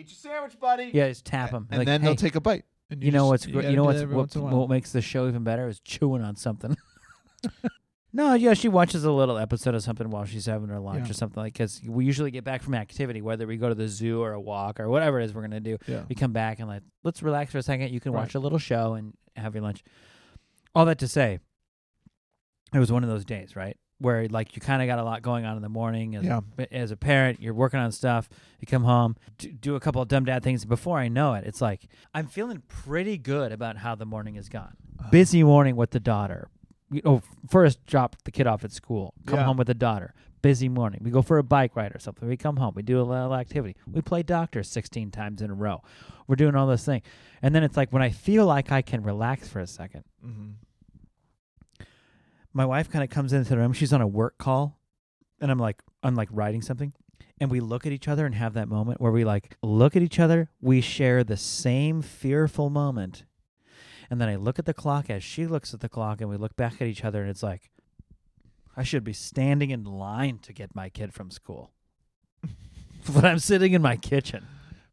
Eat 0.00 0.08
your 0.08 0.16
sandwich, 0.32 0.58
buddy. 0.58 0.90
Yeah, 0.94 1.08
just 1.08 1.24
tap 1.24 1.50
them. 1.50 1.66
And 1.70 1.78
like, 1.78 1.86
then 1.86 2.00
hey, 2.00 2.06
they'll 2.06 2.16
take 2.16 2.34
a 2.34 2.40
bite. 2.40 2.64
And 2.90 3.02
You 3.04 3.12
know 3.12 3.18
just- 3.24 3.28
what's 3.30 3.46
you 3.46 3.52
gr- 3.52 3.58
gotta 3.60 3.70
you 3.70 3.76
know 3.76 3.82
do 3.82 3.86
what's 3.86 3.98
that 3.98 4.02
every 4.04 4.16
what, 4.16 4.20
once 4.22 4.34
in 4.34 4.40
a 4.40 4.44
while. 4.44 4.56
what 4.60 4.68
makes 4.70 4.92
the 4.92 5.00
show 5.02 5.28
even 5.28 5.44
better 5.44 5.68
is 5.68 5.78
chewing 5.80 6.22
on 6.22 6.36
something. 6.36 6.76
no, 8.12 8.34
yeah, 8.34 8.54
she 8.54 8.68
watches 8.68 9.04
a 9.04 9.12
little 9.12 9.38
episode 9.38 9.74
of 9.74 9.82
something 9.82 10.10
while 10.10 10.24
she's 10.24 10.46
having 10.46 10.68
her 10.68 10.80
lunch 10.80 11.04
Yeah. 11.04 11.10
or 11.10 11.14
something 11.14 11.42
like. 11.42 11.52
Because 11.52 11.80
we 11.86 12.04
usually 12.04 12.30
get 12.32 12.42
back 12.44 12.62
from 12.62 12.74
activity, 12.74 13.22
whether 13.22 13.46
we 13.46 13.56
go 13.56 13.68
to 13.68 13.74
the 13.74 13.86
zoo 13.88 14.20
or 14.22 14.32
a 14.32 14.40
walk 14.40 14.80
or 14.80 14.88
whatever 14.88 15.20
it 15.20 15.24
is 15.24 15.34
we're 15.34 15.42
gonna 15.42 15.60
do. 15.60 15.76
Yeah. 15.86 16.02
We 16.08 16.14
come 16.16 16.32
back 16.32 16.58
and 16.58 16.68
like 16.68 16.82
let's 17.04 17.22
relax 17.22 17.52
for 17.52 17.58
a 17.58 17.62
second. 17.62 17.92
You 17.92 18.00
can 18.00 18.12
Right. 18.12 18.20
watch 18.22 18.34
a 18.34 18.40
little 18.40 18.58
show 18.58 18.94
and 18.94 19.14
have 19.36 19.54
your 19.54 19.62
lunch. 19.62 19.84
All 20.74 20.84
that 20.86 20.98
to 20.98 21.08
say, 21.08 21.38
it 22.74 22.78
was 22.78 22.90
one 22.90 23.04
of 23.04 23.10
those 23.10 23.24
days, 23.24 23.54
right? 23.54 23.76
Where 24.00 24.26
like 24.28 24.56
you 24.56 24.62
kind 24.62 24.80
of 24.82 24.86
got 24.88 24.98
a 24.98 25.04
lot 25.04 25.20
going 25.22 25.44
on 25.44 25.56
in 25.56 25.62
the 25.62 25.68
morning. 25.68 26.16
As, 26.16 26.24
Yeah. 26.24 26.40
as 26.72 26.90
a 26.90 26.96
parent, 26.96 27.40
you're 27.40 27.52
working 27.54 27.78
on 27.80 27.92
stuff. 27.92 28.28
You 28.58 28.66
come 28.66 28.84
home, 28.84 29.16
do, 29.38 29.52
do 29.52 29.74
a 29.76 29.80
couple 29.80 30.00
of 30.00 30.08
dumb 30.08 30.24
dad 30.24 30.42
things. 30.42 30.64
Before 30.64 30.98
I 30.98 31.08
know 31.08 31.34
it, 31.34 31.44
it's 31.46 31.60
like 31.60 31.82
I'm 32.14 32.26
feeling 32.26 32.62
pretty 32.66 33.18
good 33.18 33.52
about 33.52 33.76
how 33.76 33.94
the 33.94 34.06
morning 34.06 34.36
has 34.36 34.48
gone. 34.48 34.76
Uh-huh. 34.98 35.10
Busy 35.10 35.42
morning 35.44 35.76
with 35.76 35.90
the 35.90 36.00
daughter. 36.00 36.48
You 36.90 37.02
know, 37.04 37.22
first 37.48 37.84
drop 37.86 38.16
the 38.24 38.30
kid 38.30 38.46
off 38.46 38.64
at 38.64 38.72
school. 38.72 39.12
Come 39.26 39.38
Yeah. 39.38 39.44
home 39.44 39.56
with 39.58 39.66
the 39.66 39.74
daughter. 39.74 40.14
Busy 40.42 40.70
morning. 40.70 41.00
We 41.04 41.10
go 41.10 41.20
for 41.20 41.36
a 41.36 41.42
bike 41.42 41.76
ride 41.76 41.94
or 41.94 41.98
something. 41.98 42.26
We 42.26 42.38
come 42.38 42.56
home. 42.56 42.72
We 42.74 42.82
do 42.82 42.98
a 43.00 43.04
little 43.04 43.34
activity. 43.34 43.76
We 43.86 44.00
play 44.00 44.22
doctor 44.22 44.62
16 44.62 45.10
times 45.10 45.42
in 45.42 45.50
a 45.50 45.54
row. 45.54 45.82
We're 46.26 46.36
doing 46.36 46.54
all 46.54 46.66
this 46.66 46.86
thing, 46.86 47.02
and 47.42 47.54
then 47.54 47.62
it's 47.62 47.76
like 47.76 47.92
when 47.92 48.00
I 48.02 48.08
feel 48.08 48.46
like 48.46 48.72
I 48.72 48.80
can 48.80 49.02
relax 49.02 49.48
for 49.48 49.60
a 49.60 49.66
second, 49.66 50.04
Mhm. 50.24 50.54
My 52.52 52.64
wife 52.64 52.90
kind 52.90 53.04
of 53.04 53.10
comes 53.10 53.32
into 53.32 53.50
the 53.50 53.58
room. 53.58 53.72
She's 53.72 53.92
on 53.92 54.00
a 54.00 54.06
work 54.06 54.38
call, 54.38 54.78
and 55.40 55.50
I'm 55.50 55.58
like, 55.58 55.82
I'm 56.02 56.14
like 56.14 56.28
writing 56.32 56.62
something, 56.62 56.92
and 57.40 57.50
we 57.50 57.60
look 57.60 57.86
at 57.86 57.92
each 57.92 58.08
other 58.08 58.26
and 58.26 58.34
have 58.34 58.54
that 58.54 58.68
moment 58.68 59.00
where 59.00 59.12
we 59.12 59.24
like 59.24 59.56
look 59.62 59.96
at 59.96 60.02
each 60.02 60.18
other. 60.18 60.50
We 60.60 60.80
share 60.80 61.24
the 61.24 61.36
same 61.36 62.02
fearful 62.02 62.70
moment, 62.70 63.24
and 64.10 64.20
then 64.20 64.28
I 64.28 64.36
look 64.36 64.58
at 64.58 64.66
the 64.66 64.74
clock 64.74 65.10
as 65.10 65.22
she 65.22 65.46
looks 65.46 65.72
at 65.74 65.80
the 65.80 65.88
clock, 65.88 66.20
and 66.20 66.28
we 66.28 66.36
look 66.36 66.56
back 66.56 66.80
at 66.80 66.88
each 66.88 67.04
other, 67.04 67.22
and 67.22 67.30
it's 67.30 67.42
like, 67.42 67.70
I 68.76 68.82
should 68.82 69.04
be 69.04 69.12
standing 69.12 69.70
in 69.70 69.84
line 69.84 70.38
to 70.38 70.52
get 70.52 70.74
my 70.74 70.88
kid 70.88 71.12
from 71.12 71.30
school, 71.30 71.72
but 73.12 73.24
I'm 73.24 73.38
sitting 73.38 73.72
in 73.72 73.82
my 73.82 73.96
kitchen. 73.96 74.46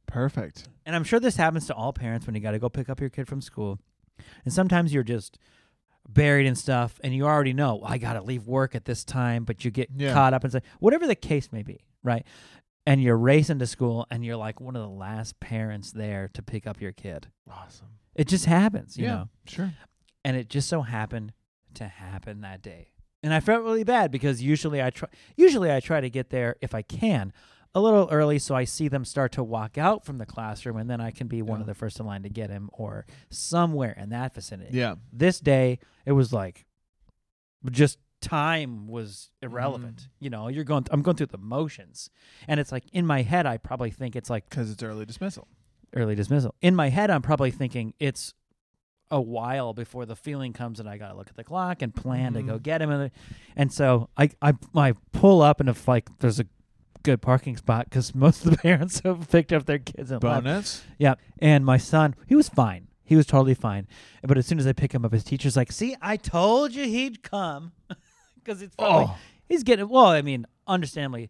Perfect. 0.08 0.70
And 0.86 0.96
I'm 0.96 1.04
sure 1.04 1.20
this 1.20 1.36
happens 1.36 1.68
to 1.68 1.76
all 1.76 1.92
parents 1.92 2.26
when 2.26 2.34
you 2.34 2.42
got 2.42 2.52
to 2.52 2.60
go 2.60 2.70
pick 2.70 2.90
up 2.90 3.02
your 3.02 3.10
kid 3.10 3.28
from 3.28 3.42
school. 3.42 3.78
And 4.46 4.54
sometimes 4.54 4.94
you're 4.94 5.04
just 5.04 5.38
buried 6.08 6.46
in 6.46 6.56
stuff 6.56 7.00
and 7.04 7.14
you 7.14 7.26
already 7.26 7.54
know, 7.54 7.82
I 7.84 7.98
got 7.98 8.14
to 8.14 8.22
leave 8.22 8.48
work 8.48 8.76
at 8.76 8.86
this 8.86 9.04
time, 9.04 9.44
but 9.44 9.66
you 9.66 9.72
get 9.72 9.90
Yeah. 9.96 10.14
caught 10.14 10.34
up 10.34 10.44
and 10.44 10.52
say, 10.54 10.62
whatever 10.80 11.06
the 11.08 11.16
case 11.16 11.52
may 11.52 11.64
be, 11.64 11.80
right? 12.04 12.26
And 12.86 13.02
you're 13.04 13.18
racing 13.18 13.60
to 13.60 13.68
school 13.68 14.08
and 14.10 14.24
you're 14.24 14.38
like 14.38 14.62
one 14.62 14.76
of 14.76 14.82
the 14.82 14.88
last 14.90 15.40
parents 15.40 15.92
there 15.92 16.30
to 16.34 16.42
pick 16.42 16.66
up 16.66 16.80
your 16.80 16.94
kid. 16.94 17.28
Awesome. 17.52 17.88
It 18.16 18.28
just 18.28 18.46
happens, 18.46 18.98
you 18.98 19.06
yeah. 19.06 19.12
know? 19.16 19.30
Sure. 19.46 19.74
And 20.24 20.38
it 20.38 20.50
just 20.50 20.70
so 20.70 20.82
happened 20.82 21.34
to 21.76 21.86
happen 21.88 22.42
that 22.42 22.62
day. 22.62 22.92
And 23.24 23.34
I 23.34 23.40
felt 23.40 23.64
really 23.64 23.84
bad 23.84 24.10
because 24.12 24.42
usually 24.42 24.82
I 24.82 24.90
try 24.90 25.10
usually 25.36 25.72
I 25.72 25.80
try 25.80 26.00
to 26.02 26.10
get 26.10 26.30
there 26.30 26.56
if 26.62 26.74
I 26.74 26.82
can 26.82 27.34
a 27.78 27.82
little 27.82 28.08
early 28.12 28.40
so 28.40 28.56
I 28.56 28.64
see 28.64 28.88
them 28.88 29.06
start 29.06 29.32
to 29.34 29.44
walk 29.44 29.78
out 29.78 30.04
from 30.06 30.18
the 30.18 30.26
classroom 30.26 30.78
and 30.78 30.90
then 30.90 31.00
I 31.00 31.12
can 31.12 31.28
be 31.28 31.42
one 31.42 31.60
Yeah. 31.60 31.62
of 31.62 31.68
the 31.68 31.74
first 31.76 32.00
in 32.00 32.06
line 32.06 32.24
to 32.24 32.30
get 32.30 32.50
him 32.50 32.70
or 32.74 33.06
somewhere 33.30 33.94
in 33.98 34.10
that 34.10 34.34
vicinity. 34.34 34.78
Yeah. 34.78 34.96
This 35.14 35.40
day 35.40 35.80
it 36.06 36.14
was 36.14 36.34
like 36.34 36.66
just 37.72 38.00
time 38.22 38.88
was 38.88 39.30
irrelevant. 39.42 39.98
Mm. 39.98 40.08
You 40.20 40.30
know, 40.32 40.48
you're 40.48 40.64
going 40.64 40.86
I'm 40.92 41.02
going 41.02 41.18
through 41.18 41.28
the 41.28 41.38
motions. 41.38 42.10
And 42.48 42.60
it's 42.60 42.72
like 42.72 42.84
in 42.92 43.06
my 43.06 43.22
head 43.22 43.46
I 43.46 43.58
probably 43.58 43.92
think 43.92 44.16
it's 44.16 44.30
like 44.30 44.50
Because 44.50 44.72
it's 44.72 44.82
early 44.84 45.06
dismissal. 45.06 45.48
early 45.96 46.16
dismissal. 46.16 46.56
In 46.62 46.76
my 46.76 46.90
head, 46.90 47.10
I'm 47.10 47.22
probably 47.22 47.52
thinking 47.52 47.94
it's 48.00 48.34
a 49.10 49.22
while 49.22 49.74
before 49.74 50.06
the 50.06 50.16
feeling 50.18 50.52
comes 50.52 50.80
and 50.82 50.90
I 50.90 50.98
got 50.98 51.10
to 51.10 51.16
look 51.16 51.30
at 51.30 51.36
the 51.38 51.44
clock 51.44 51.82
and 51.82 51.96
plan 51.96 52.34
to 52.34 52.42
go 52.44 52.58
Mhm. 52.60 52.64
get 52.64 52.82
him. 52.82 52.90
And, 52.92 53.12
and 53.56 53.72
so 53.72 54.10
I, 54.18 54.30
I, 54.42 54.54
I 54.76 54.94
pull 55.14 55.42
up 55.42 55.60
and 55.62 55.70
if 55.70 55.88
like 55.88 56.10
there's 56.20 56.40
a 56.42 56.46
good 57.08 57.22
parking 57.22 57.56
spot 57.58 57.86
because 57.90 58.14
most 58.14 58.46
of 58.46 58.52
the 58.52 58.58
parents 58.70 59.00
have 59.06 59.30
picked 59.32 59.52
up 59.54 59.66
their 59.66 59.80
kids 59.80 60.12
and 60.12 60.22
left. 60.22 60.44
Bonus. 60.44 60.84
Yeah. 61.00 61.16
And 61.40 61.66
my 61.66 61.78
son, 61.78 62.16
he 62.28 62.36
was 62.36 62.50
fine. 62.50 62.88
He 63.04 63.16
was 63.16 63.26
totally 63.26 63.54
fine. 63.54 63.88
But 64.22 64.38
as 64.38 64.46
soon 64.46 64.60
as 64.60 64.68
I 64.68 64.74
pick 64.74 64.94
him 64.94 65.06
up, 65.06 65.14
his 65.14 65.24
teacher's 65.24 65.56
like, 65.56 65.72
see, 65.72 65.96
I 66.02 66.18
told 66.18 66.76
you 66.76 66.84
he'd 66.84 67.24
come. 67.24 67.72
Because 68.44 68.62
it's 68.62 68.76
probably, 68.78 69.08
Oh. 69.10 69.18
he's 69.50 69.64
getting, 69.64 69.90
well, 69.90 70.06
I 70.06 70.22
mean, 70.22 70.46
understandably, 70.68 71.30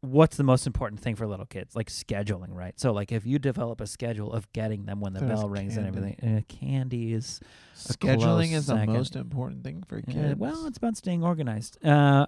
what's 0.00 0.36
the 0.36 0.44
most 0.44 0.66
important 0.66 1.00
thing 1.00 1.14
for 1.16 1.26
little 1.26 1.46
kids? 1.46 1.74
Like 1.74 1.88
scheduling, 1.88 2.52
right? 2.54 2.78
So, 2.78 2.92
like, 2.92 3.10
if 3.12 3.26
you 3.26 3.38
develop 3.38 3.80
a 3.80 3.86
schedule 3.86 4.32
of 4.32 4.50
getting 4.52 4.84
them 4.86 5.00
when 5.00 5.12
the 5.14 5.20
There's 5.20 5.40
bell 5.40 5.48
rings 5.48 5.76
and 5.76 5.86
everything, 5.86 6.16
uh, 6.22 6.40
candy 6.48 7.12
is 7.12 7.40
Scheduling 7.74 8.52
is 8.52 8.66
the 8.66 8.74
second. 8.76 8.92
most 8.92 9.16
important 9.16 9.64
thing 9.64 9.82
for 9.86 9.98
uh, 9.98 10.12
kids. 10.12 10.38
well, 10.38 10.66
it's 10.66 10.78
about 10.78 10.96
staying 10.96 11.24
organized. 11.24 11.84
Uh, 11.84 12.26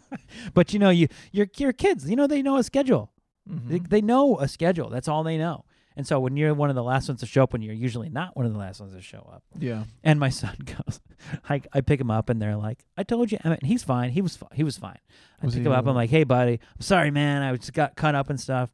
but 0.54 0.72
you 0.72 0.78
know, 0.78 0.90
you 0.90 1.08
your 1.32 1.46
your 1.58 1.72
kids, 1.72 2.08
you 2.08 2.16
know, 2.16 2.26
they 2.26 2.42
know 2.42 2.56
a 2.56 2.62
schedule. 2.62 3.12
They, 3.46 3.78
Mhm. 3.78 3.88
they 3.90 4.00
know 4.00 4.38
a 4.38 4.48
schedule. 4.48 4.88
That's 4.90 5.06
all 5.06 5.22
they 5.22 5.38
know. 5.38 5.64
And 5.96 6.06
so 6.06 6.20
when 6.20 6.36
you're 6.36 6.52
one 6.52 6.68
of 6.68 6.76
the 6.76 6.82
last 6.82 7.08
ones 7.08 7.20
to 7.20 7.26
show 7.26 7.42
up, 7.44 7.52
when 7.54 7.62
you're 7.62 7.74
usually 7.74 8.08
not 8.10 8.36
one 8.36 8.44
of 8.44 8.52
the 8.52 8.58
last 8.58 8.80
ones 8.80 8.92
to 8.92 9.00
show 9.00 9.28
up, 9.32 9.42
yeah. 9.58 9.84
and 10.04 10.20
my 10.20 10.28
son 10.40 10.56
goes, 10.64 11.00
I, 11.48 11.62
I 11.72 11.80
pick 11.80 12.00
him 12.00 12.10
up 12.10 12.28
and 12.28 12.40
they're 12.40 12.56
like, 12.56 12.84
I 12.96 13.02
told 13.02 13.32
you, 13.32 13.38
Emmett, 13.44 13.60
and 13.60 13.68
he's 13.68 13.82
fine. 13.82 14.10
He 14.10 14.20
was 14.20 14.36
fi- 14.36 14.48
he 14.52 14.62
was 14.62 14.76
fine. 14.76 14.98
I 15.42 15.46
Was 15.46 15.54
pick 15.54 15.64
him 15.64 15.72
up. 15.72 15.86
I'm 15.86 15.94
like, 15.94 16.10
hey, 16.10 16.24
buddy, 16.24 16.52
I'm 16.74 16.80
sorry, 16.80 17.10
man. 17.10 17.42
I 17.42 17.56
just 17.56 17.72
got 17.72 17.96
cut 17.96 18.14
up 18.14 18.30
and 18.30 18.40
stuff. 18.40 18.70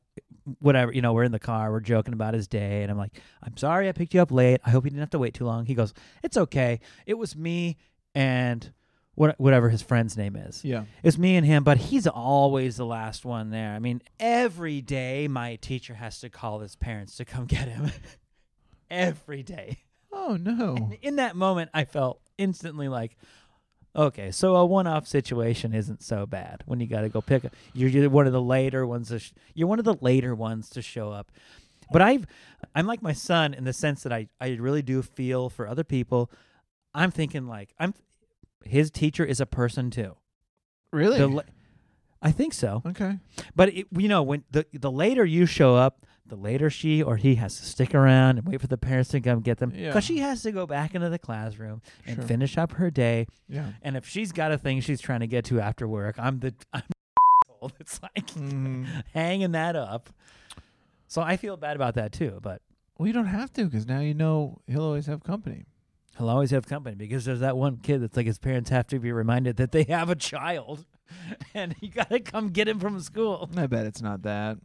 Whatever, 0.59 0.93
you 0.93 1.03
know, 1.03 1.13
we're 1.13 1.23
in 1.23 1.31
the 1.31 1.39
car. 1.39 1.71
We're 1.71 1.79
joking 1.81 2.15
about 2.15 2.35
his 2.35 2.49
day, 2.49 2.83
and 2.83 2.91
I'm 2.91 2.99
like, 2.99 3.13
I'm 3.45 3.57
sorry, 3.57 3.89
I 3.89 3.93
picked 3.93 4.13
you 4.13 4.21
up 4.21 4.33
late. 4.33 4.61
I 4.67 4.71
hope 4.71 4.83
you 4.85 4.91
didn't 4.91 5.01
have 5.01 5.11
to 5.11 5.19
wait 5.21 5.35
too 5.35 5.45
long. 5.45 5.67
He 5.67 5.75
goes, 5.75 5.95
It's 6.25 6.37
okay. 6.37 6.81
It 7.07 7.15
was 7.15 7.37
me 7.37 7.77
and 8.17 8.73
what 9.15 9.39
whatever 9.39 9.69
his 9.69 9.83
friend's 9.83 10.17
name 10.17 10.37
is. 10.37 10.65
Yeah. 10.65 10.85
It's 11.03 11.19
me 11.19 11.37
and 11.37 11.47
him, 11.47 11.65
but 11.65 11.77
he's 11.79 12.07
always 12.07 12.77
the 12.77 12.87
last 12.87 13.25
one 13.25 13.51
there. 13.51 13.73
I 13.73 13.79
mean, 13.79 14.03
every 14.19 14.81
day 14.81 15.29
my 15.29 15.57
teacher 15.57 15.95
has 15.95 16.21
to 16.21 16.31
call 16.31 16.61
his 16.61 16.77
parents 16.77 17.17
to 17.17 17.25
come 17.25 17.45
get 17.47 17.69
him. 17.69 17.91
every 18.91 19.43
day. 19.43 19.79
Oh 20.13 20.37
no. 20.41 20.77
And 20.77 20.93
in 21.03 21.17
that 21.17 21.37
moment, 21.37 21.71
I 21.75 21.85
felt 21.85 22.21
instantly 22.39 22.89
like, 22.89 23.17
okay, 23.95 24.31
so 24.31 24.57
a 24.57 24.65
one-off 24.65 25.07
situation 25.07 25.75
isn't 25.75 26.03
so 26.03 26.27
bad 26.27 26.63
when 26.67 26.81
you 26.81 26.87
got 26.87 27.03
to 27.03 27.09
go 27.09 27.21
pick. 27.21 27.45
A, 27.45 27.51
you're, 27.75 27.91
you're 27.91 28.11
one 28.11 28.27
of 28.27 28.33
the 28.33 28.43
later 28.43 28.87
ones. 28.87 29.09
To 29.09 29.19
sh- 29.19 29.33
you're 29.55 29.69
one 29.69 29.79
of 29.79 29.85
the 29.85 29.97
later 30.01 30.35
ones 30.35 30.69
to 30.71 30.83
show 30.83 31.11
up. 31.11 31.31
But 31.91 32.01
I've, 32.01 32.27
I'm 32.75 32.87
like 32.87 33.03
my 33.03 33.13
son 33.13 33.53
in 33.53 33.65
the 33.65 33.73
sense 33.75 34.03
that 34.05 34.13
I, 34.13 34.29
I 34.41 34.51
really 34.53 34.81
do 34.83 35.03
feel 35.03 35.51
for 35.51 35.67
other 35.69 35.85
people. 35.85 36.31
I'm 36.95 37.11
thinking 37.11 37.47
like 37.47 37.75
I'm, 37.79 37.95
his 38.67 38.91
teacher 38.91 39.25
is 39.25 39.41
a 39.41 39.47
person 39.47 39.91
too. 39.91 40.17
Really? 40.93 41.19
The 41.19 41.45
I 42.21 42.31
think 42.31 42.55
so. 42.55 42.83
okay. 42.87 43.19
But 43.57 43.71
it, 43.71 43.87
you 43.91 44.09
know, 44.09 44.23
when 44.23 44.45
the 44.51 44.67
the 44.73 44.91
later 44.91 45.25
you 45.25 45.45
show 45.47 45.75
up, 45.75 46.07
the 46.25 46.37
later 46.37 46.71
she 46.71 47.03
or 47.03 47.17
he 47.17 47.35
has 47.35 47.57
to 47.59 47.65
stick 47.67 47.95
around 47.95 48.39
and 48.39 48.47
wait 48.47 48.61
for 48.61 48.69
the 48.69 48.79
parents 48.79 49.11
to 49.11 49.21
come 49.21 49.41
get 49.41 49.59
them 49.59 49.71
because 49.71 49.95
Yeah. 49.95 50.01
she 50.01 50.19
has 50.19 50.43
to 50.43 50.53
go 50.53 50.67
back 50.67 50.95
into 50.95 51.09
the 51.11 51.19
classroom 51.19 51.83
and 52.07 52.17
Sure. 52.17 52.25
finish 52.25 52.57
up 52.57 52.73
her 52.75 52.91
day. 52.91 53.27
Yeah. 53.49 53.73
And 53.83 53.97
if 53.97 54.07
she's 54.07 54.31
got 54.33 54.53
a 54.53 54.59
thing 54.59 54.81
she's 54.81 55.01
trying 55.01 55.21
to 55.21 55.27
get 55.27 55.45
to 55.47 55.61
after 55.61 55.89
work, 55.89 56.17
I'm 56.19 56.39
the 56.39 56.55
I'm 56.73 56.83
that's 57.79 58.01
like 58.03 58.27
Mhm. 58.27 58.87
hanging 59.15 59.53
that 59.53 59.75
up. 59.77 60.11
So 61.09 61.23
I 61.23 61.37
feel 61.37 61.57
bad 61.57 61.77
about 61.77 61.95
that 61.95 62.13
too. 62.13 62.39
But 62.43 62.63
Well, 62.99 63.07
you 63.09 63.13
don't 63.13 63.27
have 63.27 63.53
to 63.55 63.65
because 63.65 63.87
now 63.87 64.01
you 64.01 64.15
know 64.15 64.61
he'll 64.69 64.83
always 64.85 65.07
have 65.07 65.23
company. 65.25 65.65
He'll 66.19 66.29
always 66.29 66.51
have 66.51 66.67
company 66.67 66.95
because 66.97 67.25
there's 67.25 67.41
that 67.41 67.57
one 67.57 67.77
kid 67.79 68.03
that's 68.03 68.17
like 68.17 68.27
his 68.27 68.39
parents 68.39 68.71
have 68.71 68.87
to 68.89 68.99
be 68.99 69.13
reminded 69.13 69.57
that 69.57 69.73
they 69.73 69.85
have 69.85 70.11
a 70.11 70.15
child, 70.17 70.85
and 71.55 71.75
you 71.81 71.89
got 71.89 72.11
to 72.11 72.21
come 72.21 72.51
get 72.51 72.69
him 72.69 72.79
from 72.81 73.01
school. 73.01 73.49
I 73.57 73.67
bet 73.67 73.87
it's 73.87 74.03
not 74.03 74.23
that. 74.23 74.59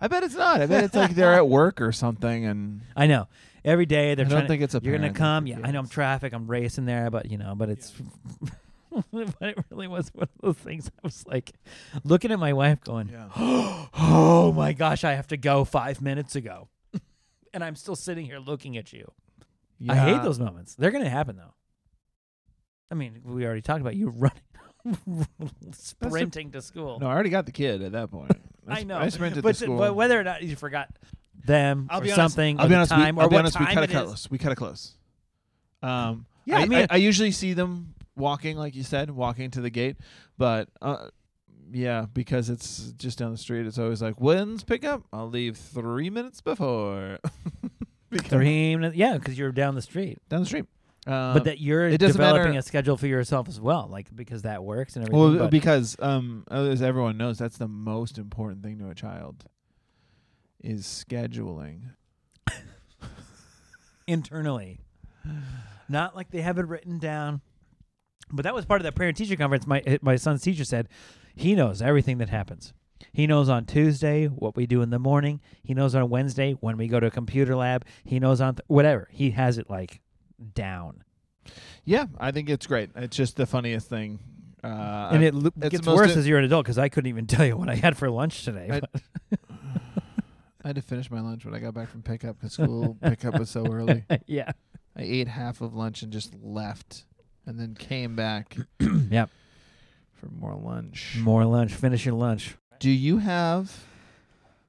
I 0.00 0.08
bet 0.08 0.22
it's 0.22 0.34
not. 0.34 0.62
I 0.62 0.66
bet 0.66 0.84
it's 0.84 0.94
like 0.94 1.14
they're 1.14 1.34
at 1.34 1.46
work 1.48 1.80
or 1.80 1.92
something, 1.92 2.46
and 2.46 2.80
I 2.96 3.06
know. 3.06 3.28
Every 3.62 3.84
day 3.84 4.14
they're 4.14 4.24
I 4.24 4.28
trying 4.28 4.38
don't 4.40 4.42
to 4.44 4.48
think 4.48 4.62
it's 4.62 4.74
a. 4.74 4.80
You're 4.82 4.92
gonna 4.94 5.08
parent 5.12 5.16
come, 5.16 5.46
yeah. 5.46 5.58
I 5.62 5.70
know 5.70 5.80
I'm 5.80 5.84
kids. 5.84 5.92
traffic, 5.94 6.32
I'm 6.32 6.46
racing 6.46 6.86
there, 6.86 7.10
but 7.10 7.30
you 7.30 7.36
know, 7.36 7.54
but 7.54 7.68
it's, 7.68 7.92
but 9.12 9.34
it 9.42 9.58
really 9.70 9.86
was 9.88 10.08
one 10.14 10.22
of 10.22 10.28
those 10.40 10.56
things. 10.56 10.88
I 10.88 11.00
was 11.02 11.26
like, 11.26 11.52
looking 12.02 12.32
at 12.32 12.38
my 12.38 12.54
wife, 12.54 12.80
going, 12.82 13.10
Yeah. 13.10 13.28
"Oh 13.36 14.52
my 14.56 14.72
gosh, 14.72 15.04
I 15.04 15.12
have 15.12 15.26
to 15.28 15.36
go 15.36 15.66
five 15.66 16.00
minutes 16.00 16.34
ago," 16.34 16.68
and 17.52 17.62
I'm 17.62 17.76
still 17.76 17.96
sitting 17.96 18.24
here 18.24 18.38
looking 18.38 18.78
at 18.78 18.94
you. 18.94 19.12
I 19.88 19.96
hate 19.96 20.22
those 20.22 20.38
moments. 20.38 20.74
They're 20.74 20.90
gonna 20.90 21.08
happen 21.08 21.36
though. 21.36 21.54
I 22.90 22.94
mean, 22.94 23.20
we 23.24 23.44
already 23.46 23.62
talked 23.62 23.80
about 23.80 23.96
you 23.96 24.08
running, 24.84 25.26
sprinting 25.72 26.50
to 26.52 26.62
school. 26.62 26.98
No, 27.00 27.06
I 27.06 27.12
already 27.12 27.30
got 27.30 27.46
the 27.46 27.52
kid 27.52 27.82
at 27.82 27.92
that 27.92 28.10
point. 28.10 28.32
I 28.68 28.82
know, 28.82 28.98
I 28.98 29.08
sprinted 29.08 29.42
but, 29.42 29.56
to 29.56 29.64
school. 29.64 29.78
but 29.78 29.94
whether 29.94 30.18
or 30.18 30.24
not 30.24 30.42
you 30.42 30.56
forgot 30.56 30.90
them 31.44 31.86
I'll 31.90 32.00
or 32.00 32.02
be 32.02 32.10
something, 32.10 32.60
I'll 32.60 32.68
be 32.68 32.74
honest. 32.74 32.92
time, 32.92 33.16
we, 33.16 33.22
I'll 33.22 33.28
be 33.28 33.36
honest. 33.36 33.58
We 33.58 33.66
cut 33.66 33.84
it 33.84 33.90
close. 33.90 34.30
We 34.30 34.38
cut 34.38 34.52
it 34.52 34.56
close. 34.56 34.94
Um, 35.82 36.26
Yeah, 36.44 36.58
I 36.58 36.62
I, 36.62 36.66
mean- 36.66 36.86
I, 36.90 36.94
I 36.94 36.96
usually 36.96 37.30
see 37.30 37.54
them 37.54 37.94
walking, 38.16 38.56
like 38.56 38.74
you 38.74 38.82
said, 38.82 39.10
walking 39.10 39.50
to 39.52 39.60
the 39.60 39.70
gate. 39.70 39.96
But 40.36 40.68
uh, 40.82 41.08
yeah, 41.72 42.06
because 42.12 42.50
it's 42.50 42.92
just 42.92 43.18
down 43.18 43.32
the 43.32 43.38
street. 43.38 43.66
It's 43.66 43.78
always 43.78 44.02
like, 44.02 44.20
when's 44.20 44.62
pickup? 44.64 45.02
I'll 45.12 45.30
leave 45.30 45.56
three 45.56 46.10
minutes 46.10 46.40
before. 46.40 47.18
Because- 48.10 48.94
yeah, 48.94 49.16
because 49.16 49.38
you're 49.38 49.52
down 49.52 49.74
the 49.74 49.82
street. 49.82 50.18
down 50.28 50.40
the 50.40 50.46
street. 50.46 50.66
Uh, 51.06 51.32
but 51.32 51.44
that 51.44 51.58
you're 51.60 51.96
developing 51.96 52.48
matter- 52.50 52.58
a 52.58 52.62
schedule 52.62 52.96
for 52.96 53.06
yourself 53.06 53.48
as 53.48 53.58
well, 53.58 53.88
like 53.90 54.14
because 54.14 54.42
that 54.42 54.62
works 54.62 54.96
and 54.96 55.06
everything. 55.06 55.38
well, 55.38 55.48
because 55.48 55.96
um, 56.00 56.44
as 56.50 56.82
everyone 56.82 57.16
knows, 57.16 57.38
that's 57.38 57.56
the 57.56 57.66
most 57.68 58.18
important 58.18 58.62
thing 58.62 58.78
to 58.78 58.90
a 58.90 58.94
child 58.94 59.44
is 60.62 60.84
scheduling. 60.84 61.92
internally, 64.06 64.80
not 65.88 66.14
like 66.14 66.30
they 66.30 66.42
have 66.42 66.58
it 66.58 66.66
written 66.66 66.98
down. 66.98 67.40
But 68.32 68.44
that 68.44 68.54
was 68.54 68.64
part 68.64 68.80
of 68.80 68.84
that 68.84 68.94
parent 68.94 69.16
teacher 69.16 69.36
conference. 69.36 69.66
My 69.66 69.80
eh, 69.86 69.98
my 70.02 70.16
son's 70.16 70.42
teacher 70.42 70.64
said 70.64 70.88
he 71.34 71.54
knows 71.54 71.80
everything 71.82 72.18
that 72.18 72.28
happens. 72.28 72.72
He 73.12 73.26
knows 73.26 73.48
on 73.48 73.64
Tuesday 73.66 74.26
what 74.26 74.56
we 74.56 74.66
do 74.66 74.82
in 74.82 74.90
the 74.90 74.98
morning. 74.98 75.40
He 75.62 75.74
knows 75.74 75.94
on 75.94 76.08
Wednesday 76.10 76.52
when 76.52 76.76
we 76.76 76.86
go 76.88 77.00
to 77.00 77.06
a 77.06 77.10
computer 77.10 77.56
lab. 77.56 77.84
He 78.04 78.18
knows 78.20 78.40
on 78.40 78.56
th- 78.56 78.64
whatever. 78.66 79.08
He 79.10 79.30
has 79.32 79.58
it 79.58 79.68
like 79.70 80.00
down, 80.54 81.02
Yeah, 81.84 82.06
I 82.18 82.30
think 82.30 82.48
it's 82.48 82.66
great. 82.66 82.90
It's 82.96 83.16
just 83.16 83.36
the 83.36 83.46
funniest 83.46 83.88
thing. 83.88 84.20
Uh, 84.62 85.10
and 85.12 85.24
it 85.24 85.34
lo- 85.34 85.50
gets 85.68 85.86
worse 85.86 86.16
as 86.16 86.26
you're 86.28 86.38
an 86.38 86.44
adult 86.44 86.64
because 86.64 86.78
I 86.78 86.88
couldn't 86.88 87.08
even 87.08 87.26
tell 87.28 87.46
you 87.46 87.56
what 87.56 87.68
I 87.68 87.74
had 87.74 87.96
for 87.96 88.10
lunch 88.10 88.44
today. 88.44 88.80
I- 88.82 89.36
I 90.62 90.68
had 90.68 90.76
to 90.76 90.82
finish 90.82 91.10
my 91.10 91.20
lunch 91.20 91.46
when 91.46 91.54
I 91.54 91.58
got 91.58 91.72
back 91.72 91.88
from 91.88 92.02
pickup 92.02 92.38
because 92.38 92.52
school 92.52 92.96
pickup 93.00 93.38
was 93.38 93.48
so 93.48 93.64
early. 93.66 94.04
yeah, 94.26 94.52
I 94.94 95.02
ate 95.02 95.26
half 95.26 95.62
of 95.62 95.74
lunch 95.74 96.02
and 96.02 96.12
just 96.12 96.34
left, 96.42 97.04
and 97.46 97.58
then 97.58 97.74
came 97.74 98.14
back 98.14 98.58
yep. 99.10 99.30
for 100.12 100.26
more 100.26 100.54
lunch. 100.54 101.16
More 101.18 101.46
lunch. 101.46 101.72
Finish 101.72 102.04
your 102.04 102.14
lunch. 102.14 102.56
Do 102.80 102.90
you 102.90 103.18
have 103.18 103.84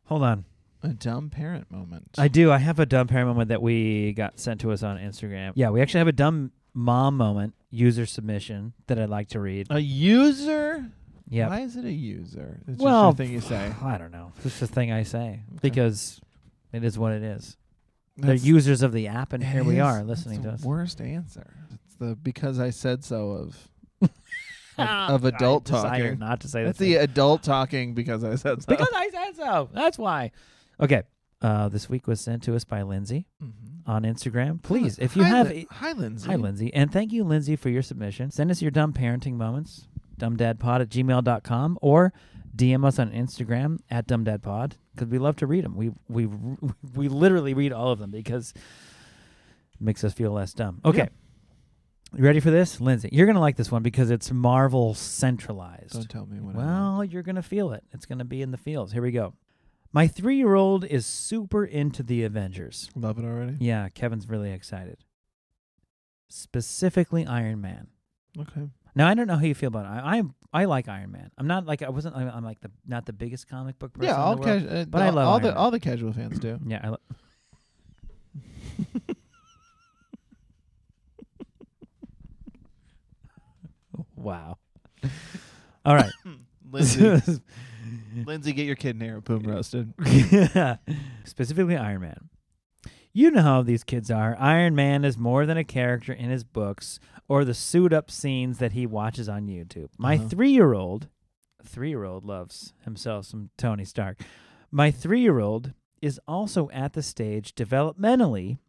Hold 0.06 0.24
on. 0.24 0.46
a 0.84 0.90
dumb 0.90 1.30
parent 1.30 1.72
moment? 1.72 2.10
I 2.18 2.28
do. 2.28 2.52
I 2.52 2.58
have 2.60 2.78
a 2.80 2.86
dumb 2.86 3.08
parent 3.08 3.30
moment 3.30 3.50
that 3.50 3.62
we 3.62 4.12
got 4.14 4.40
sent 4.40 4.62
to 4.62 4.72
us 4.72 4.84
on 4.84 4.98
Instagram. 5.00 5.54
Yeah, 5.56 5.70
we 5.70 5.82
actually 5.82 6.00
have 6.00 6.08
a 6.10 6.12
dumb 6.14 6.52
mom 6.74 7.16
moment 7.18 7.54
user 7.70 8.06
submission 8.06 8.74
that 8.88 9.00
I'd 9.00 9.10
like 9.10 9.30
to 9.30 9.40
read. 9.40 9.68
a 9.70 9.80
user. 9.80 10.86
Yeah. 11.30 11.48
Why 11.48 11.62
is 11.62 11.78
it 11.78 11.86
a 11.86 11.92
user? 11.92 12.60
It's 12.68 12.80
Well, 12.82 13.12
just 13.12 13.22
a 13.22 13.24
thing 13.24 13.34
you 13.34 13.40
say. 13.42 13.74
I 13.82 13.98
don't 13.98 14.12
know. 14.12 14.34
It's 14.44 14.60
just 14.60 14.62
a 14.62 14.68
thing 14.68 14.92
I 14.92 15.04
say 15.04 15.40
because 15.62 16.20
it 16.74 16.84
is 16.84 17.00
what 17.00 17.14
it 17.14 17.24
is. 17.24 17.56
They're 18.18 18.32
That's- 18.32 18.44
users 18.46 18.82
of 18.82 18.92
the 18.92 19.08
app, 19.08 19.32
and 19.32 19.42
it 19.42 19.46
here 19.48 19.64
we 19.64 19.76
is- 19.78 19.82
are 19.82 20.04
listening 20.04 20.42
to 20.42 20.50
that's 20.50 20.56
us. 20.56 20.62
the 20.64 20.68
Worst 20.68 21.00
answer. 21.00 21.54
It's 21.86 21.96
the 21.96 22.18
because 22.22 22.60
I 22.60 22.72
said 22.72 23.06
so 23.06 23.32
of 23.32 23.70
of, 24.82 25.10
of 25.26 25.26
adult 25.26 25.72
I 25.74 26.00
talking. 26.00 26.20
Not 26.20 26.40
to 26.42 26.48
say 26.48 26.64
That's 26.64 26.78
that. 26.78 26.84
the 26.84 26.96
adult 26.96 27.44
talking 27.44 27.94
because 27.94 28.24
I 28.24 28.36
said 28.36 28.62
so. 28.62 28.66
because 28.68 28.90
I 28.94 29.10
said 29.10 29.36
so. 29.36 29.70
That's 29.74 29.98
why. 29.98 30.32
Okay. 30.80 31.04
Uh, 31.42 31.70
this 31.70 31.90
week 31.90 32.06
was 32.08 32.22
sent 32.22 32.44
to 32.44 32.56
us 32.56 32.64
by 32.64 32.84
Lindsay 32.84 33.26
Mhm. 33.44 33.52
on 33.88 34.04
Instagram. 34.04 34.62
Please, 34.62 35.00
if 35.00 35.16
you 35.16 35.24
Hi, 35.24 35.30
have, 35.30 35.50
Lin- 35.50 35.66
hi, 35.72 35.92
Lindsay. 35.94 36.30
Hi, 36.30 36.36
Lindsay. 36.36 36.72
And 36.74 36.92
thank 36.94 37.12
you, 37.12 37.24
Lindsay, 37.24 37.56
for 37.56 37.70
your 37.70 37.82
submission. 37.82 38.30
Send 38.30 38.52
us 38.52 38.62
your 38.62 38.70
dumb 38.70 38.94
parenting 38.94 39.34
moments, 39.38 39.88
dumbdadpod 40.20 40.82
at 40.82 40.90
gmail.com, 40.90 41.80
or 41.82 42.14
DM 42.56 42.86
us 42.86 43.00
on 43.00 43.10
Instagram 43.12 43.80
at 43.90 44.08
dumbdadpod 44.08 44.74
because 44.94 45.08
we 45.08 45.18
love 45.18 45.36
to 45.38 45.48
read 45.48 45.64
them. 45.64 45.76
We, 45.76 45.90
we, 46.08 46.28
we 46.96 47.08
literally 47.08 47.56
read 47.56 47.74
all 47.74 47.92
of 47.92 47.98
them 47.98 48.12
because 48.12 48.54
it 48.56 49.82
makes 49.82 50.04
us 50.04 50.14
feel 50.14 50.32
less 50.34 50.54
dumb. 50.54 50.80
Okay. 50.86 50.98
Yeah. 51.00 51.08
You 52.14 52.26
ready 52.26 52.42
for 52.42 52.52
this? 52.52 52.82
Lindsay, 52.82 53.10
you're 53.12 53.26
to 53.36 53.42
like 53.42 53.56
this 53.56 53.72
one 53.72 53.84
because 53.84 54.10
it's 54.12 54.32
Marvel 54.32 54.94
centralized. 54.94 55.94
Don't 55.94 56.10
tell 56.10 56.26
me 56.26 56.40
what. 56.42 56.56
I 56.56 56.58
Well, 56.58 57.04
you're 57.06 57.24
to 57.38 57.42
feel 57.44 57.72
it. 57.72 57.84
It's 57.94 58.06
to 58.20 58.26
be 58.26 58.42
in 58.42 58.52
the 58.52 58.58
fields. 58.58 58.92
Here 58.92 59.02
we 59.02 59.12
go. 59.12 59.34
My 59.94 60.08
three 60.08 60.36
year 60.38 60.54
old 60.56 60.84
is 60.86 61.06
super 61.06 61.64
into 61.66 62.04
the 62.04 62.24
Avengers. 62.24 62.90
love 62.96 63.18
it 63.18 63.24
already. 63.26 63.58
Yeah, 63.60 63.88
Kevin's 63.90 64.28
really 64.28 64.52
excited. 64.52 64.98
Specifically, 66.30 67.26
Iron 67.26 67.62
Man. 67.62 67.88
Okay. 68.40 68.70
Now 68.96 69.08
I 69.08 69.14
don't 69.14 69.28
know 69.28 69.36
how 69.38 69.44
you 69.46 69.56
feel 69.56 69.68
about 69.70 69.86
it. 69.86 69.90
I 69.90 70.18
I, 70.20 70.24
I 70.54 70.66
like 70.66 70.88
Iron 70.90 71.12
Man. 71.12 71.32
I'm 71.38 71.48
not 71.48 71.66
like 71.66 71.82
I 71.82 71.90
wasn't. 71.90 72.16
I'm, 72.16 72.30
I'm 72.30 72.44
like 72.44 72.60
the 72.62 72.72
not 72.86 73.06
the 73.06 73.14
biggest 73.14 73.48
comic 73.50 73.80
book 73.80 73.94
person. 73.94 74.10
Yeah, 74.10 74.16
all 74.22 74.36
the 74.36 74.42
world. 74.42 74.62
cas- 74.64 74.70
uh, 74.70 74.86
but 74.90 75.02
I 75.02 75.08
all- 75.08 75.14
love 75.14 75.28
all 75.28 75.34
Iron 75.36 75.42
the 75.44 75.48
Man. 75.50 75.58
all 75.58 75.72
the 75.72 75.80
casual 75.80 76.14
fans 76.14 76.40
do. 76.40 76.60
Yeah. 76.66 76.80
I 76.84 76.88
lo- 76.90 76.98
wow. 84.22 84.58
All 85.86 85.96
right. 85.96 86.12
Lindsay, 86.72 87.22
Lindsay, 88.26 88.54
get 88.54 88.66
your 88.66 88.76
kid 88.78 89.02
in 89.02 89.20
boom 89.22 89.44
roasted. 89.44 89.94
Specifically, 91.26 91.76
Iron 91.76 92.02
Man. 92.02 92.30
You 93.14 93.30
know 93.32 93.42
how 93.42 93.62
these 93.62 93.84
kids 93.84 94.10
are. 94.10 94.38
Iron 94.40 94.74
Man 94.74 95.04
is 95.04 95.18
more 95.18 95.46
than 95.46 95.58
a 95.58 95.66
character 95.66 96.14
in 96.14 96.30
his 96.30 96.46
books 96.46 96.98
or 97.28 97.44
the 97.44 97.54
suit 97.54 97.92
up 97.92 98.10
scenes 98.10 98.60
that 98.60 98.72
he 98.72 98.86
watches 98.86 99.28
on 99.28 99.48
YouTube. 99.48 99.90
My 99.98 100.16
Uh-huh. 100.16 100.28
three 100.30 100.52
year 100.52 100.74
old, 100.74 101.10
three 101.64 101.90
year 101.90 102.06
old 102.06 102.24
loves 102.24 102.74
himself 102.86 103.26
some 103.26 103.50
Tony 103.58 103.84
Stark. 103.84 104.22
My 104.72 104.92
three 104.92 105.20
year 105.22 105.40
old 105.40 105.74
is 106.02 106.20
also 106.28 106.70
at 106.70 106.94
the 106.94 107.04
stage 107.04 107.54
developmentally 107.54 108.60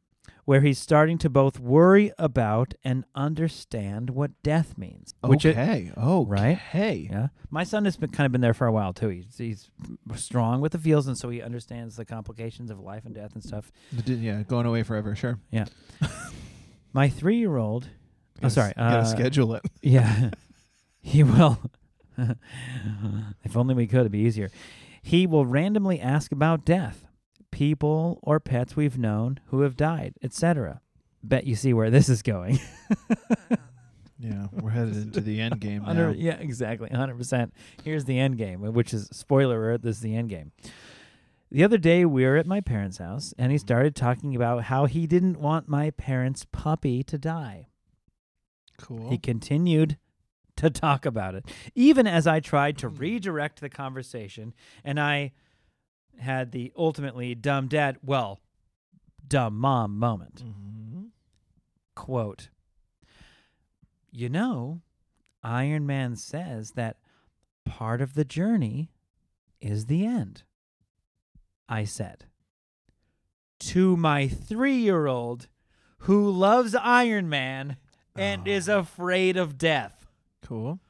where 0.45 0.61
he's 0.61 0.79
starting 0.79 1.19
to 1.19 1.31
both 1.31 1.61
worry 1.61 2.11
about 2.19 2.75
and 2.83 3.05
understand 3.15 4.11
what 4.11 4.31
death 4.43 4.77
means. 4.77 5.15
Which 5.23 5.45
it- 5.45 5.57
okay. 5.57 5.93
oh, 5.97 6.25
right? 6.27 6.57
Hey. 6.57 7.09
yeah. 7.11 7.29
My 7.51 7.65
son 7.65 7.85
has 7.85 7.97
been 7.97 8.11
kind 8.11 8.27
of 8.27 8.33
been 8.33 8.41
there 8.41 8.55
for 8.55 8.67
a 8.67 8.73
while 8.73 8.93
too. 8.93 9.09
He's 9.09 9.37
he's 9.39 9.71
strong 10.17 10.61
with 10.61 10.73
the 10.73 10.79
feels 10.79 11.07
and 11.07 11.17
so 11.17 11.29
he 11.29 11.41
understands 11.43 11.97
the 11.97 12.05
complications 12.05 12.71
of 12.71 12.81
life 12.81 13.05
and 13.05 13.15
death 13.15 13.35
and 13.35 13.43
stuff. 13.45 13.71
Yeah, 14.07 14.43
going 14.43 14.67
away 14.67 14.83
forever. 14.83 15.15
Sure. 15.15 15.39
Yeah. 15.51 15.67
My 16.93 17.09
3-year-old 17.09 17.89
Oh, 18.39 18.41
Gotta 18.41 18.47
s- 18.47 18.55
sorry, 18.55 18.73
Gotta 18.77 18.97
uh, 18.99 19.05
schedule 19.05 19.55
it. 19.55 19.63
Yeah. 19.83 20.31
he 21.01 21.23
will 21.23 21.59
If 23.45 23.57
only 23.57 23.75
we 23.75 23.87
could 23.87 24.01
it'd 24.01 24.13
be 24.13 24.19
easier. 24.21 24.51
He 25.03 25.27
will 25.27 25.47
randomly 25.47 26.01
ask 26.01 26.33
about 26.33 26.65
death, 26.65 27.07
people 27.53 28.19
or 28.23 28.41
pets 28.41 28.75
we've 28.75 28.99
known 28.99 29.39
who 29.47 29.61
have 29.61 29.77
died, 29.77 30.15
etc. 30.23 30.81
Bet 31.23 31.47
you 31.47 31.55
see 31.55 31.73
where 31.73 31.91
this 31.91 32.09
is 32.09 32.23
going. 32.23 32.59
Yeah, 34.23 34.47
we're 34.53 34.71
headed 34.71 34.97
into 34.97 35.21
the 35.21 35.41
end 35.41 35.59
game 35.59 35.83
now. 35.87 36.11
Yeah, 36.17 36.35
exactly. 36.35 36.89
100%. 36.89 37.51
Here's 37.83 38.05
the 38.05 38.21
end 38.21 38.39
game, 38.39 38.61
which 38.61 38.95
is 38.95 39.09
spoiler 39.11 39.57
alert, 39.57 39.83
this 39.83 39.97
is 39.97 40.03
the 40.03 40.15
end 40.15 40.29
game. 40.29 40.53
The 41.51 41.65
other 41.65 41.77
day, 41.77 42.05
we 42.05 42.25
were 42.25 42.37
at 42.37 42.47
my 42.47 42.61
parents' 42.61 42.99
house, 42.99 43.35
and 43.37 43.51
he 43.51 43.59
started 43.59 43.97
talking 43.97 44.37
about 44.37 44.65
how 44.65 44.87
he 44.87 45.09
didn't 45.09 45.41
want 45.41 45.69
my 45.69 45.91
parents' 45.91 46.47
puppy 46.53 47.03
to 47.03 47.19
die. 47.19 47.67
Cool. 48.79 49.11
He 49.11 49.19
continued 49.19 49.99
to 50.57 50.71
talk 50.71 51.05
about 51.05 51.35
it, 51.35 51.45
even 51.75 52.07
as 52.07 52.27
I 52.27 52.39
tried 52.39 52.79
to 52.79 52.89
hmm. 52.89 52.97
redirect 52.97 53.61
the 53.61 53.69
conversation, 53.69 54.55
and 54.85 55.01
I 55.01 55.33
had 56.19 56.53
the 56.53 56.73
ultimately 56.77 57.35
dumb 57.35 57.69
dad, 57.69 57.99
well, 58.03 58.41
dumb 59.27 59.57
mom 59.59 59.99
moment. 59.99 60.43
Mhm. 60.45 61.11
quote 61.95 62.49
you 64.11 64.29
know 64.29 64.81
iron 65.43 65.87
man 65.87 66.17
says 66.17 66.73
that 66.73 66.97
part 67.65 68.01
of 68.01 68.15
the 68.15 68.25
journey 68.25 68.91
is 69.61 69.87
the 69.87 70.05
end 70.05 70.43
i 71.69 71.85
said 71.85 72.25
to 73.59 73.97
my 73.97 74.27
three-year-old 74.27 75.49
who 75.99 76.31
loves 76.31 76.75
iron 76.75 77.29
man 77.29 77.77
and 78.17 78.49
is 78.49 78.69
afraid 78.69 79.37
of 79.37 79.57
death 79.59 80.07
Cool. 80.43 80.81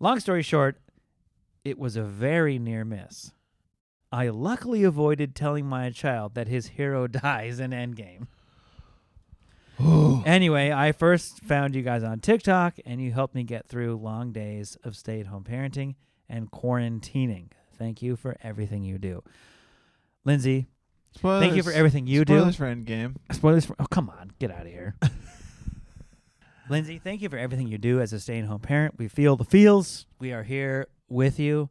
long 0.00 0.18
story 0.20 0.42
short 0.42 0.80
it 1.64 1.78
was 1.78 1.96
a 1.96 2.02
very 2.02 2.58
near 2.58 2.84
miss 2.84 3.32
i 4.12 4.28
luckily 4.28 4.84
avoided 4.84 5.34
telling 5.34 5.66
my 5.66 5.90
child 5.90 6.34
that 6.34 6.48
his 6.48 6.68
hero 6.68 7.06
dies 7.06 7.60
in 7.60 7.70
endgame 7.70 8.26
Anyway, 10.26 10.72
I 10.72 10.92
first 10.92 11.40
found 11.40 11.74
you 11.74 11.82
guys 11.82 12.02
on 12.02 12.20
TikTok, 12.20 12.78
and 12.84 13.00
you 13.00 13.12
helped 13.12 13.34
me 13.34 13.44
get 13.44 13.68
through 13.68 13.96
long 13.96 14.32
days 14.32 14.76
of 14.82 14.96
stay 14.96 15.20
at 15.20 15.26
home 15.26 15.44
parenting 15.44 15.94
and 16.28 16.50
quarantining. 16.50 17.48
Thank 17.78 18.02
you 18.02 18.16
for 18.16 18.36
everything 18.42 18.82
you 18.82 18.98
do. 18.98 19.22
Lindsay, 20.24 20.66
Spoilers. 21.14 21.42
thank 21.44 21.56
you 21.56 21.62
for 21.62 21.72
everything 21.72 22.06
you 22.06 22.24
do. 22.24 22.38
Spoilers 22.38 22.56
for 22.56 22.64
Endgame. 22.64 23.16
Spoilers 23.32 23.66
for. 23.66 23.76
Oh, 23.78 23.86
come 23.86 24.10
on. 24.10 24.32
Get 24.38 24.50
out 24.50 24.62
of 24.62 24.72
here. 24.72 24.96
Lindsay, 26.68 26.98
thank 26.98 27.22
you 27.22 27.28
for 27.28 27.36
everything 27.38 27.68
you 27.68 27.78
do 27.78 28.00
as 28.00 28.12
a 28.12 28.18
stay 28.18 28.38
at 28.40 28.46
home 28.46 28.60
parent. 28.60 28.98
We 28.98 29.06
feel 29.08 29.36
the 29.36 29.44
feels. 29.44 30.06
We 30.18 30.32
are 30.32 30.42
here 30.42 30.88
with 31.08 31.38
you 31.38 31.70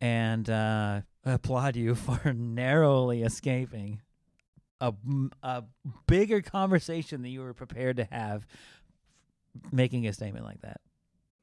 and 0.00 0.48
uh, 0.48 1.00
applaud 1.24 1.76
you 1.76 1.94
for 1.94 2.32
narrowly 2.32 3.22
escaping 3.22 4.00
a, 4.80 4.92
a 5.42 5.64
bigger 6.06 6.42
conversation 6.42 7.22
than 7.22 7.30
you 7.30 7.40
were 7.40 7.54
prepared 7.54 7.96
to 7.96 8.04
have 8.04 8.46
making 9.72 10.06
a 10.06 10.12
statement 10.12 10.44
like 10.44 10.60
that. 10.62 10.80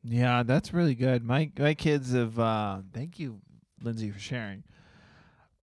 Yeah, 0.03 0.43
that's 0.43 0.73
really 0.73 0.95
good. 0.95 1.23
My 1.23 1.51
my 1.57 1.73
kids 1.73 2.13
have 2.13 2.37
uh 2.39 2.81
thank 2.93 3.19
you, 3.19 3.39
Lindsay, 3.81 4.09
for 4.09 4.19
sharing. 4.19 4.63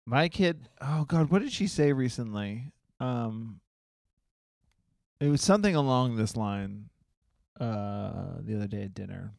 My 0.06 0.30
kid 0.30 0.70
oh 0.82 1.06
god, 1.06 1.30
what 1.30 1.42
did 1.42 1.52
she 1.52 1.68
say 1.68 1.92
recently? 1.92 2.72
Um 3.00 3.60
it 5.20 5.28
was 5.28 5.42
something 5.42 5.76
along 5.76 6.16
this 6.16 6.38
line 6.38 6.90
uh 7.60 8.38
the 8.40 8.56
other 8.56 8.68
day 8.68 8.84
at 8.84 8.94
dinner. 8.94 9.34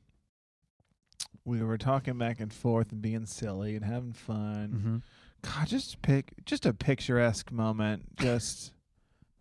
We 1.49 1.62
were 1.62 1.78
talking 1.78 2.18
back 2.18 2.40
and 2.40 2.53
forth 2.53 2.92
and 2.92 3.01
being 3.01 3.24
silly 3.24 3.74
and 3.74 3.82
having 3.82 4.12
fun. 4.12 4.68
Mm-hmm. 4.74 4.96
God, 5.51 5.66
just 5.66 6.03
pic 6.03 6.32
just 6.44 6.66
a 6.66 6.74
picturesque 6.74 7.51
moment. 7.51 8.16
Just 8.20 8.72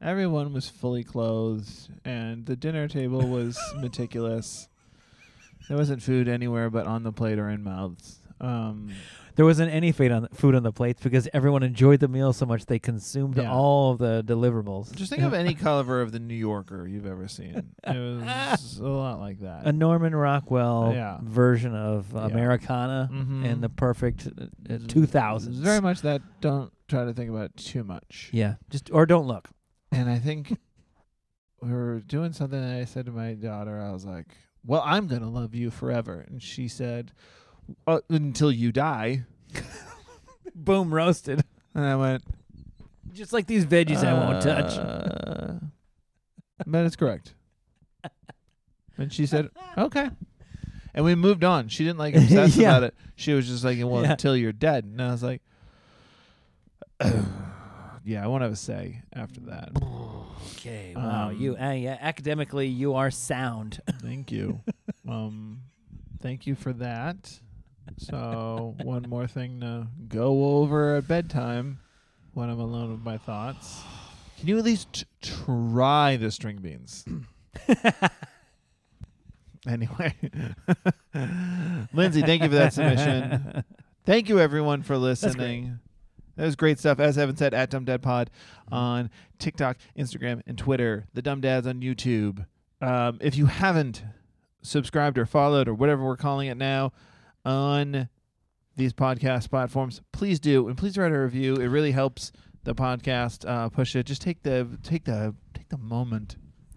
everyone 0.01 0.53
was 0.53 0.69
fully 0.69 1.03
clothed 1.03 1.89
and 2.05 2.45
the 2.45 2.55
dinner 2.55 2.87
table 2.87 3.27
was 3.27 3.59
meticulous. 3.75 4.69
There 5.67 5.75
wasn't 5.75 6.01
food 6.01 6.29
anywhere 6.29 6.69
but 6.69 6.87
on 6.87 7.03
the 7.03 7.11
plate 7.11 7.39
or 7.39 7.49
in 7.49 7.63
mouths. 7.63 8.19
Um, 8.39 8.91
There 9.35 9.45
wasn't 9.45 9.71
any 9.71 9.91
food 9.91 10.11
on 10.11 10.27
food 10.33 10.55
on 10.55 10.63
the 10.63 10.71
plates 10.71 11.01
because 11.03 11.27
everyone 11.31 11.61
enjoyed 11.61 11.99
the 11.99 12.07
meal 12.07 12.33
so 12.33 12.45
much 12.47 12.65
they 12.65 12.79
consumed 12.79 13.37
Yeah. 13.37 13.51
all 13.51 13.91
of 13.91 13.99
the 13.99 14.23
deliverables. 14.25 14.95
just 14.95 15.11
think 15.11 15.21
of 15.23 15.33
any 15.33 15.53
cover 15.69 16.01
of 16.01 16.11
the 16.11 16.19
New 16.19 16.33
Yorker 16.35 16.87
you've 16.87 17.05
ever 17.05 17.27
seen. 17.27 17.73
It 17.83 17.95
was 17.95 18.79
a 18.79 18.87
lot 18.87 19.19
like 19.19 19.39
that. 19.41 19.65
a 19.67 19.71
Norman 19.71 20.15
Rockwell 20.15 20.91
Yeah. 20.93 21.19
version 21.21 21.75
of 21.75 22.11
Yeah. 22.13 22.25
Americana 22.25 23.09
Mhm. 23.11 23.45
in 23.45 23.61
the 23.61 23.69
perfect 23.69 24.27
uh, 24.27 24.45
It's- 24.65 24.87
two 24.87 25.05
thousands. 25.05 25.57
it's 25.57 25.63
very 25.65 25.81
much 25.81 26.01
that. 26.01 26.21
Don't 26.41 26.71
try 26.87 27.05
to 27.05 27.13
think 27.13 27.29
about 27.29 27.45
it 27.45 27.57
too 27.57 27.83
much. 27.83 28.29
Yeah, 28.33 28.55
just 28.71 28.89
or 28.91 29.05
don't 29.05 29.27
look. 29.27 29.49
And 29.91 30.09
I 30.09 30.17
think 30.19 30.57
we 31.61 31.71
were 31.71 31.99
doing 32.01 32.33
something 32.33 32.57
and 32.59 32.79
I 32.81 32.85
said 32.85 33.05
to 33.05 33.11
my 33.11 33.33
daughter, 33.33 33.79
I 33.81 33.91
was 33.91 34.05
like, 34.05 34.27
Well, 34.65 34.81
I'm 34.83 35.07
going 35.07 35.21
to 35.21 35.29
love 35.29 35.53
you 35.55 35.69
forever. 35.71 36.25
And 36.27 36.41
she 36.41 36.67
said, 36.67 37.11
uh, 37.85 37.99
Until 38.09 38.51
you 38.51 38.71
die. 38.71 39.23
Boom, 40.55 40.93
roasted. 40.93 41.43
And 41.75 41.85
I 41.85 41.95
went, 41.95 42.23
Just 43.13 43.33
like 43.33 43.45
these 43.47 43.65
veggies 43.65 44.03
I 44.03 44.13
won't 44.13 44.41
touch. 44.43 44.77
"Uh," 44.77 45.59
but 46.65 46.85
it's 46.85 46.95
correct. 46.95 47.33
And 48.99 49.13
she 49.13 49.27
said, 49.27 49.49
Okay. 49.77 50.09
And 50.95 51.05
we 51.05 51.13
moved 51.13 51.43
on. 51.43 51.67
She 51.67 51.83
didn't 51.83 51.99
like 51.99 52.15
obsess 52.15 52.57
Yeah. 52.57 52.69
about 52.71 52.83
it. 52.83 52.95
She 53.15 53.31
was 53.33 53.45
just 53.47 53.63
like, 53.63 53.77
Well, 53.77 54.01
Yeah. 54.01 54.11
until 54.13 54.35
you're 54.35 54.51
dead. 54.51 54.85
And 54.85 54.99
I 54.99 55.11
was 55.11 55.21
like, 55.21 55.41
Yeah, 58.03 58.23
I 58.23 58.27
won't 58.27 58.41
have 58.41 58.53
a 58.53 58.55
say 58.55 59.01
after 59.13 59.41
that. 59.41 59.69
Okay, 60.55 60.93
wow, 60.95 61.29
you 61.29 61.55
Um, 61.57 61.61
uh, 61.61 61.71
yeah, 61.73 61.97
academically 61.99 62.67
you 62.67 62.93
are 62.95 63.11
sound. 63.11 63.81
Thank 64.01 64.31
you. 64.31 64.61
um, 65.07 65.61
thank 66.21 66.47
you 66.47 66.55
for 66.55 66.71
that. 66.73 67.39
So 67.97 68.75
one 68.83 69.05
more 69.07 69.27
thing 69.27 69.61
to 69.61 69.87
go 70.07 70.61
over 70.61 70.95
at 70.95 71.07
bedtime 71.07 71.79
when 72.33 72.49
I'm 72.49 72.59
alone 72.59 72.91
with 72.91 73.01
my 73.01 73.17
thoughts. 73.17 73.81
Can 74.39 74.47
you 74.47 74.57
at 74.57 74.63
least 74.63 74.93
t- 74.93 75.05
try 75.21 76.17
the 76.17 76.29
string 76.29 76.57
beans? 76.57 77.05
anyway, 79.67 80.13
Lindsay, 81.93 82.21
thank 82.21 82.43
you 82.43 82.49
for 82.49 82.55
that 82.55 82.73
submission. 82.73 83.63
Thank 84.05 84.29
you 84.29 84.39
everyone 84.39 84.83
for 84.83 84.97
listening. 84.97 85.79
That 86.35 86.45
was 86.45 86.55
great 86.55 86.77
stuff. 86.77 86.99
As 86.99 87.17
Evan 87.17 87.35
said, 87.35 87.55
at 87.55 87.71
Dumb 87.71 87.85
Dad 87.85 88.03
Pod 88.03 88.29
on 88.71 89.09
TikTok, 89.39 89.77
Instagram, 89.97 90.43
and 90.45 90.57
Twitter. 90.57 91.07
The 91.15 91.23
Dumb 91.23 91.41
Dads 91.41 91.65
on 91.65 91.81
YouTube. 91.81 92.45
Um, 92.79 93.17
if 93.21 93.35
you 93.35 93.47
haven't 93.47 94.03
subscribed 94.61 95.17
or 95.17 95.25
followed 95.25 95.67
or 95.67 95.73
whatever 95.73 96.05
we're 96.05 96.17
calling 96.17 96.47
it 96.47 96.57
now 96.57 96.91
on 97.47 98.09
these 98.75 98.93
podcast 98.93 99.49
platforms, 99.49 100.01
please 100.11 100.39
do 100.39 100.67
and 100.67 100.77
please 100.77 100.97
write 100.97 101.11
a 101.11 101.19
review. 101.19 101.55
It 101.55 101.67
really 101.67 101.91
helps 101.91 102.31
the 102.63 102.75
podcast 102.75 103.47
uh, 103.49 103.69
push 103.69 103.95
it. 103.95 104.05
Just 104.05 104.21
take 104.21 104.43
the 104.43 104.67
take 104.83 105.05
the 105.05 105.33
take 105.53 105.69
the 105.69 105.77
moment. 105.77 106.35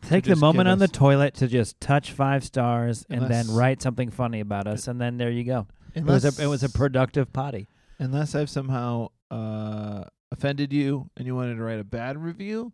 Take 0.08 0.24
the 0.24 0.36
moment 0.36 0.66
on 0.68 0.78
the 0.78 0.88
toilet 0.88 1.34
to 1.34 1.46
just 1.46 1.78
touch 1.78 2.12
five 2.12 2.42
stars 2.42 3.04
and 3.10 3.28
then 3.28 3.50
write 3.50 3.82
something 3.82 4.10
funny 4.10 4.40
about 4.40 4.66
us, 4.66 4.88
and 4.88 4.98
then 4.98 5.18
there 5.18 5.30
you 5.30 5.44
go. 5.44 5.66
Unless, 5.94 6.24
it 6.24 6.26
was 6.26 6.38
a 6.38 6.42
it 6.44 6.46
was 6.46 6.62
a 6.62 6.70
productive 6.70 7.32
potty. 7.34 7.68
unless 7.98 8.34
I've 8.34 8.48
somehow 8.48 9.08
uh, 9.30 10.04
offended 10.32 10.72
you 10.72 11.10
and 11.18 11.26
you 11.26 11.34
wanted 11.34 11.56
to 11.56 11.62
write 11.62 11.80
a 11.80 11.84
bad 11.84 12.16
review. 12.16 12.72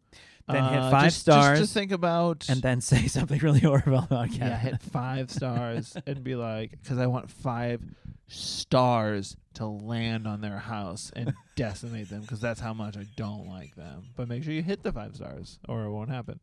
Then 0.49 0.63
hit 0.65 0.79
uh, 0.79 0.91
five 0.93 1.05
just, 1.07 1.21
stars 1.21 1.59
Just 1.59 1.73
to 1.73 1.79
think 1.81 1.91
about 1.93 2.49
and 2.49 2.63
then 2.63 2.81
say 2.81 3.07
something 3.09 3.39
really 3.41 3.61
horrible 3.61 3.99
about 3.99 4.29
Kevin. 4.31 4.47
yeah, 4.49 4.57
hit 4.59 4.81
five 4.83 5.31
stars 5.39 5.97
and 6.07 6.23
be 6.23 6.35
like, 6.37 6.71
because 6.83 6.99
I 6.99 7.07
want 7.07 7.31
five 7.31 7.81
stars 8.29 9.37
to 9.55 9.67
land 9.67 10.27
on 10.27 10.41
their 10.41 10.59
house 10.59 11.11
and 11.17 11.33
decimate 11.57 12.09
them, 12.11 12.21
because 12.21 12.41
that's 12.41 12.61
how 12.61 12.73
much 12.75 12.97
I 12.97 13.07
don't 13.17 13.49
like 13.49 13.75
them. 13.75 14.05
But 14.17 14.29
make 14.29 14.45
sure 14.45 14.53
you 14.53 14.63
hit 14.63 14.83
the 14.83 14.93
five 14.93 15.17
stars, 15.17 15.59
or 15.69 15.83
it 15.85 15.91
won't 15.91 16.11
happen. 16.11 16.39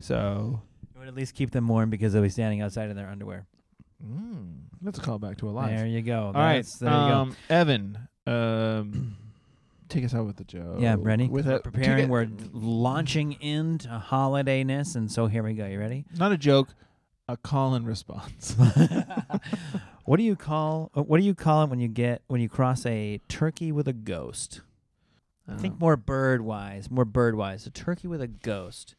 So 0.00 0.62
It 0.94 0.98
would 0.98 1.08
at 1.08 1.14
least 1.14 1.34
keep 1.34 1.50
them 1.50 1.66
warm 1.68 1.90
because 1.90 2.12
they'll 2.12 2.22
be 2.22 2.28
standing 2.28 2.60
outside 2.62 2.88
in 2.90 2.96
their 2.96 3.08
underwear. 3.08 3.46
mm, 4.04 4.60
that's 4.80 4.98
a 4.98 5.02
callback 5.02 5.38
to 5.38 5.48
a 5.48 5.50
live. 5.50 5.76
There 5.76 5.86
you 5.86 6.02
go. 6.02 6.26
All 6.26 6.32
right, 6.32 6.64
That's- 6.64 6.76
there 6.78 6.90
you 6.90 6.96
go. 6.96 7.14
um, 7.14 7.36
Evan, 7.50 7.98
um, 8.26 9.16
take 9.88 10.04
us 10.04 10.14
out 10.14 10.26
with 10.26 10.36
the 10.36 10.44
joke. 10.44 10.76
Yeah, 10.78 10.96
ready? 10.98 11.28
With 11.28 11.46
we're 11.46 11.56
a 11.56 11.60
preparing. 11.60 12.06
to 12.06 12.10
We're 12.10 12.28
launching 12.52 13.32
into 13.40 13.88
holidayness, 13.88 14.94
and 14.96 15.10
so 15.10 15.26
here 15.26 15.42
we 15.42 15.54
go. 15.54 15.66
You 15.66 15.78
ready? 15.78 16.04
not 16.16 16.32
a 16.32 16.38
joke, 16.38 16.68
a 17.28 17.36
call 17.36 17.74
and 17.74 17.86
response. 17.86 18.54
what 20.04 20.16
do 20.18 20.22
you 20.22 20.36
call? 20.36 20.90
uh, 20.96 21.02
What 21.02 21.18
do 21.20 21.24
you 21.26 21.34
call 21.34 21.64
it 21.64 21.70
when 21.70 21.80
you 21.80 21.88
get 21.88 22.22
when 22.28 22.40
you 22.40 22.48
cross 22.48 22.84
a 22.86 23.20
turkey 23.28 23.72
with 23.72 23.88
a 23.88 23.92
ghost? 23.92 24.60
I 25.50 25.56
think 25.56 25.74
Um, 25.74 25.78
more 25.80 25.96
bird 25.96 26.42
wise. 26.42 26.90
More 26.90 27.04
bird 27.06 27.34
wise. 27.34 27.66
A 27.66 27.70
turkey 27.70 28.06
with 28.06 28.20
a 28.20 28.28
ghost. 28.28 28.94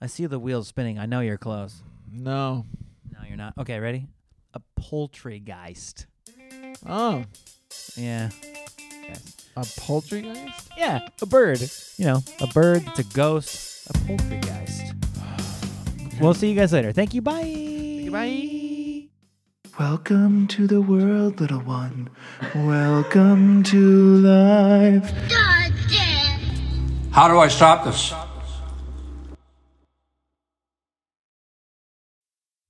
I 0.00 0.06
see 0.06 0.26
the 0.26 0.38
wheels 0.38 0.68
spinning. 0.68 0.98
I 0.98 1.06
know 1.06 1.20
you're 1.20 1.36
close. 1.38 1.82
no. 2.10 2.64
No, 3.10 3.18
you're 3.26 3.36
not. 3.36 3.54
Okay, 3.58 3.80
ready? 3.80 4.06
A 4.54 4.60
poultrygeist. 4.80 6.06
Oh, 6.86 7.24
Yeah. 7.96 8.30
Yes. 9.08 9.36
a 9.56 9.60
poultrygeist. 9.80 10.68
Yeah, 10.76 11.08
a 11.20 11.26
bird. 11.26 11.60
You 11.96 12.04
know, 12.06 12.22
a 12.40 12.46
bird 12.48 12.84
that's 12.86 12.98
a 13.00 13.04
ghost, 13.04 13.88
a 13.90 13.92
poultrygeist. 13.94 14.94
We'll 16.20 16.34
see 16.34 16.50
you 16.50 16.54
guys 16.56 16.72
later. 16.72 16.92
Thank 16.92 17.14
you. 17.14 17.22
Bye. 17.22 18.08
Bye. 18.10 19.06
Welcome 19.78 20.48
to 20.48 20.66
the 20.66 20.80
world, 20.80 21.40
little 21.40 21.60
one. 21.60 22.10
Welcome 22.54 23.62
to 23.64 24.16
life. 24.18 25.10
How 27.12 27.28
do 27.28 27.38
I 27.38 27.48
stop 27.48 27.84
this? 27.84 28.12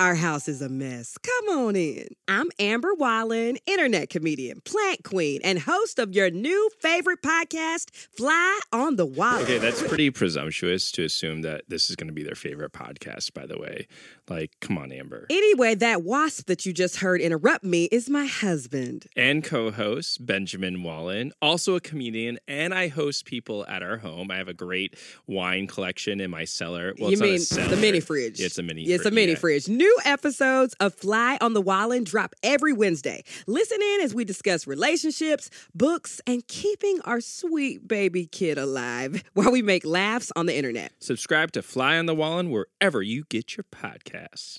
Our 0.00 0.14
house 0.14 0.48
is 0.48 0.62
a 0.62 0.70
mess. 0.70 1.18
Come 1.18 1.58
on 1.58 1.76
in. 1.76 2.06
I'm 2.26 2.46
Amber 2.58 2.94
Wallen, 2.94 3.58
internet 3.66 4.08
comedian, 4.08 4.62
plant 4.62 5.04
queen, 5.04 5.42
and 5.44 5.58
host 5.58 5.98
of 5.98 6.14
your 6.14 6.30
new 6.30 6.70
favorite 6.80 7.20
podcast, 7.20 7.90
Fly 8.16 8.60
on 8.72 8.96
the 8.96 9.04
Wall. 9.04 9.40
Okay, 9.40 9.58
that's 9.58 9.86
pretty 9.86 10.08
presumptuous 10.08 10.90
to 10.92 11.04
assume 11.04 11.42
that 11.42 11.64
this 11.68 11.90
is 11.90 11.96
going 11.96 12.06
to 12.06 12.14
be 12.14 12.22
their 12.22 12.34
favorite 12.34 12.72
podcast, 12.72 13.34
by 13.34 13.44
the 13.44 13.58
way. 13.58 13.86
Like, 14.30 14.52
come 14.60 14.78
on, 14.78 14.92
Amber. 14.92 15.26
Anyway, 15.28 15.74
that 15.74 16.04
wasp 16.04 16.46
that 16.46 16.64
you 16.64 16.72
just 16.72 16.96
heard 16.96 17.20
interrupt 17.20 17.64
me 17.64 17.86
is 17.86 18.08
my 18.08 18.26
husband. 18.26 19.06
And 19.16 19.42
co 19.42 19.72
host 19.72 20.24
Benjamin 20.24 20.84
Wallen, 20.84 21.32
also 21.42 21.74
a 21.74 21.80
comedian, 21.80 22.38
and 22.46 22.72
I 22.72 22.86
host 22.86 23.24
people 23.24 23.66
at 23.66 23.82
our 23.82 23.98
home. 23.98 24.30
I 24.30 24.36
have 24.36 24.46
a 24.46 24.54
great 24.54 24.94
wine 25.26 25.66
collection 25.66 26.20
in 26.20 26.30
my 26.30 26.44
cellar. 26.44 26.94
Well, 26.98 27.10
you 27.10 27.20
it's 27.20 27.56
mean 27.56 27.68
the 27.70 27.76
mini 27.76 27.98
fridge? 27.98 28.40
It's 28.40 28.56
a 28.56 28.62
mini 28.62 28.84
It's 28.84 29.04
a 29.04 29.10
mini 29.10 29.32
yeah. 29.32 29.38
fridge. 29.38 29.68
New 29.68 29.98
episodes 30.04 30.74
of 30.78 30.94
Fly 30.94 31.36
on 31.40 31.52
the 31.52 31.60
Wallen 31.60 32.04
drop 32.04 32.36
every 32.44 32.72
Wednesday. 32.72 33.24
Listen 33.48 33.82
in 33.82 34.00
as 34.02 34.14
we 34.14 34.24
discuss 34.24 34.64
relationships, 34.64 35.50
books, 35.74 36.20
and 36.24 36.46
keeping 36.46 37.00
our 37.04 37.20
sweet 37.20 37.88
baby 37.88 38.26
kid 38.26 38.58
alive 38.58 39.24
while 39.34 39.50
we 39.50 39.60
make 39.60 39.84
laughs 39.84 40.30
on 40.36 40.46
the 40.46 40.56
internet. 40.56 40.92
Subscribe 41.00 41.50
to 41.52 41.62
Fly 41.62 41.98
on 41.98 42.06
the 42.06 42.14
Wallen 42.14 42.50
wherever 42.50 43.02
you 43.02 43.24
get 43.28 43.56
your 43.56 43.64
podcasts. 44.20 44.58